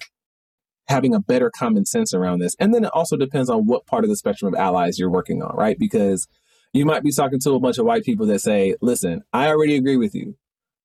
having 0.87 1.15
a 1.15 1.19
better 1.19 1.51
common 1.57 1.85
sense 1.85 2.13
around 2.13 2.39
this. 2.39 2.55
And 2.59 2.73
then 2.73 2.83
it 2.83 2.91
also 2.93 3.17
depends 3.17 3.49
on 3.49 3.65
what 3.65 3.87
part 3.87 4.03
of 4.03 4.09
the 4.09 4.15
spectrum 4.15 4.53
of 4.53 4.59
allies 4.59 4.99
you're 4.99 5.09
working 5.09 5.41
on, 5.41 5.55
right? 5.55 5.77
Because 5.79 6.27
you 6.73 6.85
might 6.85 7.03
be 7.03 7.11
talking 7.11 7.39
to 7.39 7.53
a 7.53 7.59
bunch 7.59 7.79
of 7.79 7.85
white 7.85 8.03
people 8.03 8.27
that 8.27 8.41
say, 8.41 8.75
listen, 8.81 9.23
I 9.33 9.47
already 9.47 9.75
agree 9.75 9.97
with 9.97 10.13
you. 10.13 10.37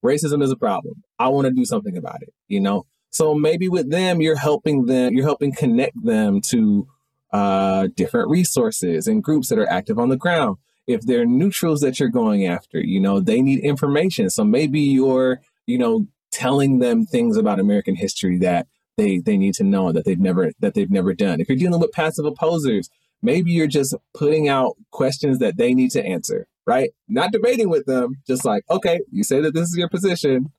Racism 0.04 0.42
is 0.42 0.50
a 0.50 0.56
problem. 0.56 1.02
I 1.18 1.28
want 1.28 1.46
to 1.46 1.52
do 1.52 1.64
something 1.64 1.96
about 1.96 2.22
it, 2.22 2.32
you 2.48 2.60
know? 2.60 2.86
So 3.10 3.34
maybe 3.34 3.68
with 3.68 3.90
them, 3.90 4.20
you're 4.20 4.36
helping 4.36 4.86
them, 4.86 5.14
you're 5.14 5.26
helping 5.26 5.52
connect 5.52 6.02
them 6.02 6.40
to 6.48 6.86
uh, 7.32 7.88
different 7.96 8.30
resources 8.30 9.06
and 9.06 9.22
groups 9.22 9.48
that 9.48 9.58
are 9.58 9.68
active 9.68 9.98
on 9.98 10.08
the 10.08 10.16
ground. 10.16 10.56
If 10.86 11.02
they're 11.02 11.26
neutrals 11.26 11.80
that 11.80 12.00
you're 12.00 12.08
going 12.08 12.46
after, 12.46 12.80
you 12.80 13.00
know, 13.00 13.20
they 13.20 13.42
need 13.42 13.60
information. 13.60 14.30
So 14.30 14.44
maybe 14.44 14.80
you're, 14.80 15.40
you 15.66 15.78
know, 15.78 16.06
telling 16.32 16.78
them 16.78 17.04
things 17.04 17.36
about 17.36 17.60
American 17.60 17.94
history 17.94 18.38
that 18.38 18.66
they 18.96 19.18
they 19.18 19.36
need 19.36 19.54
to 19.54 19.64
know 19.64 19.92
that 19.92 20.04
they've 20.04 20.18
never 20.18 20.52
that 20.60 20.74
they've 20.74 20.90
never 20.90 21.14
done. 21.14 21.40
If 21.40 21.48
you're 21.48 21.58
dealing 21.58 21.80
with 21.80 21.92
passive 21.92 22.24
opposers, 22.24 22.88
maybe 23.22 23.50
you're 23.50 23.66
just 23.66 23.94
putting 24.14 24.48
out 24.48 24.76
questions 24.90 25.38
that 25.38 25.56
they 25.56 25.74
need 25.74 25.90
to 25.92 26.04
answer, 26.04 26.46
right? 26.66 26.90
Not 27.08 27.32
debating 27.32 27.68
with 27.68 27.86
them, 27.86 28.16
just 28.26 28.44
like, 28.44 28.64
okay, 28.70 29.00
you 29.10 29.24
say 29.24 29.40
that 29.40 29.54
this 29.54 29.68
is 29.68 29.76
your 29.76 29.88
position. 29.88 30.52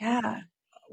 Yeah. 0.00 0.40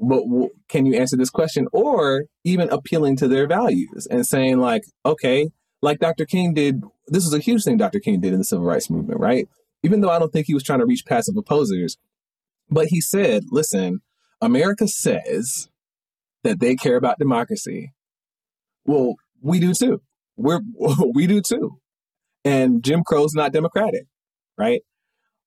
But 0.00 0.24
w- 0.24 0.50
can 0.68 0.86
you 0.86 0.94
answer 0.94 1.16
this 1.16 1.30
question? 1.30 1.68
Or 1.72 2.24
even 2.44 2.68
appealing 2.70 3.16
to 3.16 3.28
their 3.28 3.46
values 3.46 4.06
and 4.10 4.26
saying 4.26 4.58
like 4.58 4.82
okay 5.04 5.50
like 5.82 5.98
dr 5.98 6.24
king 6.26 6.54
did 6.54 6.82
this 7.08 7.24
was 7.24 7.34
a 7.34 7.38
huge 7.38 7.64
thing 7.64 7.76
dr 7.76 7.98
king 8.00 8.20
did 8.20 8.32
in 8.32 8.38
the 8.38 8.44
civil 8.44 8.64
rights 8.64 8.90
movement 8.90 9.20
right? 9.20 9.48
Even 9.82 10.00
though 10.00 10.10
i 10.10 10.18
don't 10.18 10.32
think 10.32 10.46
he 10.46 10.54
was 10.54 10.62
trying 10.62 10.80
to 10.80 10.86
reach 10.86 11.04
passive 11.06 11.36
opposers 11.36 11.96
but 12.70 12.86
he 12.88 13.00
said 13.00 13.44
listen 13.50 14.00
america 14.40 14.88
says 14.88 15.68
that 16.42 16.60
they 16.60 16.76
care 16.76 16.96
about 16.96 17.18
democracy. 17.18 17.92
Well 18.84 19.16
we 19.40 19.60
do 19.60 19.74
too. 19.74 20.00
We're 20.36 20.60
we 21.14 21.26
do 21.26 21.40
too 21.40 21.78
and 22.46 22.82
jim 22.82 23.02
crow's 23.04 23.34
not 23.34 23.52
democratic 23.52 24.06
right 24.56 24.82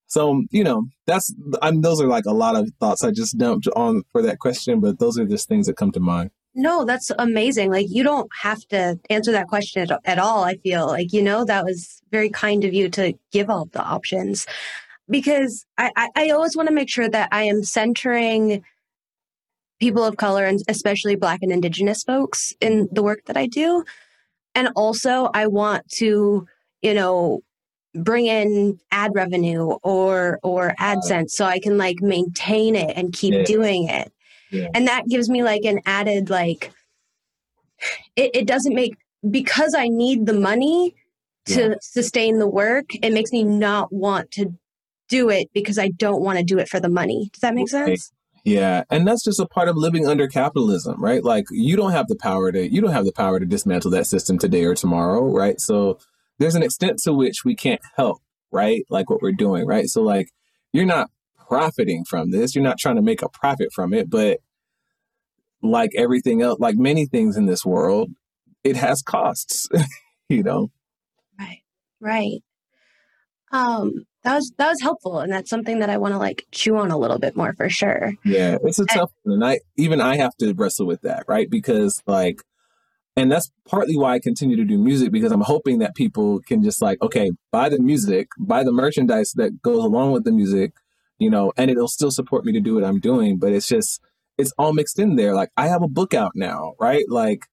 so, 0.09 0.31
um, 0.31 0.47
you 0.49 0.63
know, 0.63 0.87
that's, 1.05 1.33
I 1.61 1.69
mean, 1.69 1.81
those 1.81 2.01
are 2.01 2.07
like 2.07 2.25
a 2.25 2.33
lot 2.33 2.55
of 2.55 2.67
thoughts 2.79 3.03
I 3.03 3.11
just 3.11 3.37
dumped 3.37 3.67
on 3.75 4.01
for 4.11 4.23
that 4.23 4.39
question, 4.39 4.79
but 4.79 4.97
those 4.97 5.19
are 5.19 5.25
just 5.25 5.47
things 5.47 5.67
that 5.67 5.77
come 5.77 5.91
to 5.91 5.99
mind. 5.99 6.31
No, 6.55 6.83
that's 6.83 7.11
amazing. 7.19 7.69
Like, 7.69 7.85
you 7.89 8.03
don't 8.03 8.29
have 8.41 8.59
to 8.69 8.99
answer 9.11 9.31
that 9.31 9.47
question 9.47 9.83
at, 9.83 9.99
at 10.05 10.17
all. 10.17 10.43
I 10.43 10.55
feel 10.57 10.87
like, 10.87 11.13
you 11.13 11.21
know, 11.21 11.45
that 11.45 11.63
was 11.63 12.01
very 12.11 12.29
kind 12.29 12.63
of 12.63 12.73
you 12.73 12.89
to 12.89 13.13
give 13.31 13.51
all 13.51 13.65
the 13.65 13.83
options 13.83 14.47
because 15.07 15.63
I, 15.77 15.91
I, 15.95 16.09
I 16.15 16.29
always 16.31 16.57
want 16.57 16.67
to 16.69 16.75
make 16.75 16.89
sure 16.89 17.07
that 17.07 17.29
I 17.31 17.43
am 17.43 17.63
centering 17.63 18.63
people 19.79 20.03
of 20.03 20.17
color 20.17 20.43
and 20.43 20.59
especially 20.67 21.15
Black 21.15 21.43
and 21.43 21.51
Indigenous 21.51 22.03
folks 22.03 22.51
in 22.59 22.89
the 22.91 23.03
work 23.03 23.25
that 23.25 23.37
I 23.37 23.45
do. 23.45 23.83
And 24.55 24.69
also, 24.75 25.29
I 25.35 25.45
want 25.45 25.87
to, 25.97 26.47
you 26.81 26.93
know, 26.93 27.41
bring 27.95 28.27
in 28.27 28.79
ad 28.91 29.11
revenue 29.15 29.71
or 29.83 30.39
or 30.43 30.75
AdSense 30.79 31.31
so 31.31 31.45
I 31.45 31.59
can 31.59 31.77
like 31.77 32.01
maintain 32.01 32.75
it 32.75 32.93
and 32.95 33.13
keep 33.13 33.33
yeah. 33.33 33.43
doing 33.43 33.87
it. 33.89 34.11
Yeah. 34.51 34.67
And 34.73 34.87
that 34.87 35.07
gives 35.07 35.29
me 35.29 35.43
like 35.43 35.63
an 35.63 35.79
added 35.85 36.29
like 36.29 36.71
it, 38.15 38.31
it 38.33 38.47
doesn't 38.47 38.73
make 38.73 38.95
because 39.29 39.73
I 39.75 39.87
need 39.87 40.25
the 40.25 40.33
money 40.33 40.95
to 41.45 41.69
yeah. 41.69 41.75
sustain 41.81 42.39
the 42.39 42.47
work, 42.47 42.85
it 43.01 43.11
makes 43.11 43.31
me 43.31 43.43
not 43.43 43.91
want 43.91 44.31
to 44.31 44.53
do 45.07 45.29
it 45.29 45.49
because 45.53 45.79
I 45.79 45.89
don't 45.89 46.21
want 46.21 46.37
to 46.37 46.43
do 46.43 46.59
it 46.59 46.69
for 46.69 46.79
the 46.79 46.89
money. 46.89 47.29
Does 47.33 47.41
that 47.41 47.55
make 47.55 47.69
sense? 47.69 48.11
Yeah, 48.45 48.83
and 48.89 49.07
that's 49.07 49.23
just 49.23 49.39
a 49.39 49.45
part 49.45 49.67
of 49.67 49.75
living 49.75 50.07
under 50.07 50.27
capitalism, 50.27 51.01
right? 51.01 51.23
Like 51.23 51.45
you 51.51 51.75
don't 51.75 51.91
have 51.91 52.07
the 52.07 52.15
power 52.15 52.51
to 52.51 52.71
you 52.71 52.81
don't 52.81 52.91
have 52.91 53.05
the 53.05 53.11
power 53.11 53.39
to 53.39 53.45
dismantle 53.45 53.91
that 53.91 54.07
system 54.07 54.37
today 54.37 54.63
or 54.63 54.75
tomorrow, 54.75 55.25
right? 55.25 55.59
So 55.59 55.99
there's 56.39 56.55
an 56.55 56.63
extent 56.63 56.99
to 57.03 57.13
which 57.13 57.43
we 57.45 57.55
can't 57.55 57.81
help, 57.95 58.21
right? 58.51 58.83
Like 58.89 59.09
what 59.09 59.21
we're 59.21 59.33
doing, 59.33 59.65
right? 59.65 59.87
So 59.87 60.01
like 60.01 60.29
you're 60.73 60.85
not 60.85 61.09
profiting 61.47 62.05
from 62.05 62.31
this. 62.31 62.55
You're 62.55 62.63
not 62.63 62.79
trying 62.79 62.95
to 62.95 63.01
make 63.01 63.21
a 63.21 63.29
profit 63.29 63.69
from 63.73 63.93
it, 63.93 64.09
but 64.09 64.39
like 65.61 65.91
everything 65.95 66.41
else, 66.41 66.59
like 66.59 66.77
many 66.77 67.05
things 67.05 67.35
in 67.35 67.45
this 67.45 67.65
world, 67.65 68.09
it 68.63 68.77
has 68.77 69.01
costs, 69.01 69.67
you 70.29 70.43
know. 70.43 70.71
Right. 71.37 71.61
Right. 71.99 72.43
Um 73.51 74.05
that 74.23 74.35
was 74.35 74.51
that 74.57 74.69
was 74.69 74.81
helpful 74.81 75.19
and 75.19 75.31
that's 75.31 75.49
something 75.49 75.79
that 75.79 75.89
I 75.89 75.97
want 75.97 76.13
to 76.13 76.17
like 76.17 76.45
chew 76.51 76.77
on 76.77 76.91
a 76.91 76.97
little 76.97 77.19
bit 77.19 77.35
more 77.35 77.53
for 77.53 77.69
sure. 77.69 78.13
Yeah, 78.23 78.57
it's 78.63 78.79
a 78.79 78.85
tough 78.85 79.11
and, 79.25 79.39
one. 79.39 79.43
And 79.43 79.45
I 79.45 79.59
even 79.77 80.01
I 80.01 80.17
have 80.17 80.35
to 80.37 80.53
wrestle 80.53 80.85
with 80.85 81.01
that, 81.01 81.25
right? 81.27 81.49
Because 81.49 82.01
like 82.05 82.43
and 83.19 83.29
that's 83.29 83.51
partly 83.67 83.97
why 83.97 84.13
I 84.13 84.19
continue 84.19 84.55
to 84.55 84.63
do 84.63 84.77
music 84.77 85.11
because 85.11 85.33
I'm 85.33 85.41
hoping 85.41 85.79
that 85.79 85.93
people 85.93 86.39
can 86.39 86.63
just 86.63 86.81
like, 86.81 87.01
okay, 87.01 87.31
buy 87.51 87.67
the 87.67 87.79
music, 87.79 88.29
buy 88.39 88.63
the 88.63 88.71
merchandise 88.71 89.33
that 89.33 89.61
goes 89.61 89.83
along 89.83 90.13
with 90.13 90.23
the 90.23 90.31
music, 90.31 90.71
you 91.17 91.29
know, 91.29 91.51
and 91.57 91.69
it'll 91.69 91.89
still 91.89 92.11
support 92.11 92.45
me 92.45 92.53
to 92.53 92.61
do 92.61 92.75
what 92.75 92.85
I'm 92.85 93.01
doing. 93.01 93.37
But 93.37 93.51
it's 93.51 93.67
just, 93.67 93.99
it's 94.37 94.53
all 94.57 94.71
mixed 94.71 94.99
in 94.99 95.17
there. 95.17 95.33
Like 95.33 95.49
I 95.57 95.67
have 95.67 95.83
a 95.83 95.87
book 95.89 96.13
out 96.13 96.31
now, 96.33 96.75
right? 96.79 97.03
Like 97.09 97.45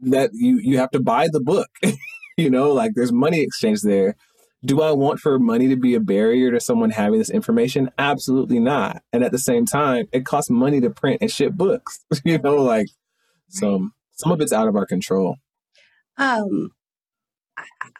that 0.00 0.30
you 0.32 0.58
you 0.58 0.78
have 0.78 0.90
to 0.92 1.00
buy 1.00 1.28
the 1.30 1.40
book, 1.40 1.68
you 2.38 2.48
know, 2.48 2.72
like 2.72 2.92
there's 2.94 3.12
money 3.12 3.40
exchange 3.40 3.82
there. 3.82 4.16
Do 4.64 4.80
I 4.80 4.92
want 4.92 5.20
for 5.20 5.38
money 5.38 5.68
to 5.68 5.76
be 5.76 5.94
a 5.94 6.00
barrier 6.00 6.50
to 6.50 6.60
someone 6.60 6.90
having 6.90 7.18
this 7.18 7.30
information? 7.30 7.90
Absolutely 7.98 8.58
not. 8.58 9.02
And 9.12 9.22
at 9.22 9.32
the 9.32 9.38
same 9.38 9.66
time, 9.66 10.06
it 10.12 10.24
costs 10.24 10.50
money 10.50 10.80
to 10.80 10.88
print 10.88 11.18
and 11.20 11.30
ship 11.30 11.52
books, 11.52 12.04
you 12.24 12.38
know, 12.38 12.56
like 12.56 12.86
so 13.50 13.90
some 14.18 14.32
of 14.32 14.40
it's 14.40 14.52
out 14.52 14.68
of 14.68 14.76
our 14.76 14.86
control. 14.86 15.36
Um, 16.16 16.70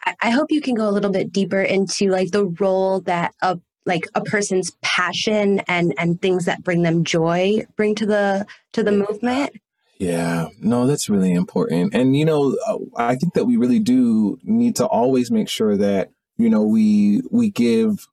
I, 0.05 0.15
I 0.21 0.29
hope 0.29 0.51
you 0.51 0.61
can 0.61 0.75
go 0.75 0.87
a 0.87 0.91
little 0.91 1.11
bit 1.11 1.31
deeper 1.31 1.61
into 1.61 2.09
like 2.09 2.31
the 2.31 2.45
role 2.45 3.01
that 3.01 3.33
a 3.41 3.59
like 3.85 4.05
a 4.13 4.21
person's 4.21 4.71
passion 4.81 5.59
and 5.67 5.93
and 5.97 6.21
things 6.21 6.45
that 6.45 6.63
bring 6.63 6.83
them 6.83 7.03
joy 7.03 7.65
bring 7.75 7.95
to 7.95 8.05
the 8.05 8.45
to 8.73 8.83
the 8.83 8.91
movement. 8.91 9.51
Yeah, 9.97 10.47
no, 10.61 10.87
that's 10.87 11.09
really 11.09 11.33
important. 11.33 11.93
And 11.93 12.15
you 12.15 12.23
know, 12.23 12.55
uh, 12.67 12.77
I 12.95 13.15
think 13.15 13.33
that 13.33 13.45
we 13.45 13.57
really 13.57 13.79
do 13.79 14.37
need 14.43 14.77
to 14.77 14.85
always 14.85 15.29
make 15.29 15.49
sure 15.49 15.75
that 15.75 16.09
you 16.37 16.49
know 16.49 16.63
we 16.63 17.21
we 17.31 17.49
give 17.49 18.07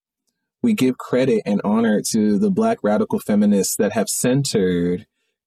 we 0.62 0.74
give 0.74 0.98
credit 0.98 1.42
and 1.46 1.60
honor 1.62 2.02
to 2.10 2.38
the 2.38 2.50
black 2.50 2.78
radical 2.82 3.20
feminists 3.20 3.76
that 3.76 3.92
have 3.92 4.08
centered 4.08 5.06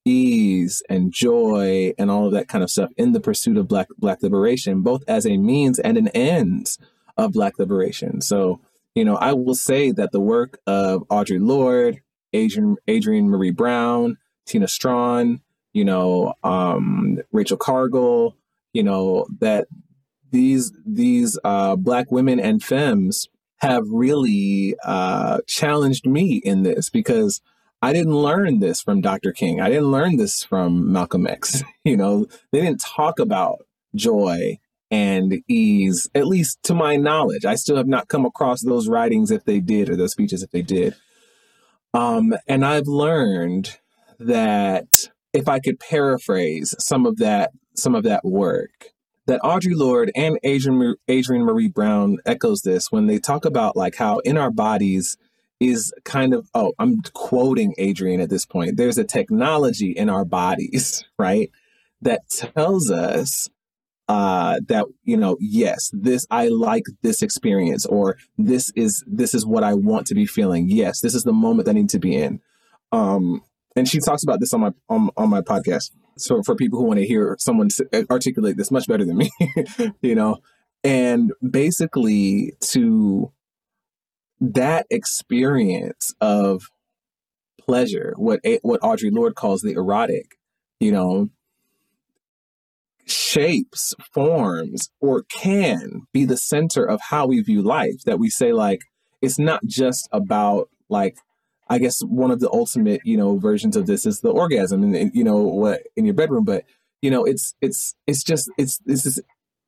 ease 0.10 0.82
and 0.90 1.12
joy 1.12 1.94
and 1.98 2.10
all 2.10 2.26
of 2.26 2.34
that 2.34 2.48
kind 2.48 2.64
of 2.64 2.70
stuff 2.70 2.92
in 2.98 3.12
the 3.12 3.20
pursuit 3.20 3.58
of 3.58 3.68
black 3.68 3.88
black 3.98 4.22
liberation 4.24 4.82
both 4.82 5.04
as 5.08 5.26
a 5.26 5.38
means 5.38 5.80
and 5.80 5.98
an 5.98 6.08
end 6.10 6.78
of 7.18 7.34
black 7.34 7.60
liberation. 7.60 8.22
So 8.22 8.60
you 8.96 9.06
know 9.06 9.16
i 9.16 9.34
will 9.34 9.56
say 9.56 9.92
that 9.92 10.12
the 10.12 10.20
work 10.20 10.60
of 10.68 11.08
audre 11.08 11.40
lorde 11.40 12.02
Adrian, 12.34 12.76
adrienne 12.90 13.30
maree 13.30 13.56
brown 13.56 14.18
tina 14.46 14.68
strawn 14.68 15.42
you 15.74 15.86
know 15.86 16.34
um, 16.44 17.20
rachel 17.32 17.58
cargle 17.58 18.36
you 18.74 18.84
know 18.84 19.26
that 19.40 19.68
these 20.32 20.72
these 20.86 21.40
uh, 21.44 21.76
black 21.76 22.12
women 22.12 22.40
and 22.40 22.64
femmes 22.64 23.28
have 23.58 23.84
really 23.90 24.76
uh, 24.86 25.40
challenged 25.48 26.06
me 26.06 26.36
in 26.44 26.64
this 26.64 26.90
because 26.90 27.42
I 27.82 27.94
didn't 27.94 28.16
learn 28.16 28.60
this 28.60 28.82
from 28.82 29.02
Dr. 29.02 29.32
King. 29.32 29.62
I 29.62 29.70
didn't 29.70 29.92
learn 29.92 30.18
this 30.18 30.44
from 30.44 30.92
Malcolm 30.92 31.28
X. 31.28 31.64
You 31.86 31.98
know, 31.98 32.28
they 32.52 32.62
didn't 32.62 32.82
talk 32.82 33.18
about 33.20 33.66
joy 33.96 34.60
and 34.92 35.42
ease, 35.48 36.08
at 36.14 36.28
least 36.28 36.62
to 36.64 36.76
my 36.76 36.98
knowledge. 36.98 37.46
I 37.46 37.56
still 37.56 37.78
have 37.78 37.88
not 37.88 38.10
come 38.10 38.26
across 38.26 38.62
those 38.62 38.88
writings 38.88 39.32
if 39.32 39.46
they 39.46 39.60
did 39.60 39.90
or 39.90 39.96
those 39.96 40.12
speeches 40.12 40.44
if 40.44 40.52
they 40.52 40.62
did. 40.62 40.96
Um, 41.94 42.36
and 42.48 42.64
I've 42.64 42.88
learned 42.88 43.80
that 44.20 44.86
if 45.34 45.48
I 45.48 45.60
could 45.60 45.80
paraphrase 45.80 46.76
some 46.78 47.08
of 47.08 47.18
that, 47.18 47.52
some 47.76 47.96
of 47.96 48.04
that 48.04 48.24
work, 48.24 48.90
that 49.26 49.42
Audre 49.42 49.76
Lorde 49.76 50.12
and 50.16 50.38
Adrian, 50.44 50.96
Adrienne 51.10 51.46
Maree 51.46 51.74
Brown 51.74 52.18
echoes 52.26 52.62
this 52.62 52.92
when 52.92 53.08
they 53.08 53.20
talk 53.20 53.46
about 53.46 53.76
like 53.76 53.96
how 53.96 54.20
in 54.20 54.38
our 54.38 54.52
bodies 54.52 55.18
is 55.60 55.94
kind 56.06 56.34
of 56.34 56.50
oh 56.54 56.74
i'm 56.80 57.02
quoting 57.14 57.74
adrian 57.78 58.22
at 58.22 58.30
this 58.30 58.46
point. 58.46 58.78
There's 58.78 58.98
a 58.98 59.04
technology 59.04 59.92
in 59.92 60.10
our 60.10 60.26
bodies 60.26 61.06
right 61.20 61.52
that 62.02 62.22
tells 62.30 62.90
us 62.90 63.50
uh, 64.08 64.60
that 64.68 64.86
you 65.04 65.18
know 65.18 65.38
yes 65.40 65.92
this 65.94 66.26
i 66.32 66.48
like 66.48 66.84
this 67.04 67.22
experience 67.22 67.86
or 67.86 68.18
this 68.40 68.72
is 68.76 69.04
this 69.06 69.36
is 69.36 69.46
what 69.46 69.64
i 69.64 69.74
want 69.74 70.08
to 70.08 70.16
be 70.16 70.26
feeling. 70.26 70.70
Yes 70.70 71.02
this 71.02 71.14
is 71.14 71.24
the 71.24 71.34
moment 71.34 71.68
i 71.68 71.74
need 71.74 71.90
to 71.90 72.00
be 72.00 72.16
in. 72.16 72.40
Um 72.92 73.44
and 73.76 73.88
she 73.88 74.00
talks 74.00 74.24
about 74.24 74.40
this 74.40 74.54
on 74.54 74.62
my 74.62 74.72
on, 74.90 75.10
on 75.16 75.30
my 75.30 75.42
podcast. 75.42 75.92
So 76.18 76.42
for 76.44 76.56
people 76.56 76.80
who 76.80 76.86
want 76.86 77.00
to 77.00 77.06
hear 77.06 77.36
someone 77.40 77.70
articulate 78.10 78.58
this 78.58 78.72
much 78.72 78.88
better 78.88 79.06
than 79.06 79.18
me, 79.18 79.30
you 80.02 80.16
know, 80.16 80.40
and 80.84 81.32
basically 81.50 82.54
to 82.62 83.32
that 84.40 84.86
experience 84.90 86.14
of 86.22 86.70
pleasure, 87.60 88.14
what 88.18 88.40
what 88.62 88.82
Audre 88.82 89.12
Lorde 89.12 89.36
calls 89.36 89.62
the 89.62 89.74
erotic, 89.74 90.38
you 90.80 90.92
know, 90.92 91.30
shapes, 93.06 93.94
forms, 94.14 94.90
or 95.00 95.24
can 95.24 96.04
be 96.14 96.26
the 96.26 96.38
center 96.38 96.86
of 96.86 97.00
how 97.10 97.28
we 97.28 97.42
view 97.42 97.62
life. 97.62 98.04
That 98.06 98.20
we 98.20 98.30
say 98.30 98.54
like 98.54 98.82
it's 99.22 99.40
not 99.40 99.66
just 99.66 100.08
about 100.12 100.70
like 100.90 101.18
I 101.70 101.78
guess 101.78 102.02
one 102.02 102.32
of 102.32 102.40
the 102.40 102.50
ultimate, 102.52 103.02
you 103.04 103.18
know, 103.18 103.38
versions 103.38 103.76
of 103.76 103.86
this 103.86 104.06
is 104.06 104.22
the 104.22 104.32
orgasm 104.32 104.84
and, 104.84 105.12
you 105.14 105.24
know 105.24 105.38
what 105.38 105.84
in 105.96 106.06
your 106.06 106.16
bedroom, 106.16 106.44
but 106.46 106.64
you 107.02 107.12
know, 107.12 107.24
it's 107.24 107.54
it's 107.62 107.96
it's 108.08 108.24
just 108.24 108.50
it's 108.58 108.80
this 108.86 109.06
is 109.06 109.22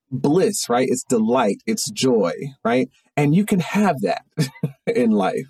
bliss, 0.10 0.68
right? 0.70 0.88
It's 0.90 1.04
delight, 1.04 1.62
it's 1.66 1.90
joy, 1.92 2.34
right? 2.64 2.90
And 3.22 3.36
you 3.36 3.46
can 3.46 3.60
have 3.60 4.02
that 4.02 4.26
in 4.88 5.12
life, 5.12 5.46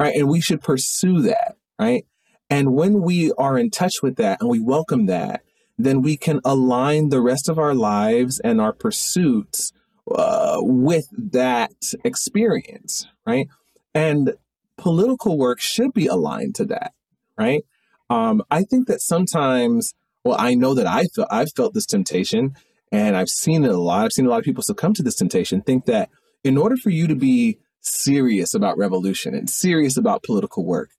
right? 0.00 0.16
And 0.16 0.26
we 0.26 0.40
should 0.40 0.62
pursue 0.62 1.20
that, 1.20 1.56
right? 1.78 2.06
And 2.48 2.74
when 2.74 3.02
we 3.02 3.30
are 3.32 3.58
in 3.58 3.70
touch 3.70 4.02
with 4.02 4.16
that 4.16 4.40
and 4.40 4.48
we 4.48 4.58
welcome 4.58 5.04
that, 5.04 5.42
then 5.76 6.00
we 6.00 6.16
can 6.16 6.40
align 6.46 7.10
the 7.10 7.20
rest 7.20 7.50
of 7.50 7.58
our 7.58 7.74
lives 7.74 8.40
and 8.40 8.58
our 8.58 8.72
pursuits 8.72 9.70
uh, 10.10 10.56
with 10.60 11.08
that 11.12 11.92
experience, 12.04 13.06
right? 13.26 13.48
And 13.94 14.32
political 14.78 15.36
work 15.36 15.60
should 15.60 15.92
be 15.92 16.06
aligned 16.06 16.54
to 16.54 16.64
that, 16.66 16.94
right? 17.38 17.64
Um, 18.08 18.42
I 18.50 18.62
think 18.62 18.88
that 18.88 19.02
sometimes, 19.02 19.92
well, 20.24 20.36
I 20.38 20.54
know 20.54 20.72
that 20.72 20.86
I 20.86 21.04
felt 21.04 21.28
I've 21.30 21.52
felt 21.54 21.74
this 21.74 21.86
temptation, 21.86 22.56
and 22.90 23.14
I've 23.14 23.28
seen 23.28 23.62
it 23.64 23.70
a 23.70 23.78
lot. 23.78 24.06
I've 24.06 24.12
seen 24.12 24.24
a 24.24 24.30
lot 24.30 24.38
of 24.38 24.44
people 24.46 24.62
succumb 24.62 24.94
to 24.94 25.02
this 25.02 25.16
temptation. 25.16 25.60
Think 25.60 25.84
that 25.84 26.08
in 26.44 26.56
order 26.56 26.76
for 26.76 26.90
you 26.90 27.06
to 27.06 27.14
be 27.14 27.58
serious 27.80 28.54
about 28.54 28.78
revolution 28.78 29.34
and 29.34 29.48
serious 29.48 29.96
about 29.96 30.22
political 30.22 30.64
work, 30.64 30.90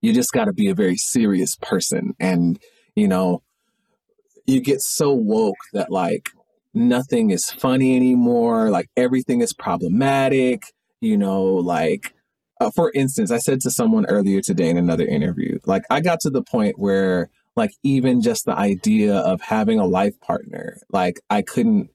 you 0.00 0.12
just 0.12 0.32
got 0.32 0.46
to 0.46 0.52
be 0.52 0.68
a 0.68 0.74
very 0.74 0.96
serious 0.96 1.56
person, 1.56 2.14
and 2.18 2.58
you 2.94 3.06
know, 3.06 3.42
you 4.46 4.60
get 4.60 4.80
so 4.80 5.12
woke 5.12 5.56
that 5.72 5.90
like 5.90 6.30
nothing 6.74 7.30
is 7.30 7.44
funny 7.50 7.96
anymore. 7.96 8.70
Like 8.70 8.88
everything 8.96 9.40
is 9.40 9.52
problematic. 9.52 10.62
You 11.00 11.16
know, 11.16 11.42
like 11.42 12.14
uh, 12.60 12.70
for 12.70 12.92
instance, 12.94 13.30
I 13.30 13.38
said 13.38 13.60
to 13.62 13.70
someone 13.70 14.06
earlier 14.06 14.40
today 14.42 14.68
in 14.68 14.76
another 14.76 15.06
interview, 15.06 15.58
like 15.64 15.82
I 15.90 16.00
got 16.00 16.20
to 16.20 16.30
the 16.30 16.42
point 16.42 16.78
where 16.78 17.30
like 17.56 17.70
even 17.82 18.20
just 18.20 18.44
the 18.44 18.56
idea 18.56 19.16
of 19.16 19.40
having 19.40 19.78
a 19.78 19.86
life 19.86 20.18
partner, 20.20 20.76
like 20.90 21.20
I 21.30 21.42
couldn't 21.42 21.90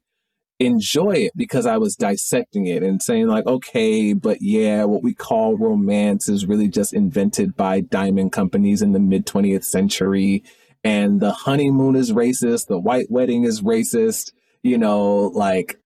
enjoy 0.59 1.11
it 1.11 1.33
because 1.35 1.65
I 1.65 1.77
was 1.77 1.95
dissecting 1.95 2.67
it 2.67 2.83
and 2.83 3.01
saying 3.01 3.27
like, 3.27 3.45
okay, 3.45 4.13
but 4.13 4.37
yeah, 4.41 4.85
what 4.85 5.03
we 5.03 5.13
call 5.13 5.57
romance 5.57 6.29
is 6.29 6.45
really 6.45 6.67
just 6.67 6.93
invented 6.93 7.55
by 7.55 7.81
diamond 7.81 8.31
companies 8.31 8.81
in 8.81 8.93
the 8.93 8.99
mid 8.99 9.25
20th 9.25 9.65
century. 9.65 10.43
And 10.83 11.19
the 11.19 11.31
honeymoon 11.31 11.95
is 11.95 12.11
racist. 12.11 12.67
The 12.67 12.79
white 12.79 13.07
wedding 13.09 13.43
is 13.43 13.61
racist. 13.61 14.31
You 14.61 14.77
know, 14.77 15.31
like 15.33 15.79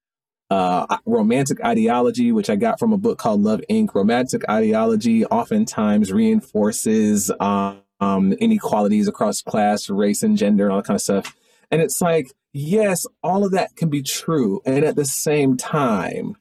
uh, 0.49 0.97
romantic 1.05 1.63
ideology, 1.63 2.31
which 2.31 2.49
I 2.49 2.55
got 2.55 2.79
from 2.79 2.93
a 2.93 2.97
book 2.97 3.17
called 3.17 3.41
Love 3.41 3.61
Inc. 3.69 3.93
Romantic 3.93 4.47
ideology 4.49 5.25
oftentimes 5.25 6.11
reinforces 6.11 7.31
um, 7.39 8.33
inequalities 8.33 9.07
across 9.07 9.41
class, 9.41 9.89
race, 9.89 10.23
and 10.23 10.37
gender, 10.37 10.65
and 10.65 10.73
all 10.73 10.79
that 10.79 10.87
kind 10.87 10.95
of 10.95 11.01
stuff. 11.01 11.35
And 11.71 11.81
it's 11.81 12.01
like, 12.01 12.31
yes, 12.53 13.05
all 13.23 13.45
of 13.45 13.51
that 13.51 13.75
can 13.75 13.89
be 13.89 14.01
true. 14.01 14.61
And 14.65 14.83
at 14.83 14.95
the 14.95 15.05
same 15.05 15.57
time, 15.57 16.35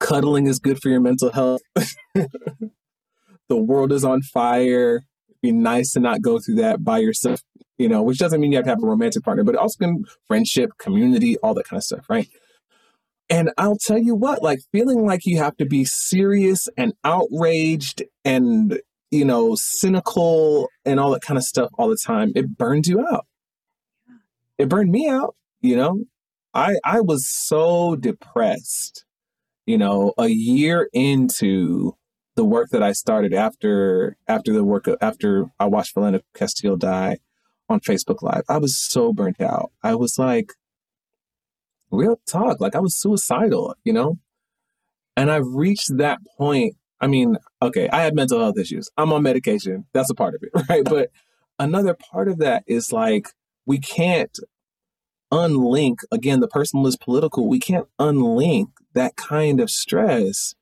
cuddling 0.00 0.46
is 0.46 0.58
good 0.58 0.80
for 0.80 0.88
your 0.88 1.00
mental 1.00 1.32
health. 1.32 1.62
the 2.14 3.56
world 3.56 3.92
is 3.92 4.04
on 4.04 4.22
fire. 4.22 5.02
It'd 5.28 5.40
be 5.42 5.52
nice 5.52 5.92
to 5.92 6.00
not 6.00 6.22
go 6.22 6.38
through 6.38 6.56
that 6.56 6.84
by 6.84 6.98
yourself, 6.98 7.42
you 7.78 7.88
know, 7.88 8.02
which 8.02 8.18
doesn't 8.18 8.40
mean 8.40 8.52
you 8.52 8.58
have 8.58 8.66
to 8.66 8.70
have 8.70 8.82
a 8.82 8.86
romantic 8.86 9.24
partner, 9.24 9.44
but 9.44 9.54
it 9.54 9.60
also 9.60 9.78
can 9.78 10.04
friendship, 10.26 10.70
community, 10.78 11.36
all 11.38 11.54
that 11.54 11.66
kind 11.66 11.78
of 11.78 11.84
stuff, 11.84 12.08
right? 12.08 12.28
And 13.30 13.50
I'll 13.56 13.78
tell 13.78 13.98
you 13.98 14.14
what, 14.14 14.42
like 14.42 14.60
feeling 14.70 15.06
like 15.06 15.24
you 15.24 15.38
have 15.38 15.56
to 15.56 15.64
be 15.64 15.84
serious 15.84 16.68
and 16.76 16.92
outraged 17.04 18.02
and, 18.24 18.80
you 19.10 19.24
know, 19.24 19.54
cynical 19.56 20.68
and 20.84 21.00
all 21.00 21.10
that 21.12 21.22
kind 21.22 21.38
of 21.38 21.44
stuff 21.44 21.70
all 21.78 21.88
the 21.88 21.98
time, 22.04 22.32
it 22.34 22.58
burns 22.58 22.86
you 22.86 23.00
out. 23.00 23.26
It 24.58 24.68
burned 24.68 24.90
me 24.90 25.08
out, 25.08 25.34
you 25.60 25.76
know. 25.76 26.04
I 26.54 26.76
I 26.84 27.00
was 27.00 27.26
so 27.26 27.96
depressed, 27.96 29.04
you 29.66 29.78
know, 29.78 30.14
a 30.18 30.28
year 30.28 30.88
into 30.92 31.96
the 32.36 32.44
work 32.44 32.70
that 32.70 32.82
I 32.82 32.92
started 32.92 33.34
after 33.34 34.16
after 34.28 34.52
the 34.52 34.64
work 34.64 34.86
after 35.00 35.46
I 35.58 35.66
watched 35.66 35.94
Philando 35.94 36.20
Castillo 36.34 36.76
die 36.76 37.18
on 37.68 37.80
Facebook 37.80 38.22
Live. 38.22 38.42
I 38.48 38.58
was 38.58 38.76
so 38.76 39.12
burnt 39.12 39.40
out. 39.40 39.72
I 39.82 39.94
was 39.94 40.18
like, 40.18 40.52
real 41.90 42.20
talk. 42.26 42.60
Like 42.60 42.74
I 42.74 42.80
was 42.80 42.96
suicidal, 42.96 43.74
you 43.84 43.92
know? 43.92 44.18
And 45.16 45.30
I've 45.30 45.46
reached 45.46 45.96
that 45.96 46.18
point. 46.36 46.74
I 47.00 47.06
mean, 47.06 47.36
okay, 47.62 47.88
I 47.90 48.02
have 48.02 48.14
mental 48.14 48.40
health 48.40 48.58
issues. 48.58 48.90
I'm 48.96 49.12
on 49.12 49.22
medication. 49.22 49.86
That's 49.92 50.10
a 50.10 50.14
part 50.14 50.34
of 50.34 50.42
it, 50.42 50.50
right? 50.68 50.84
But 50.84 51.10
another 51.58 51.94
part 51.94 52.28
of 52.28 52.38
that 52.38 52.64
is 52.66 52.92
like 52.92 53.28
we 53.66 53.78
can't 53.78 54.38
unlink 55.32 55.98
again 56.12 56.40
the 56.40 56.48
personal 56.48 56.86
is 56.86 56.96
political 56.96 57.48
we 57.48 57.58
can't 57.58 57.88
unlink 57.98 58.66
that 58.92 59.16
kind 59.16 59.58
of 59.60 59.68
stress 59.68 60.54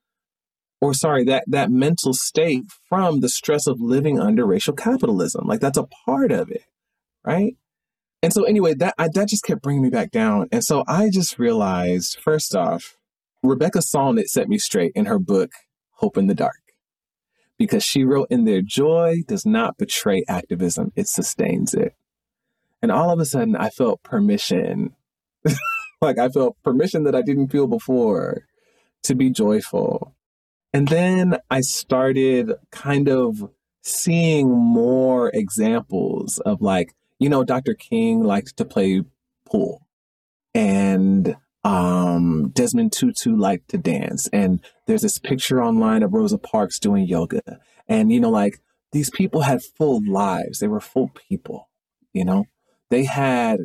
or 0.80 0.94
sorry 0.94 1.24
that 1.24 1.44
that 1.46 1.70
mental 1.70 2.14
state 2.14 2.64
from 2.88 3.20
the 3.20 3.28
stress 3.28 3.66
of 3.66 3.80
living 3.80 4.18
under 4.18 4.46
racial 4.46 4.72
capitalism 4.72 5.46
like 5.46 5.60
that's 5.60 5.78
a 5.78 5.86
part 6.06 6.32
of 6.32 6.50
it 6.50 6.64
right 7.24 7.56
and 8.22 8.32
so 8.32 8.44
anyway, 8.44 8.74
that 8.74 8.94
I, 8.98 9.08
that 9.12 9.28
just 9.28 9.44
kept 9.44 9.62
bringing 9.62 9.82
me 9.82 9.90
back 9.90 10.12
down. 10.12 10.48
And 10.52 10.62
so 10.62 10.84
I 10.86 11.10
just 11.10 11.38
realized, 11.38 12.18
first 12.22 12.54
off, 12.54 12.96
Rebecca 13.42 13.80
Solnit 13.80 14.26
set 14.26 14.48
me 14.48 14.58
straight 14.58 14.92
in 14.94 15.06
her 15.06 15.18
book, 15.18 15.50
Hope 15.96 16.16
in 16.16 16.28
the 16.28 16.34
Dark, 16.34 16.62
because 17.58 17.82
she 17.82 18.04
wrote 18.04 18.28
in 18.30 18.44
there, 18.44 18.62
joy 18.62 19.22
does 19.26 19.44
not 19.44 19.76
betray 19.76 20.22
activism, 20.28 20.92
it 20.94 21.08
sustains 21.08 21.74
it. 21.74 21.96
And 22.82 22.90
all 22.90 23.10
of 23.10 23.20
a 23.20 23.24
sudden, 23.24 23.56
I 23.56 23.70
felt 23.70 24.02
permission. 24.02 24.94
like 26.00 26.18
I 26.18 26.28
felt 26.28 26.56
permission 26.62 27.04
that 27.04 27.14
I 27.14 27.22
didn't 27.22 27.48
feel 27.48 27.66
before 27.66 28.46
to 29.04 29.14
be 29.14 29.30
joyful. 29.30 30.14
And 30.72 30.88
then 30.88 31.38
I 31.50 31.60
started 31.60 32.52
kind 32.70 33.08
of 33.08 33.48
seeing 33.82 34.50
more 34.50 35.30
examples 35.34 36.38
of 36.40 36.60
like 36.60 36.94
you 37.22 37.28
know, 37.28 37.44
Dr. 37.44 37.74
King 37.74 38.24
liked 38.24 38.56
to 38.56 38.64
play 38.64 39.02
pool 39.46 39.86
and 40.54 41.36
um, 41.62 42.50
Desmond 42.52 42.92
Tutu 42.92 43.36
liked 43.36 43.68
to 43.68 43.78
dance. 43.78 44.28
And 44.32 44.60
there's 44.86 45.02
this 45.02 45.18
picture 45.18 45.62
online 45.62 46.02
of 46.02 46.14
Rosa 46.14 46.36
Parks 46.36 46.80
doing 46.80 47.06
yoga. 47.06 47.60
And, 47.86 48.10
you 48.10 48.18
know, 48.18 48.30
like 48.30 48.60
these 48.90 49.08
people 49.08 49.42
had 49.42 49.62
full 49.62 50.00
lives. 50.04 50.58
They 50.58 50.66
were 50.66 50.80
full 50.80 51.12
people, 51.28 51.68
you 52.12 52.24
know, 52.24 52.46
they 52.92 53.04
had, 53.04 53.60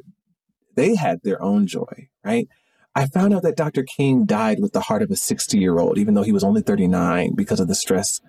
they 0.76 0.96
had 0.96 1.20
their 1.22 1.42
own 1.42 1.68
joy, 1.68 2.08
right? 2.24 2.48
I 2.96 3.08
found 3.08 3.34
out 3.34 3.44
that 3.44 3.58
Dr. 3.58 3.84
King 3.84 4.26
died 4.26 4.60
with 4.62 4.72
the 4.72 4.80
heart 4.80 5.02
of 5.02 5.12
a 5.12 5.18
60 5.18 5.60
year 5.60 5.80
old, 5.80 5.98
even 5.98 6.14
though 6.14 6.24
he 6.24 6.32
was 6.32 6.46
only 6.46 6.62
39 6.62 7.36
because 7.36 7.60
of 7.60 7.68
the 7.68 7.76
stress 7.76 8.22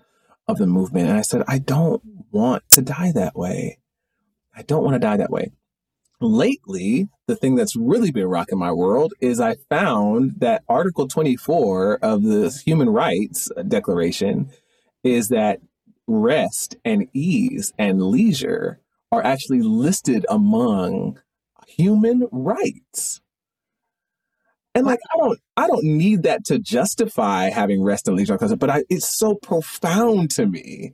of 0.49 0.59
the 0.59 0.67
movement. 0.67 1.09
And 1.09 1.17
I 1.17 1.23
said, 1.23 1.45
I 1.47 1.59
don't 1.59 2.03
want 2.33 2.65
to 2.71 2.83
die 2.83 3.13
that 3.13 3.37
way. 3.37 3.79
I 4.57 4.63
don't 4.63 4.83
want 4.83 4.97
to 4.97 4.99
die 4.99 5.17
that 5.17 5.31
way. 5.31 5.53
Lately, 6.21 7.09
the 7.29 7.37
thing 7.37 7.55
that's 7.55 7.77
really 7.77 8.11
been 8.11 8.27
rocking 8.27 8.59
my 8.59 8.73
world 8.73 9.15
is 9.21 9.41
I 9.41 9.55
found 9.71 10.41
that 10.41 10.65
Article 10.69 11.07
24 11.07 12.01
of 12.03 12.25
the 12.25 12.51
Human 12.65 12.91
Rights 12.91 13.53
Declaration 13.69 14.51
is 15.05 15.29
that 15.29 15.61
rest 16.09 16.75
and 16.85 17.07
ease 17.13 17.73
and 17.79 18.03
leisure 18.03 18.81
are 19.11 19.25
actually 19.25 19.63
listed 19.63 20.27
among 20.29 21.19
human 21.67 22.27
rights. 22.31 23.21
And 24.75 24.87
like 24.87 25.01
I 25.13 25.19
don't 25.19 25.41
I 25.57 25.67
don't 25.67 25.85
need 25.85 26.23
that 26.23 26.45
to 26.47 26.59
justify 26.59 27.51
having 27.51 27.83
rest 27.83 28.07
and 28.07 28.17
leisure, 28.17 28.39
but 28.39 28.71
I, 28.71 28.85
it's 28.89 29.19
so 29.19 29.35
profound 29.35 30.31
to 30.33 30.47
me 30.47 30.93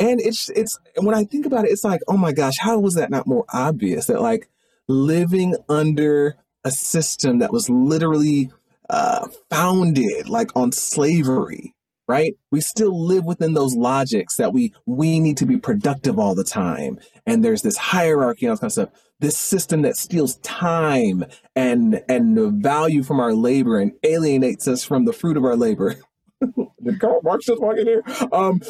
and 0.00 0.20
it's 0.20 0.50
it's 0.50 0.78
when 0.96 1.14
I 1.14 1.24
think 1.24 1.46
about 1.46 1.64
it, 1.64 1.70
it's 1.70 1.84
like, 1.84 2.00
oh 2.08 2.16
my 2.16 2.32
gosh, 2.32 2.54
how 2.58 2.78
was 2.78 2.94
that 2.94 3.10
not 3.10 3.26
more 3.26 3.44
obvious? 3.52 4.06
That 4.06 4.20
like 4.20 4.48
living 4.88 5.56
under 5.68 6.36
a 6.64 6.70
system 6.70 7.38
that 7.38 7.52
was 7.52 7.70
literally 7.70 8.50
uh, 8.90 9.28
founded 9.50 10.28
like 10.28 10.50
on 10.56 10.72
slavery, 10.72 11.73
right? 12.06 12.34
We 12.50 12.60
still 12.60 13.06
live 13.06 13.24
within 13.24 13.54
those 13.54 13.74
logics 13.74 14.36
that 14.36 14.52
we 14.52 14.72
we 14.86 15.20
need 15.20 15.36
to 15.38 15.46
be 15.46 15.56
productive 15.56 16.18
all 16.18 16.34
the 16.34 16.44
time. 16.44 16.98
And 17.26 17.44
there's 17.44 17.62
this 17.62 17.76
hierarchy 17.76 18.46
and 18.46 18.50
all 18.50 18.56
this 18.56 18.60
kind 18.60 18.86
of 18.86 18.90
stuff. 18.92 19.10
This 19.20 19.38
system 19.38 19.82
that 19.82 19.96
steals 19.96 20.36
time 20.36 21.24
and 21.56 22.02
and 22.08 22.36
the 22.36 22.50
value 22.50 23.02
from 23.02 23.20
our 23.20 23.32
labor 23.32 23.78
and 23.78 23.92
alienates 24.02 24.68
us 24.68 24.84
from 24.84 25.04
the 25.04 25.12
fruit 25.12 25.36
of 25.36 25.44
our 25.44 25.56
labor. 25.56 25.96
Did 26.82 27.00
Karl 27.00 27.20
Marx 27.22 27.46
just 27.46 27.60
walk 27.60 27.78
in 27.78 27.86
here? 27.86 28.02
Um 28.32 28.60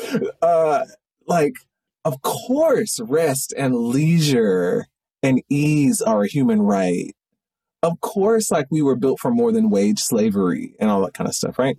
uh 0.41 0.85
like 1.27 1.55
of 2.05 2.23
course 2.23 3.01
rest 3.01 3.53
and 3.57 3.75
leisure 3.75 4.87
and 5.23 5.43
ease 5.49 6.03
are 6.03 6.23
a 6.23 6.29
human 6.29 6.63
right. 6.63 7.17
Of 7.83 8.01
course, 8.01 8.51
like 8.51 8.67
we 8.71 8.83
were 8.83 8.97
built 8.97 9.21
for 9.21 9.31
more 9.31 9.53
than 9.53 9.71
wage 9.71 9.99
slavery 9.99 10.75
and 10.79 10.91
all 10.91 11.03
that 11.05 11.15
kind 11.15 11.29
of 11.29 11.35
stuff, 11.35 11.59
right? 11.59 11.77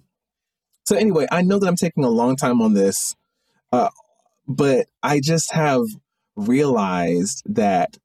So 0.85 0.95
anyway, 0.95 1.27
I 1.31 1.41
know 1.41 1.59
that 1.59 1.67
I'm 1.67 1.75
taking 1.75 2.03
a 2.03 2.09
long 2.09 2.35
time 2.35 2.61
on 2.61 2.73
this, 2.73 3.15
uh, 3.71 3.89
but 4.47 4.87
I 5.01 5.19
just 5.19 5.51
have 5.53 5.83
realized 6.35 7.41
that, 7.45 7.97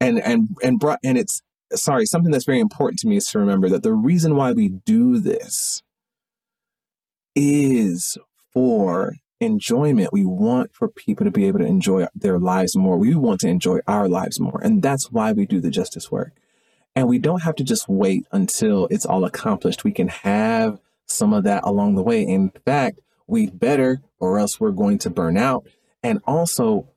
and 0.00 0.18
and 0.20 0.48
and 0.62 0.78
brought 0.78 1.00
and 1.04 1.18
it's 1.18 1.42
sorry 1.74 2.06
something 2.06 2.30
that's 2.30 2.44
very 2.44 2.60
important 2.60 2.98
to 3.00 3.08
me 3.08 3.16
is 3.16 3.26
to 3.28 3.38
remember 3.38 3.68
that 3.68 3.82
the 3.82 3.92
reason 3.92 4.36
why 4.36 4.52
we 4.52 4.68
do 4.68 5.18
this 5.18 5.82
is 7.34 8.18
for 8.52 9.14
enjoyment. 9.40 10.12
We 10.12 10.24
want 10.24 10.74
for 10.74 10.88
people 10.88 11.24
to 11.24 11.30
be 11.30 11.46
able 11.46 11.60
to 11.60 11.66
enjoy 11.66 12.06
their 12.14 12.38
lives 12.38 12.76
more. 12.76 12.96
We 12.96 13.14
want 13.14 13.40
to 13.40 13.48
enjoy 13.48 13.80
our 13.88 14.08
lives 14.08 14.38
more, 14.38 14.60
and 14.62 14.82
that's 14.82 15.10
why 15.10 15.32
we 15.32 15.46
do 15.46 15.60
the 15.60 15.70
justice 15.70 16.10
work. 16.10 16.32
And 16.94 17.08
we 17.08 17.18
don't 17.18 17.42
have 17.42 17.56
to 17.56 17.64
just 17.64 17.88
wait 17.88 18.26
until 18.32 18.86
it's 18.90 19.06
all 19.06 19.24
accomplished. 19.24 19.82
We 19.82 19.92
can 19.92 20.08
have 20.08 20.78
some 21.12 21.32
of 21.32 21.44
that 21.44 21.62
along 21.64 21.94
the 21.94 22.02
way. 22.02 22.22
In 22.22 22.50
fact, 22.64 23.00
we 23.26 23.48
better, 23.50 24.02
or 24.18 24.38
else 24.38 24.58
we're 24.58 24.70
going 24.70 24.98
to 24.98 25.10
burn 25.10 25.36
out. 25.36 25.66
And 26.02 26.20
also, 26.26 26.88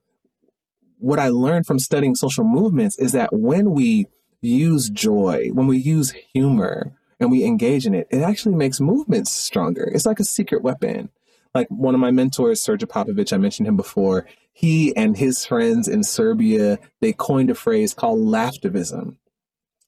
what 0.97 1.19
I 1.19 1.29
learned 1.29 1.65
from 1.65 1.79
studying 1.79 2.15
social 2.15 2.43
movements 2.43 2.97
is 2.97 3.11
that 3.11 3.29
when 3.31 3.71
we 3.71 4.07
use 4.41 4.89
joy, 4.89 5.49
when 5.53 5.67
we 5.67 5.77
use 5.77 6.13
humor, 6.33 6.93
and 7.19 7.31
we 7.31 7.45
engage 7.45 7.85
in 7.85 7.93
it, 7.93 8.07
it 8.11 8.21
actually 8.21 8.55
makes 8.55 8.79
movements 8.79 9.31
stronger. 9.31 9.89
It's 9.93 10.05
like 10.05 10.19
a 10.19 10.25
secret 10.25 10.63
weapon. 10.63 11.09
Like 11.53 11.67
one 11.69 11.93
of 11.93 12.01
my 12.01 12.11
mentors, 12.11 12.63
Srđan 12.63 12.87
Popović, 12.87 13.31
I 13.31 13.37
mentioned 13.37 13.67
him 13.67 13.77
before. 13.77 14.27
He 14.51 14.95
and 14.95 15.15
his 15.15 15.45
friends 15.45 15.87
in 15.87 16.03
Serbia, 16.03 16.79
they 17.01 17.13
coined 17.13 17.49
a 17.49 17.55
phrase 17.55 17.93
called 17.93 18.19
laughtivism 18.19 19.15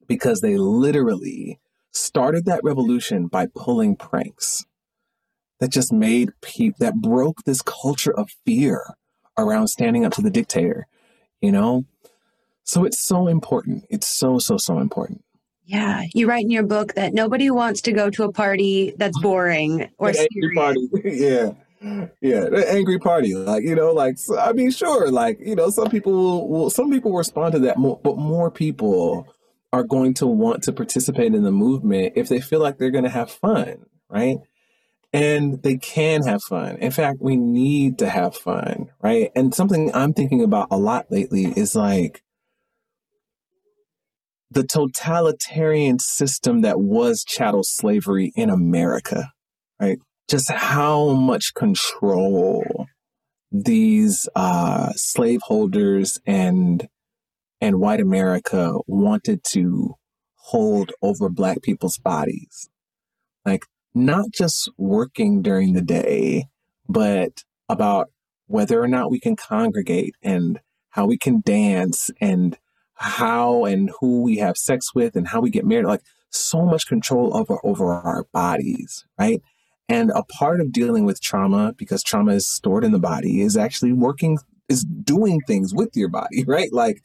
because 0.07 0.39
they 0.39 0.57
literally 0.57 1.59
started 1.97 2.45
that 2.45 2.63
revolution 2.63 3.27
by 3.27 3.47
pulling 3.55 3.95
pranks 3.95 4.65
that 5.59 5.71
just 5.71 5.91
made 5.91 6.29
people 6.41 6.77
that 6.79 6.95
broke 6.95 7.43
this 7.43 7.61
culture 7.61 8.13
of 8.13 8.29
fear 8.45 8.93
around 9.37 9.67
standing 9.67 10.05
up 10.05 10.13
to 10.13 10.21
the 10.21 10.29
dictator, 10.29 10.87
you 11.41 11.51
know? 11.51 11.85
So 12.63 12.85
it's 12.85 13.01
so 13.01 13.27
important. 13.27 13.85
It's 13.89 14.07
so, 14.07 14.39
so, 14.39 14.57
so 14.57 14.79
important. 14.79 15.23
Yeah. 15.65 16.03
You 16.13 16.27
write 16.27 16.45
in 16.45 16.51
your 16.51 16.63
book 16.63 16.93
that 16.95 17.13
nobody 17.13 17.49
wants 17.49 17.81
to 17.81 17.91
go 17.91 18.09
to 18.09 18.23
a 18.23 18.31
party 18.31 18.93
that's 18.97 19.19
boring 19.19 19.89
or 19.97 20.09
angry 20.09 20.55
party. 20.55 20.89
yeah. 21.03 21.51
Yeah, 22.21 22.45
the 22.49 22.65
angry 22.67 22.97
party, 22.97 23.35
like 23.35 23.63
you 23.63 23.75
know, 23.75 23.91
like 23.91 24.17
I 24.39 24.51
mean, 24.51 24.71
sure, 24.71 25.11
like 25.11 25.39
you 25.39 25.55
know, 25.55 25.69
some 25.69 25.91
people 25.91 26.11
will, 26.11 26.47
will 26.47 26.69
some 26.71 26.89
people 26.89 27.13
respond 27.13 27.53
to 27.53 27.59
that 27.59 27.77
more, 27.77 27.99
but 28.03 28.17
more 28.17 28.49
people 28.49 29.27
are 29.73 29.83
going 29.83 30.13
to 30.15 30.27
want 30.27 30.63
to 30.63 30.73
participate 30.73 31.35
in 31.35 31.43
the 31.43 31.51
movement 31.51 32.13
if 32.15 32.29
they 32.29 32.39
feel 32.39 32.59
like 32.59 32.77
they're 32.77 32.91
going 32.91 33.03
to 33.03 33.09
have 33.09 33.29
fun, 33.29 33.85
right? 34.09 34.37
And 35.13 35.61
they 35.63 35.77
can 35.77 36.23
have 36.23 36.43
fun. 36.43 36.77
In 36.77 36.91
fact, 36.91 37.19
we 37.21 37.35
need 37.35 37.99
to 37.99 38.09
have 38.09 38.35
fun, 38.35 38.89
right? 39.01 39.31
And 39.35 39.53
something 39.53 39.93
I'm 39.93 40.13
thinking 40.13 40.43
about 40.43 40.67
a 40.71 40.77
lot 40.77 41.11
lately 41.11 41.45
is 41.45 41.75
like 41.75 42.23
the 44.49 44.63
totalitarian 44.63 45.99
system 45.99 46.61
that 46.61 46.79
was 46.79 47.23
chattel 47.25 47.63
slavery 47.63 48.31
in 48.35 48.49
America, 48.49 49.31
right? 49.79 49.99
Just 50.29 50.51
how 50.51 51.13
much 51.13 51.53
control 51.53 52.87
these 53.51 54.27
uh, 54.35 54.91
slaveholders 54.95 56.19
and 56.25 56.87
and 57.61 57.79
white 57.79 57.99
America 57.99 58.77
wanted 58.87 59.43
to 59.43 59.95
hold 60.35 60.91
over 61.01 61.29
black 61.29 61.61
people's 61.61 61.97
bodies. 61.97 62.69
Like, 63.45 63.65
not 63.93 64.31
just 64.31 64.69
working 64.77 65.41
during 65.41 65.73
the 65.73 65.81
day, 65.81 66.45
but 66.87 67.43
about 67.67 68.09
whether 68.45 68.81
or 68.81 68.87
not 68.87 69.11
we 69.11 69.19
can 69.19 69.35
congregate 69.35 70.15
and 70.21 70.59
how 70.89 71.05
we 71.05 71.17
can 71.17 71.41
dance 71.41 72.09
and 72.21 72.57
how 72.93 73.65
and 73.65 73.91
who 73.99 74.21
we 74.21 74.37
have 74.37 74.57
sex 74.57 74.93
with 74.95 75.15
and 75.15 75.27
how 75.27 75.41
we 75.41 75.49
get 75.49 75.65
married. 75.65 75.85
Like, 75.85 76.01
so 76.29 76.65
much 76.65 76.87
control 76.87 77.35
over, 77.35 77.59
over 77.63 77.93
our 77.93 78.25
bodies, 78.33 79.05
right? 79.19 79.41
And 79.89 80.11
a 80.11 80.23
part 80.23 80.59
of 80.59 80.71
dealing 80.71 81.05
with 81.05 81.21
trauma, 81.21 81.73
because 81.77 82.03
trauma 82.03 82.33
is 82.33 82.49
stored 82.49 82.83
in 82.83 82.91
the 82.91 82.99
body, 82.99 83.41
is 83.41 83.55
actually 83.55 83.93
working, 83.93 84.37
is 84.67 84.83
doing 84.83 85.39
things 85.47 85.73
with 85.73 85.95
your 85.95 86.09
body, 86.09 86.43
right? 86.47 86.71
Like, 86.71 87.01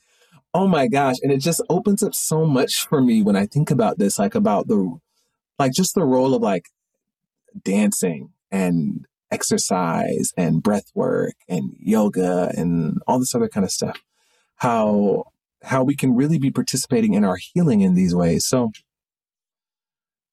oh 0.55 0.67
my 0.67 0.87
gosh 0.87 1.17
and 1.23 1.33
it 1.33 1.39
just 1.39 1.63
opens 1.69 2.03
up 2.03 2.15
so 2.15 2.45
much 2.45 2.87
for 2.87 3.01
me 3.01 3.23
when 3.23 3.37
i 3.37 3.47
think 3.47 3.71
about 3.71 3.99
this 3.99 4.19
like 4.19 4.35
about 4.35 4.69
the 4.69 4.99
like 5.59 5.73
just 5.73 5.95
the 5.95 6.05
role 6.05 6.35
of 6.35 6.43
like 6.43 6.67
dancing 7.65 8.31
and 8.51 9.07
exercise 9.33 10.33
and 10.37 10.63
breath 10.63 10.91
work 10.95 11.35
and 11.49 11.75
yoga 11.79 12.53
and 12.57 13.01
all 13.07 13.19
this 13.19 13.35
other 13.35 13.49
kind 13.49 13.65
of 13.65 13.71
stuff. 13.71 13.99
How 14.57 15.25
how 15.63 15.83
we 15.83 15.97
can 15.97 16.15
really 16.15 16.39
be 16.39 16.51
participating 16.51 17.15
in 17.15 17.25
our 17.25 17.37
healing 17.37 17.81
in 17.81 17.95
these 17.95 18.15
ways. 18.15 18.47
So 18.47 18.73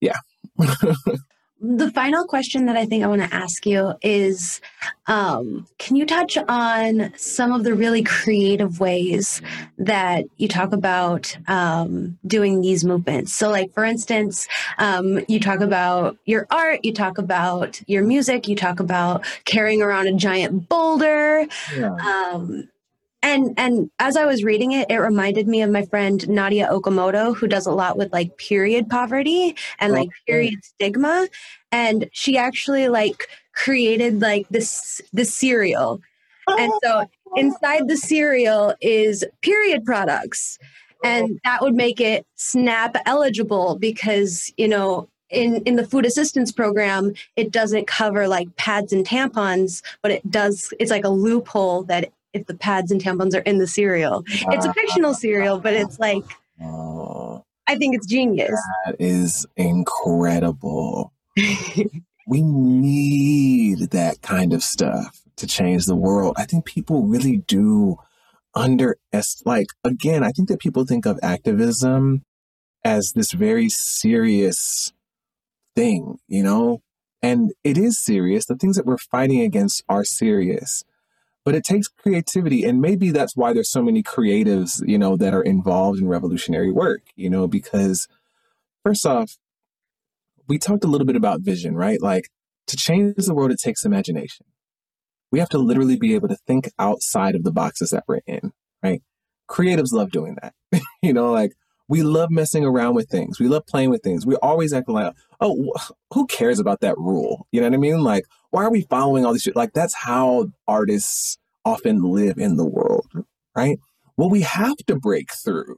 yeah 0.01 0.17
the 1.61 1.91
final 1.91 2.25
question 2.25 2.65
that 2.67 2.77
I 2.77 2.85
think 2.85 3.03
I 3.03 3.07
want 3.07 3.21
to 3.21 3.33
ask 3.33 3.65
you 3.65 3.93
is 4.01 4.61
um, 5.07 5.67
can 5.77 5.95
you 5.95 6.05
touch 6.05 6.37
on 6.47 7.11
some 7.17 7.51
of 7.51 7.63
the 7.63 7.73
really 7.73 8.03
creative 8.03 8.79
ways 8.79 9.41
that 9.77 10.25
you 10.37 10.47
talk 10.47 10.71
about 10.71 11.35
um, 11.47 12.17
doing 12.25 12.61
these 12.61 12.85
movements? 12.85 13.33
So, 13.33 13.49
like, 13.49 13.73
for 13.73 13.83
instance, 13.83 14.47
um, 14.77 15.19
you 15.27 15.39
talk 15.39 15.59
about 15.59 16.17
your 16.25 16.47
art, 16.49 16.79
you 16.83 16.93
talk 16.93 17.17
about 17.17 17.81
your 17.87 18.03
music, 18.03 18.47
you 18.47 18.55
talk 18.55 18.79
about 18.79 19.25
carrying 19.45 19.81
around 19.81 20.07
a 20.07 20.13
giant 20.13 20.69
boulder. 20.69 21.45
Yeah. 21.75 21.95
And 23.21 23.53
and 23.57 23.91
as 23.99 24.15
I 24.15 24.25
was 24.25 24.43
reading 24.43 24.71
it, 24.71 24.89
it 24.89 24.97
reminded 24.97 25.47
me 25.47 25.61
of 25.61 25.69
my 25.69 25.85
friend 25.85 26.21
Nadya 26.21 26.69
Okamoto, 26.69 27.35
who 27.35 27.47
does 27.47 27.65
a 27.65 27.71
lot 27.71 27.97
with 27.97 28.13
like 28.13 28.37
period 28.37 28.89
poverty 28.89 29.55
and 29.79 29.91
like 29.93 30.09
period 30.25 30.63
stigma. 30.63 31.27
And 31.71 32.09
she 32.13 32.37
actually 32.37 32.87
like 32.87 33.27
created 33.53 34.21
like 34.21 34.47
this 34.49 35.01
this 35.11 35.33
cereal. 35.33 36.01
And 36.47 36.71
so 36.83 37.03
oh. 37.05 37.33
inside 37.35 37.87
the 37.87 37.97
cereal 37.97 38.73
is 38.81 39.25
period 39.41 39.85
products. 39.85 40.57
And 41.03 41.31
oh. 41.31 41.39
that 41.43 41.61
would 41.61 41.75
make 41.75 41.99
it 41.99 42.25
SNAP 42.35 42.97
eligible 43.05 43.77
because, 43.77 44.51
you 44.57 44.67
know, 44.67 45.09
in, 45.29 45.57
in 45.63 45.75
the 45.75 45.85
food 45.85 46.05
assistance 46.05 46.51
program, 46.51 47.13
it 47.35 47.51
doesn't 47.51 47.87
cover 47.87 48.27
like 48.27 48.55
pads 48.55 48.91
and 48.91 49.05
tampons, 49.05 49.83
but 50.01 50.11
it 50.11 50.29
does, 50.31 50.73
it's 50.79 50.89
like 50.89 51.05
a 51.05 51.09
loophole 51.09 51.83
that 51.83 52.11
if 52.33 52.45
the 52.45 52.55
pads 52.55 52.91
and 52.91 53.01
tampons 53.01 53.35
are 53.35 53.39
in 53.39 53.57
the 53.57 53.67
cereal. 53.67 54.23
It's 54.27 54.65
a 54.65 54.73
fictional 54.73 55.13
cereal, 55.13 55.59
but 55.59 55.73
it's 55.73 55.99
like 55.99 56.23
oh. 56.61 57.45
I 57.67 57.77
think 57.77 57.95
it's 57.95 58.07
genius. 58.07 58.59
That 58.85 58.95
is 58.99 59.45
incredible. 59.55 61.13
we 62.27 62.41
need 62.41 63.91
that 63.91 64.21
kind 64.21 64.53
of 64.53 64.63
stuff 64.63 65.21
to 65.37 65.47
change 65.47 65.85
the 65.85 65.95
world. 65.95 66.35
I 66.37 66.45
think 66.45 66.65
people 66.65 67.03
really 67.03 67.37
do 67.37 67.97
underestimate 68.55 69.45
like 69.45 69.67
again, 69.83 70.23
I 70.23 70.31
think 70.31 70.49
that 70.49 70.59
people 70.59 70.85
think 70.85 71.05
of 71.05 71.19
activism 71.21 72.23
as 72.83 73.11
this 73.13 73.33
very 73.33 73.69
serious 73.69 74.93
thing, 75.75 76.17
you 76.27 76.43
know? 76.43 76.81
And 77.21 77.51
it 77.63 77.77
is 77.77 78.03
serious. 78.03 78.45
The 78.45 78.55
things 78.55 78.77
that 78.77 78.85
we're 78.85 78.97
fighting 78.97 79.41
against 79.41 79.83
are 79.89 80.03
serious 80.03 80.83
but 81.45 81.55
it 81.55 81.63
takes 81.63 81.87
creativity 81.87 82.63
and 82.63 82.81
maybe 82.81 83.11
that's 83.11 83.35
why 83.35 83.53
there's 83.53 83.71
so 83.71 83.81
many 83.81 84.03
creatives 84.03 84.81
you 84.85 84.97
know 84.97 85.15
that 85.15 85.33
are 85.33 85.41
involved 85.41 85.99
in 85.99 86.07
revolutionary 86.07 86.71
work 86.71 87.01
you 87.15 87.29
know 87.29 87.47
because 87.47 88.07
first 88.83 89.05
off 89.05 89.37
we 90.47 90.57
talked 90.57 90.83
a 90.83 90.87
little 90.87 91.07
bit 91.07 91.15
about 91.15 91.41
vision 91.41 91.75
right 91.75 92.01
like 92.01 92.29
to 92.67 92.77
change 92.77 93.25
the 93.25 93.33
world 93.33 93.51
it 93.51 93.59
takes 93.59 93.85
imagination 93.85 94.45
we 95.31 95.39
have 95.39 95.49
to 95.49 95.57
literally 95.57 95.97
be 95.97 96.15
able 96.15 96.27
to 96.27 96.37
think 96.47 96.69
outside 96.79 97.35
of 97.35 97.43
the 97.43 97.51
boxes 97.51 97.89
that 97.89 98.03
we're 98.07 98.19
in 98.25 98.51
right 98.83 99.01
creatives 99.49 99.91
love 99.91 100.11
doing 100.11 100.37
that 100.41 100.53
you 101.01 101.13
know 101.13 101.31
like 101.31 101.53
we 101.89 102.03
love 102.03 102.29
messing 102.29 102.63
around 102.63 102.93
with 102.93 103.09
things. 103.09 103.39
We 103.39 103.47
love 103.47 103.65
playing 103.65 103.89
with 103.89 104.03
things. 104.03 104.25
We 104.25 104.35
always 104.35 104.71
act 104.71 104.87
like, 104.87 105.11
oh, 105.41 105.73
who 106.13 106.27
cares 106.27 106.59
about 106.59 106.81
that 106.81 106.95
rule? 106.97 107.47
You 107.51 107.61
know 107.61 107.67
what 107.67 107.73
I 107.73 107.77
mean? 107.77 108.03
Like, 108.03 108.25
why 108.51 108.63
are 108.63 108.71
we 108.71 108.81
following 108.89 109.25
all 109.25 109.33
these 109.33 109.43
shit? 109.43 109.55
Like 109.55 109.73
that's 109.73 109.93
how 109.93 110.51
artists 110.67 111.37
often 111.65 112.01
live 112.01 112.37
in 112.37 112.57
the 112.57 112.65
world, 112.65 113.07
right? 113.55 113.77
Well, 114.17 114.29
we 114.29 114.41
have 114.41 114.77
to 114.87 114.95
break 114.95 115.29
through 115.33 115.77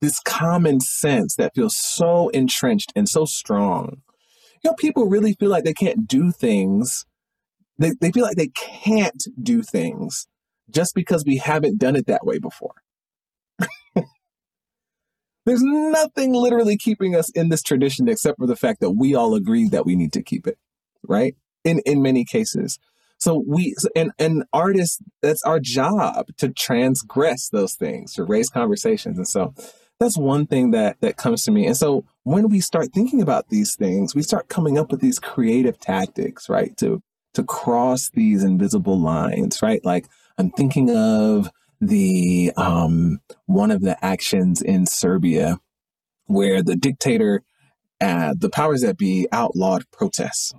this 0.00 0.20
common 0.20 0.80
sense 0.80 1.36
that 1.36 1.54
feels 1.54 1.76
so 1.76 2.28
entrenched 2.30 2.92
and 2.96 3.08
so 3.08 3.24
strong. 3.24 4.02
You 4.62 4.70
know, 4.70 4.74
people 4.74 5.08
really 5.08 5.34
feel 5.34 5.50
like 5.50 5.64
they 5.64 5.72
can't 5.72 6.06
do 6.06 6.32
things. 6.32 7.06
They, 7.78 7.92
they 8.00 8.10
feel 8.10 8.24
like 8.24 8.36
they 8.36 8.50
can't 8.54 9.22
do 9.40 9.62
things 9.62 10.26
just 10.70 10.94
because 10.94 11.24
we 11.24 11.36
haven't 11.38 11.78
done 11.78 11.96
it 11.96 12.06
that 12.06 12.26
way 12.26 12.38
before. 12.38 12.74
There's 15.46 15.62
nothing 15.62 16.32
literally 16.32 16.76
keeping 16.76 17.16
us 17.16 17.30
in 17.30 17.48
this 17.48 17.62
tradition 17.62 18.08
except 18.08 18.38
for 18.38 18.46
the 18.46 18.56
fact 18.56 18.80
that 18.80 18.92
we 18.92 19.14
all 19.14 19.34
agree 19.34 19.68
that 19.68 19.86
we 19.86 19.96
need 19.96 20.12
to 20.12 20.22
keep 20.22 20.46
it, 20.46 20.58
right? 21.06 21.34
In 21.64 21.80
in 21.80 22.02
many 22.02 22.24
cases. 22.24 22.78
So 23.18 23.44
we 23.46 23.74
and 23.94 24.10
and 24.18 24.44
artists, 24.52 24.98
that's 25.20 25.44
our 25.44 25.60
job 25.60 26.26
to 26.38 26.48
transgress 26.48 27.50
those 27.50 27.74
things, 27.74 28.14
to 28.14 28.24
raise 28.24 28.50
conversations. 28.50 29.16
And 29.16 29.28
so 29.28 29.54
that's 30.00 30.18
one 30.18 30.46
thing 30.46 30.72
that 30.72 31.00
that 31.00 31.16
comes 31.16 31.44
to 31.44 31.52
me. 31.52 31.66
And 31.66 31.76
so 31.76 32.04
when 32.24 32.48
we 32.48 32.58
start 32.60 32.88
thinking 32.92 33.22
about 33.22 33.48
these 33.48 33.76
things, 33.76 34.14
we 34.14 34.22
start 34.22 34.48
coming 34.48 34.76
up 34.76 34.90
with 34.90 35.00
these 35.00 35.20
creative 35.20 35.78
tactics, 35.78 36.48
right? 36.48 36.76
To 36.78 37.00
to 37.34 37.44
cross 37.44 38.10
these 38.10 38.42
invisible 38.42 38.98
lines, 38.98 39.62
right? 39.62 39.84
Like 39.84 40.06
I'm 40.36 40.50
thinking 40.50 40.90
of 40.90 41.48
the 41.80 42.52
um, 42.56 43.20
one 43.46 43.70
of 43.70 43.82
the 43.82 44.02
actions 44.04 44.62
in 44.62 44.86
Serbia 44.86 45.58
where 46.26 46.62
the 46.62 46.76
dictator, 46.76 47.42
uh, 48.00 48.34
the 48.36 48.50
powers 48.50 48.80
that 48.80 48.96
be, 48.96 49.28
outlawed 49.32 49.84
protests. 49.90 50.52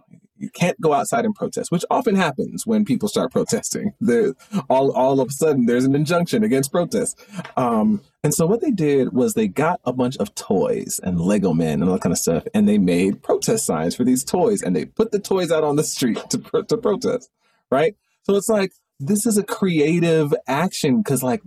You 0.44 0.50
can't 0.50 0.80
go 0.80 0.94
outside 0.94 1.26
and 1.26 1.34
protest, 1.34 1.72
which 1.72 1.86
often 1.90 2.16
happens 2.16 2.68
when 2.68 2.86
people 2.86 3.10
start 3.10 3.32
protesting. 3.32 3.94
The, 4.04 4.36
all, 4.70 4.92
all 4.92 5.22
of 5.22 5.30
a 5.30 5.32
sudden, 5.32 5.66
there's 5.66 5.86
an 5.86 5.96
injunction 5.96 6.44
against 6.44 6.72
protest. 6.72 7.18
Um, 7.56 8.02
and 8.22 8.34
so 8.34 8.46
what 8.46 8.60
they 8.60 8.70
did 8.70 9.14
was 9.14 9.34
they 9.34 9.48
got 9.48 9.80
a 9.86 9.94
bunch 9.94 10.18
of 10.18 10.36
toys 10.36 11.00
and 11.02 11.22
Lego 11.22 11.54
men 11.54 11.82
and 11.82 11.86
all 11.86 11.94
that 11.94 12.02
kind 12.02 12.12
of 12.12 12.20
stuff, 12.20 12.44
and 12.54 12.68
they 12.68 12.78
made 12.78 13.24
protest 13.24 13.66
signs 13.66 13.96
for 13.96 14.04
these 14.04 14.24
toys, 14.24 14.62
and 14.62 14.76
they 14.76 14.86
put 14.86 15.12
the 15.12 15.20
toys 15.20 15.52
out 15.52 15.64
on 15.64 15.78
the 15.78 15.84
street 15.84 16.20
to, 16.30 16.38
to 16.68 16.78
protest, 16.78 17.30
right? 17.72 17.96
So 18.24 18.36
it's 18.36 18.50
like 18.50 18.74
this 19.00 19.26
is 19.26 19.38
a 19.38 19.44
creative 19.44 20.34
action 20.48 21.02
because 21.02 21.24
like 21.24 21.42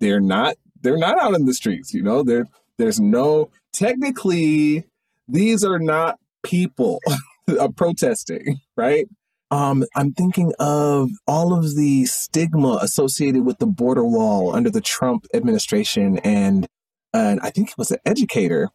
they're 0.00 0.20
not 0.20 0.56
they're 0.80 0.96
not 0.96 1.20
out 1.20 1.34
in 1.34 1.46
the 1.46 1.54
streets 1.54 1.92
you 1.92 2.02
know 2.02 2.22
there 2.22 2.46
there's 2.78 3.00
no 3.00 3.50
technically 3.72 4.84
these 5.28 5.64
are 5.64 5.78
not 5.78 6.18
people 6.42 7.00
protesting 7.76 8.58
right 8.76 9.06
um, 9.50 9.84
I'm 9.94 10.12
thinking 10.12 10.52
of 10.58 11.10
all 11.28 11.56
of 11.56 11.76
the 11.76 12.06
stigma 12.06 12.78
associated 12.82 13.44
with 13.44 13.58
the 13.58 13.66
border 13.66 14.04
wall 14.04 14.52
under 14.54 14.68
the 14.68 14.80
Trump 14.80 15.26
administration, 15.32 16.18
and 16.18 16.66
and 17.12 17.38
I 17.40 17.50
think 17.50 17.70
it 17.70 17.78
was 17.78 17.92
an 17.92 18.00
educator 18.04 18.70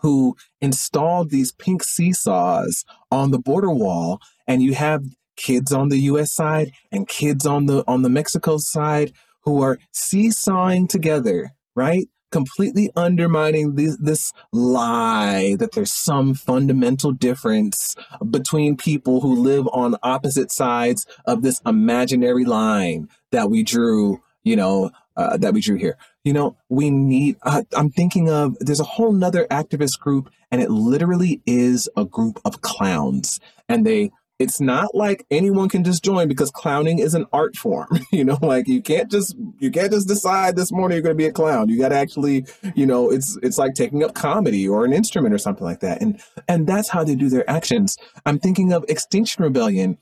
who 0.00 0.36
installed 0.60 1.30
these 1.30 1.52
pink 1.52 1.82
seesaws 1.82 2.84
on 3.10 3.30
the 3.30 3.38
border 3.38 3.70
wall, 3.70 4.20
and 4.46 4.62
you 4.62 4.74
have 4.74 5.04
kids 5.36 5.72
on 5.72 5.88
the 5.88 6.00
US 6.00 6.32
side 6.32 6.72
and 6.92 7.08
kids 7.08 7.46
on 7.46 7.64
the 7.66 7.82
on 7.86 8.02
the 8.02 8.10
Mexico 8.10 8.58
side 8.58 9.12
who 9.44 9.62
are 9.62 9.78
seesawing 9.92 10.86
together, 10.86 11.52
right? 11.74 12.08
Completely 12.34 12.90
undermining 12.96 13.76
this, 13.76 13.96
this 13.96 14.32
lie 14.52 15.54
that 15.60 15.70
there's 15.70 15.92
some 15.92 16.34
fundamental 16.34 17.12
difference 17.12 17.94
between 18.28 18.76
people 18.76 19.20
who 19.20 19.36
live 19.36 19.68
on 19.72 19.94
opposite 20.02 20.50
sides 20.50 21.06
of 21.26 21.42
this 21.42 21.60
imaginary 21.64 22.44
line 22.44 23.08
that 23.30 23.50
we 23.50 23.62
drew, 23.62 24.20
you 24.42 24.56
know, 24.56 24.90
uh, 25.16 25.36
that 25.36 25.54
we 25.54 25.60
drew 25.60 25.76
here. 25.76 25.96
You 26.24 26.32
know, 26.32 26.56
we 26.68 26.90
need, 26.90 27.36
uh, 27.44 27.62
I'm 27.72 27.90
thinking 27.90 28.28
of, 28.28 28.56
there's 28.58 28.80
a 28.80 28.84
whole 28.94 29.12
nother 29.12 29.46
activist 29.48 30.00
group, 30.00 30.28
and 30.50 30.60
it 30.60 30.70
literally 30.70 31.40
is 31.46 31.88
a 31.96 32.04
group 32.04 32.40
of 32.44 32.62
clowns. 32.62 33.38
And 33.68 33.86
they 33.86 34.10
it's 34.38 34.60
not 34.60 34.94
like 34.94 35.24
anyone 35.30 35.68
can 35.68 35.84
just 35.84 36.04
join 36.04 36.26
because 36.28 36.50
clowning 36.50 36.98
is 36.98 37.14
an 37.14 37.24
art 37.32 37.54
form 37.56 37.88
you 38.12 38.24
know 38.24 38.38
like 38.42 38.66
you 38.66 38.82
can't 38.82 39.10
just 39.10 39.36
you 39.58 39.70
can't 39.70 39.92
just 39.92 40.08
decide 40.08 40.56
this 40.56 40.72
morning 40.72 40.96
you're 40.96 41.02
going 41.02 41.16
to 41.16 41.18
be 41.18 41.26
a 41.26 41.32
clown. 41.32 41.68
You 41.68 41.78
got 41.78 41.90
to 41.90 41.96
actually 41.96 42.46
you 42.74 42.86
know 42.86 43.10
it's 43.10 43.38
it's 43.42 43.58
like 43.58 43.74
taking 43.74 44.02
up 44.02 44.14
comedy 44.14 44.68
or 44.68 44.84
an 44.84 44.92
instrument 44.92 45.34
or 45.34 45.38
something 45.38 45.64
like 45.64 45.80
that. 45.80 46.02
And 46.02 46.20
and 46.48 46.66
that's 46.66 46.88
how 46.88 47.04
they 47.04 47.14
do 47.14 47.28
their 47.28 47.48
actions. 47.48 47.96
I'm 48.26 48.38
thinking 48.38 48.72
of 48.72 48.84
extinction 48.88 49.44
rebellion 49.44 49.98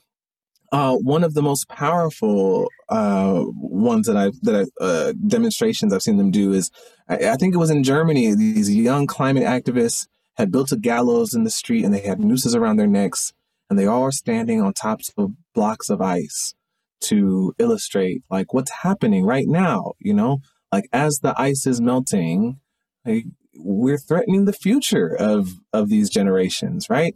uh, 0.72 0.97
one 0.97 1.22
of 1.22 1.35
the 1.35 1.43
most 1.43 1.68
powerful 1.68 2.66
uh, 2.89 3.45
ones 3.47 4.07
that 4.07 4.16
I've 4.16 4.41
that 4.41 4.66
I, 4.80 4.83
uh, 4.83 5.12
demonstrations 5.26 5.93
I've 5.93 6.03
seen 6.03 6.16
them 6.16 6.30
do 6.30 6.53
is 6.53 6.70
I, 7.09 7.16
I 7.16 7.37
think 7.37 7.55
it 7.55 7.59
was 7.59 7.70
in 7.70 7.85
Germany. 7.85 8.35
These 8.35 8.74
young 8.74 9.07
climate 9.07 9.43
activists 9.43 10.09
had 10.37 10.51
built 10.51 10.72
a 10.72 10.78
gallows 10.78 11.35
in 11.35 11.45
the 11.45 11.51
street 11.51 11.85
and 11.85 11.93
they 11.93 12.01
had 12.01 12.20
nooses 12.20 12.55
around 12.55 12.78
their 12.78 12.87
necks 12.87 13.35
and 13.73 13.79
they 13.79 13.87
all 13.87 14.03
are 14.03 14.12
standing 14.12 14.61
on 14.61 14.75
tops 14.75 15.11
of 15.16 15.31
blocks 15.55 15.89
of 15.89 16.03
ice 16.03 16.53
to 17.01 17.55
illustrate 17.59 18.23
like 18.29 18.53
what's 18.53 18.70
happening 18.83 19.25
right 19.25 19.47
now 19.49 19.93
you 19.99 20.12
know? 20.12 20.41
Like 20.70 20.91
as 20.93 21.20
the 21.23 21.35
ice 21.39 21.66
is 21.66 21.81
melting 21.81 22.61
like, 23.07 23.25
we're 23.57 23.97
threatening 23.97 24.45
the 24.45 24.53
future 24.53 25.16
of 25.18 25.55
of 25.73 25.89
these 25.89 26.11
generations 26.11 26.91
right? 26.91 27.14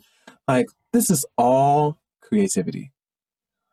Like 0.48 0.68
this 0.94 1.10
is 1.10 1.26
all 1.36 1.98
creativity 2.22 2.90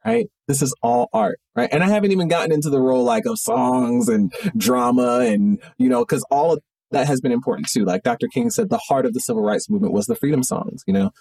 right? 0.05 0.27
This 0.49 0.61
is 0.61 0.75
all 0.83 1.07
art 1.13 1.39
right? 1.55 1.69
And 1.71 1.85
i 1.85 1.87
haven't 1.87 2.11
even 2.11 2.27
gotten 2.27 2.51
into 2.51 2.69
the 2.69 2.81
role 2.81 3.05
like 3.05 3.25
of 3.25 3.39
songs 3.39 4.09
and 4.09 4.33
drama 4.57 5.19
and 5.19 5.61
you 5.77 5.87
know 5.87 6.03
because 6.03 6.25
all 6.29 6.51
of 6.51 6.59
that 6.91 7.07
has 7.07 7.21
been 7.21 7.31
important 7.31 7.69
too. 7.69 7.85
Like 7.85 8.03
dr 8.03 8.27
king 8.33 8.49
said 8.49 8.69
the 8.69 8.81
heart 8.89 9.05
of 9.05 9.13
the 9.13 9.21
civil 9.21 9.41
rights 9.41 9.69
movement 9.69 9.93
was 9.93 10.05
the 10.05 10.17
freedom 10.17 10.43
songs 10.43 10.83
you 10.85 10.93
know 10.93 11.11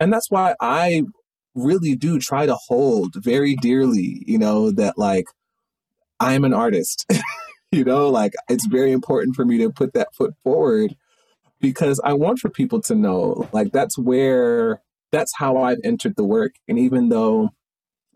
and 0.00 0.12
that's 0.12 0.30
why 0.30 0.54
I 0.60 1.04
really 1.54 1.94
do 1.94 2.18
try 2.18 2.46
to 2.46 2.56
hold 2.68 3.14
very 3.16 3.54
dearly, 3.56 4.24
you 4.26 4.38
know, 4.38 4.70
that 4.72 4.98
like 4.98 5.26
I'm 6.18 6.44
an 6.44 6.54
artist. 6.54 7.06
you 7.72 7.84
know, 7.84 8.08
like 8.08 8.32
it's 8.48 8.66
very 8.66 8.92
important 8.92 9.36
for 9.36 9.44
me 9.44 9.58
to 9.58 9.70
put 9.70 9.92
that 9.92 10.14
foot 10.14 10.34
forward 10.42 10.96
because 11.60 12.00
I 12.02 12.14
want 12.14 12.38
for 12.38 12.48
people 12.48 12.80
to 12.82 12.94
know 12.94 13.48
like 13.52 13.72
that's 13.72 13.98
where 13.98 14.80
that's 15.12 15.32
how 15.36 15.58
I've 15.58 15.80
entered 15.84 16.16
the 16.16 16.24
work. 16.24 16.54
And 16.66 16.78
even 16.78 17.10
though 17.10 17.50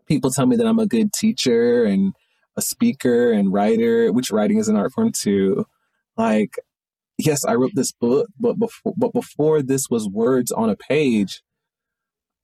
people 0.07 0.31
tell 0.31 0.45
me 0.45 0.55
that 0.55 0.67
I'm 0.67 0.79
a 0.79 0.87
good 0.87 1.13
teacher 1.13 1.85
and 1.85 2.13
a 2.57 2.61
speaker 2.61 3.31
and 3.31 3.51
writer, 3.51 4.11
which 4.11 4.31
writing 4.31 4.57
is 4.57 4.69
an 4.69 4.77
art 4.77 4.93
form 4.93 5.11
too, 5.11 5.65
like 6.17 6.55
yes, 7.17 7.45
I 7.45 7.55
wrote 7.55 7.71
this 7.75 7.91
book, 7.91 8.27
but 8.39 8.57
before 8.57 8.93
but 8.97 9.13
before 9.13 9.61
this 9.61 9.89
was 9.89 10.07
words 10.07 10.51
on 10.51 10.69
a 10.69 10.75
page, 10.75 11.41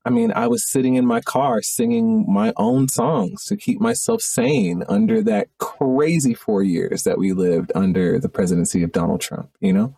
I 0.03 0.09
mean, 0.09 0.31
I 0.35 0.47
was 0.47 0.67
sitting 0.67 0.95
in 0.95 1.05
my 1.05 1.21
car 1.21 1.61
singing 1.61 2.25
my 2.27 2.53
own 2.57 2.87
songs 2.87 3.45
to 3.45 3.55
keep 3.55 3.79
myself 3.79 4.21
sane 4.21 4.83
under 4.89 5.21
that 5.23 5.49
crazy 5.59 6.33
four 6.33 6.63
years 6.63 7.03
that 7.03 7.19
we 7.19 7.33
lived 7.33 7.71
under 7.75 8.19
the 8.19 8.29
presidency 8.29 8.81
of 8.81 8.91
Donald 8.91 9.21
Trump, 9.21 9.51
you 9.59 9.73
know? 9.73 9.95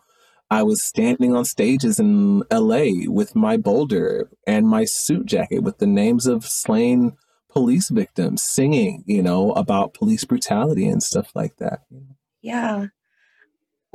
I 0.50 0.62
was 0.62 0.84
standing 0.84 1.34
on 1.34 1.46
stages 1.46 1.98
in 1.98 2.42
LA 2.52 3.06
with 3.06 3.34
my 3.34 3.56
boulder 3.56 4.28
and 4.46 4.68
my 4.68 4.84
suit 4.84 5.26
jacket 5.26 5.60
with 5.60 5.78
the 5.78 5.86
names 5.86 6.26
of 6.26 6.44
slain 6.44 7.16
police 7.48 7.88
victims 7.88 8.42
singing, 8.42 9.04
you 9.06 9.22
know, 9.22 9.52
about 9.52 9.94
police 9.94 10.24
brutality 10.24 10.86
and 10.86 11.02
stuff 11.02 11.30
like 11.34 11.56
that. 11.56 11.80
Yeah. 12.42 12.88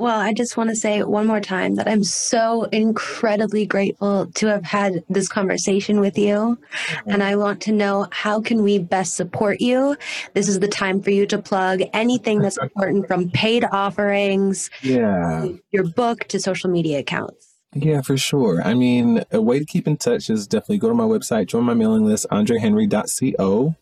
Well, 0.00 0.18
I 0.18 0.32
just 0.32 0.56
want 0.56 0.70
to 0.70 0.76
say 0.76 1.02
one 1.02 1.26
more 1.26 1.42
time 1.42 1.74
that 1.74 1.86
I'm 1.86 2.04
so 2.04 2.62
incredibly 2.72 3.66
grateful 3.66 4.28
to 4.28 4.46
have 4.46 4.64
had 4.64 5.04
this 5.10 5.28
conversation 5.28 6.00
with 6.00 6.16
you. 6.16 6.56
Mm-hmm. 6.56 7.10
And 7.10 7.22
I 7.22 7.36
want 7.36 7.60
to 7.62 7.72
know 7.72 8.06
how 8.10 8.40
can 8.40 8.62
we 8.62 8.78
best 8.78 9.14
support 9.14 9.60
you? 9.60 9.98
This 10.32 10.48
is 10.48 10.60
the 10.60 10.68
time 10.68 11.02
for 11.02 11.10
you 11.10 11.26
to 11.26 11.36
plug 11.36 11.82
anything 11.92 12.38
that's 12.38 12.56
important 12.62 13.08
from 13.08 13.28
paid 13.28 13.66
offerings, 13.72 14.70
yeah, 14.80 15.46
your 15.70 15.84
book 15.84 16.24
to 16.28 16.40
social 16.40 16.70
media 16.70 17.00
accounts. 17.00 17.48
Yeah, 17.74 18.00
for 18.00 18.16
sure. 18.16 18.62
I 18.64 18.72
mean, 18.72 19.22
a 19.30 19.42
way 19.42 19.58
to 19.58 19.66
keep 19.66 19.86
in 19.86 19.98
touch 19.98 20.30
is 20.30 20.46
definitely 20.46 20.78
go 20.78 20.88
to 20.88 20.94
my 20.94 21.04
website, 21.04 21.48
join 21.48 21.64
my 21.64 21.74
mailing 21.74 22.06
list, 22.06 22.26
andrehenry.co. 22.30 23.76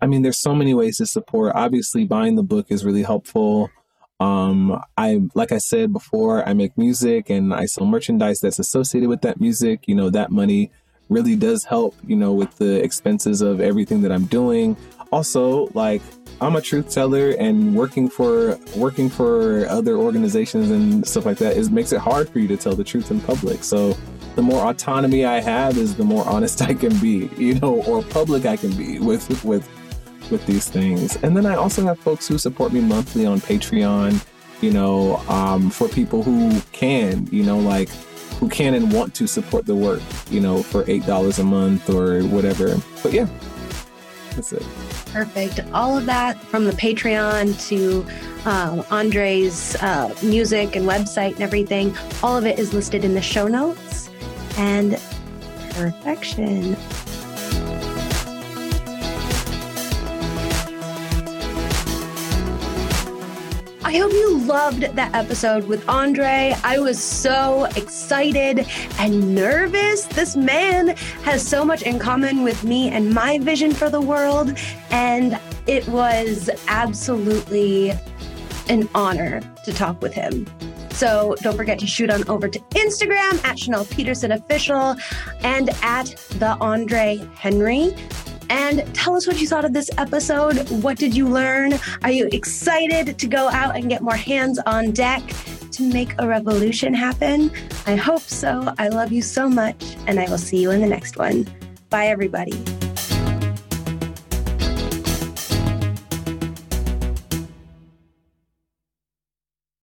I 0.00 0.06
mean, 0.06 0.22
there's 0.22 0.38
so 0.38 0.54
many 0.54 0.72
ways 0.72 0.98
to 0.98 1.06
support. 1.06 1.56
Obviously, 1.56 2.04
buying 2.04 2.36
the 2.36 2.44
book 2.44 2.66
is 2.68 2.84
really 2.84 3.02
helpful. 3.02 3.70
Um, 4.20 4.82
I, 4.96 5.20
like 5.34 5.52
I 5.52 5.58
said 5.58 5.92
before, 5.92 6.46
I 6.48 6.52
make 6.52 6.76
music 6.76 7.30
and 7.30 7.54
I 7.54 7.66
sell 7.66 7.86
merchandise 7.86 8.40
that's 8.40 8.58
associated 8.58 9.08
with 9.08 9.20
that 9.22 9.40
music. 9.40 9.84
You 9.86 9.94
know, 9.94 10.10
that 10.10 10.30
money 10.30 10.70
really 11.08 11.36
does 11.36 11.64
help, 11.64 11.94
you 12.06 12.16
know, 12.16 12.32
with 12.32 12.56
the 12.58 12.82
expenses 12.82 13.40
of 13.40 13.60
everything 13.60 14.02
that 14.02 14.12
I'm 14.12 14.26
doing. 14.26 14.76
Also, 15.10 15.68
like, 15.72 16.02
I'm 16.40 16.54
a 16.56 16.60
truth 16.60 16.90
teller 16.90 17.30
and 17.30 17.74
working 17.74 18.08
for 18.08 18.58
working 18.76 19.08
for 19.08 19.66
other 19.68 19.96
organizations 19.96 20.70
and 20.70 21.06
stuff 21.06 21.24
like 21.24 21.38
that 21.38 21.56
is 21.56 21.70
makes 21.70 21.92
it 21.92 21.98
hard 21.98 22.28
for 22.28 22.38
you 22.38 22.48
to 22.48 22.56
tell 22.56 22.74
the 22.74 22.84
truth 22.84 23.10
in 23.10 23.20
public. 23.20 23.64
So 23.64 23.96
the 24.36 24.42
more 24.42 24.68
autonomy 24.68 25.24
I 25.24 25.40
have 25.40 25.76
is 25.76 25.96
the 25.96 26.04
more 26.04 26.24
honest 26.28 26.62
I 26.70 26.74
can 26.74 26.96
be, 26.98 27.30
you 27.36 27.54
know, 27.54 27.82
or 27.84 28.02
public 28.02 28.46
I 28.46 28.56
can 28.56 28.70
be 28.76 28.98
with 28.98 29.44
with 29.44 29.68
with 30.30 30.44
these 30.46 30.68
things. 30.68 31.16
And 31.22 31.36
then 31.36 31.46
I 31.46 31.54
also 31.54 31.84
have 31.84 31.98
folks 31.98 32.26
who 32.28 32.38
support 32.38 32.72
me 32.72 32.80
monthly 32.80 33.26
on 33.26 33.40
Patreon, 33.40 34.24
you 34.60 34.70
know, 34.70 35.16
um, 35.28 35.70
for 35.70 35.88
people 35.88 36.22
who 36.22 36.60
can, 36.72 37.28
you 37.30 37.42
know, 37.42 37.58
like 37.58 37.88
who 38.38 38.48
can 38.48 38.74
and 38.74 38.92
want 38.92 39.14
to 39.14 39.26
support 39.26 39.66
the 39.66 39.74
work, 39.74 40.00
you 40.30 40.40
know, 40.40 40.62
for 40.62 40.84
$8 40.84 41.38
a 41.38 41.42
month 41.42 41.90
or 41.90 42.22
whatever. 42.22 42.76
But 43.02 43.12
yeah, 43.12 43.28
that's 44.34 44.52
it. 44.52 44.64
Perfect. 45.12 45.60
All 45.72 45.96
of 45.96 46.06
that 46.06 46.40
from 46.44 46.64
the 46.64 46.72
Patreon 46.72 47.58
to 47.68 48.06
um, 48.48 48.84
Andre's 48.90 49.74
uh, 49.76 50.14
music 50.22 50.76
and 50.76 50.86
website 50.86 51.32
and 51.32 51.42
everything, 51.42 51.96
all 52.22 52.36
of 52.36 52.46
it 52.46 52.58
is 52.58 52.72
listed 52.72 53.04
in 53.04 53.14
the 53.14 53.22
show 53.22 53.48
notes. 53.48 54.10
And 54.56 55.00
perfection. 55.70 56.76
I 63.88 63.96
hope 63.96 64.12
you 64.12 64.36
loved 64.40 64.82
that 64.82 65.14
episode 65.14 65.66
with 65.66 65.88
Andre. 65.88 66.54
I 66.62 66.78
was 66.78 67.02
so 67.02 67.64
excited 67.74 68.66
and 68.98 69.34
nervous. 69.34 70.04
This 70.04 70.36
man 70.36 70.88
has 71.22 71.40
so 71.40 71.64
much 71.64 71.80
in 71.80 71.98
common 71.98 72.42
with 72.42 72.64
me 72.64 72.90
and 72.90 73.14
my 73.14 73.38
vision 73.38 73.72
for 73.72 73.88
the 73.88 74.02
world. 74.02 74.54
And 74.90 75.40
it 75.66 75.88
was 75.88 76.50
absolutely 76.66 77.94
an 78.68 78.90
honor 78.94 79.40
to 79.64 79.72
talk 79.72 80.02
with 80.02 80.12
him. 80.12 80.46
So 80.90 81.34
don't 81.40 81.56
forget 81.56 81.78
to 81.78 81.86
shoot 81.86 82.10
on 82.10 82.28
over 82.28 82.46
to 82.46 82.58
Instagram 82.58 83.42
at 83.42 83.58
Chanel 83.58 83.86
Peterson 83.86 84.32
Official 84.32 84.96
and 85.40 85.70
at 85.80 86.08
the 86.38 86.58
Andre 86.60 87.26
Henry 87.36 87.94
and 88.50 88.84
tell 88.94 89.14
us 89.16 89.26
what 89.26 89.40
you 89.40 89.46
thought 89.46 89.64
of 89.64 89.72
this 89.72 89.90
episode. 89.98 90.68
What 90.82 90.98
did 90.98 91.14
you 91.14 91.28
learn? 91.28 91.74
Are 92.02 92.10
you 92.10 92.28
excited 92.32 93.18
to 93.18 93.26
go 93.26 93.48
out 93.48 93.76
and 93.76 93.88
get 93.88 94.02
more 94.02 94.16
hands 94.16 94.58
on 94.66 94.92
deck 94.92 95.22
to 95.72 95.82
make 95.82 96.14
a 96.18 96.26
revolution 96.26 96.94
happen? 96.94 97.50
I 97.86 97.96
hope 97.96 98.22
so. 98.22 98.74
I 98.78 98.88
love 98.88 99.12
you 99.12 99.22
so 99.22 99.48
much, 99.48 99.96
and 100.06 100.18
I 100.18 100.28
will 100.28 100.38
see 100.38 100.60
you 100.60 100.70
in 100.70 100.80
the 100.80 100.88
next 100.88 101.16
one. 101.16 101.46
Bye, 101.90 102.06
everybody. 102.06 102.87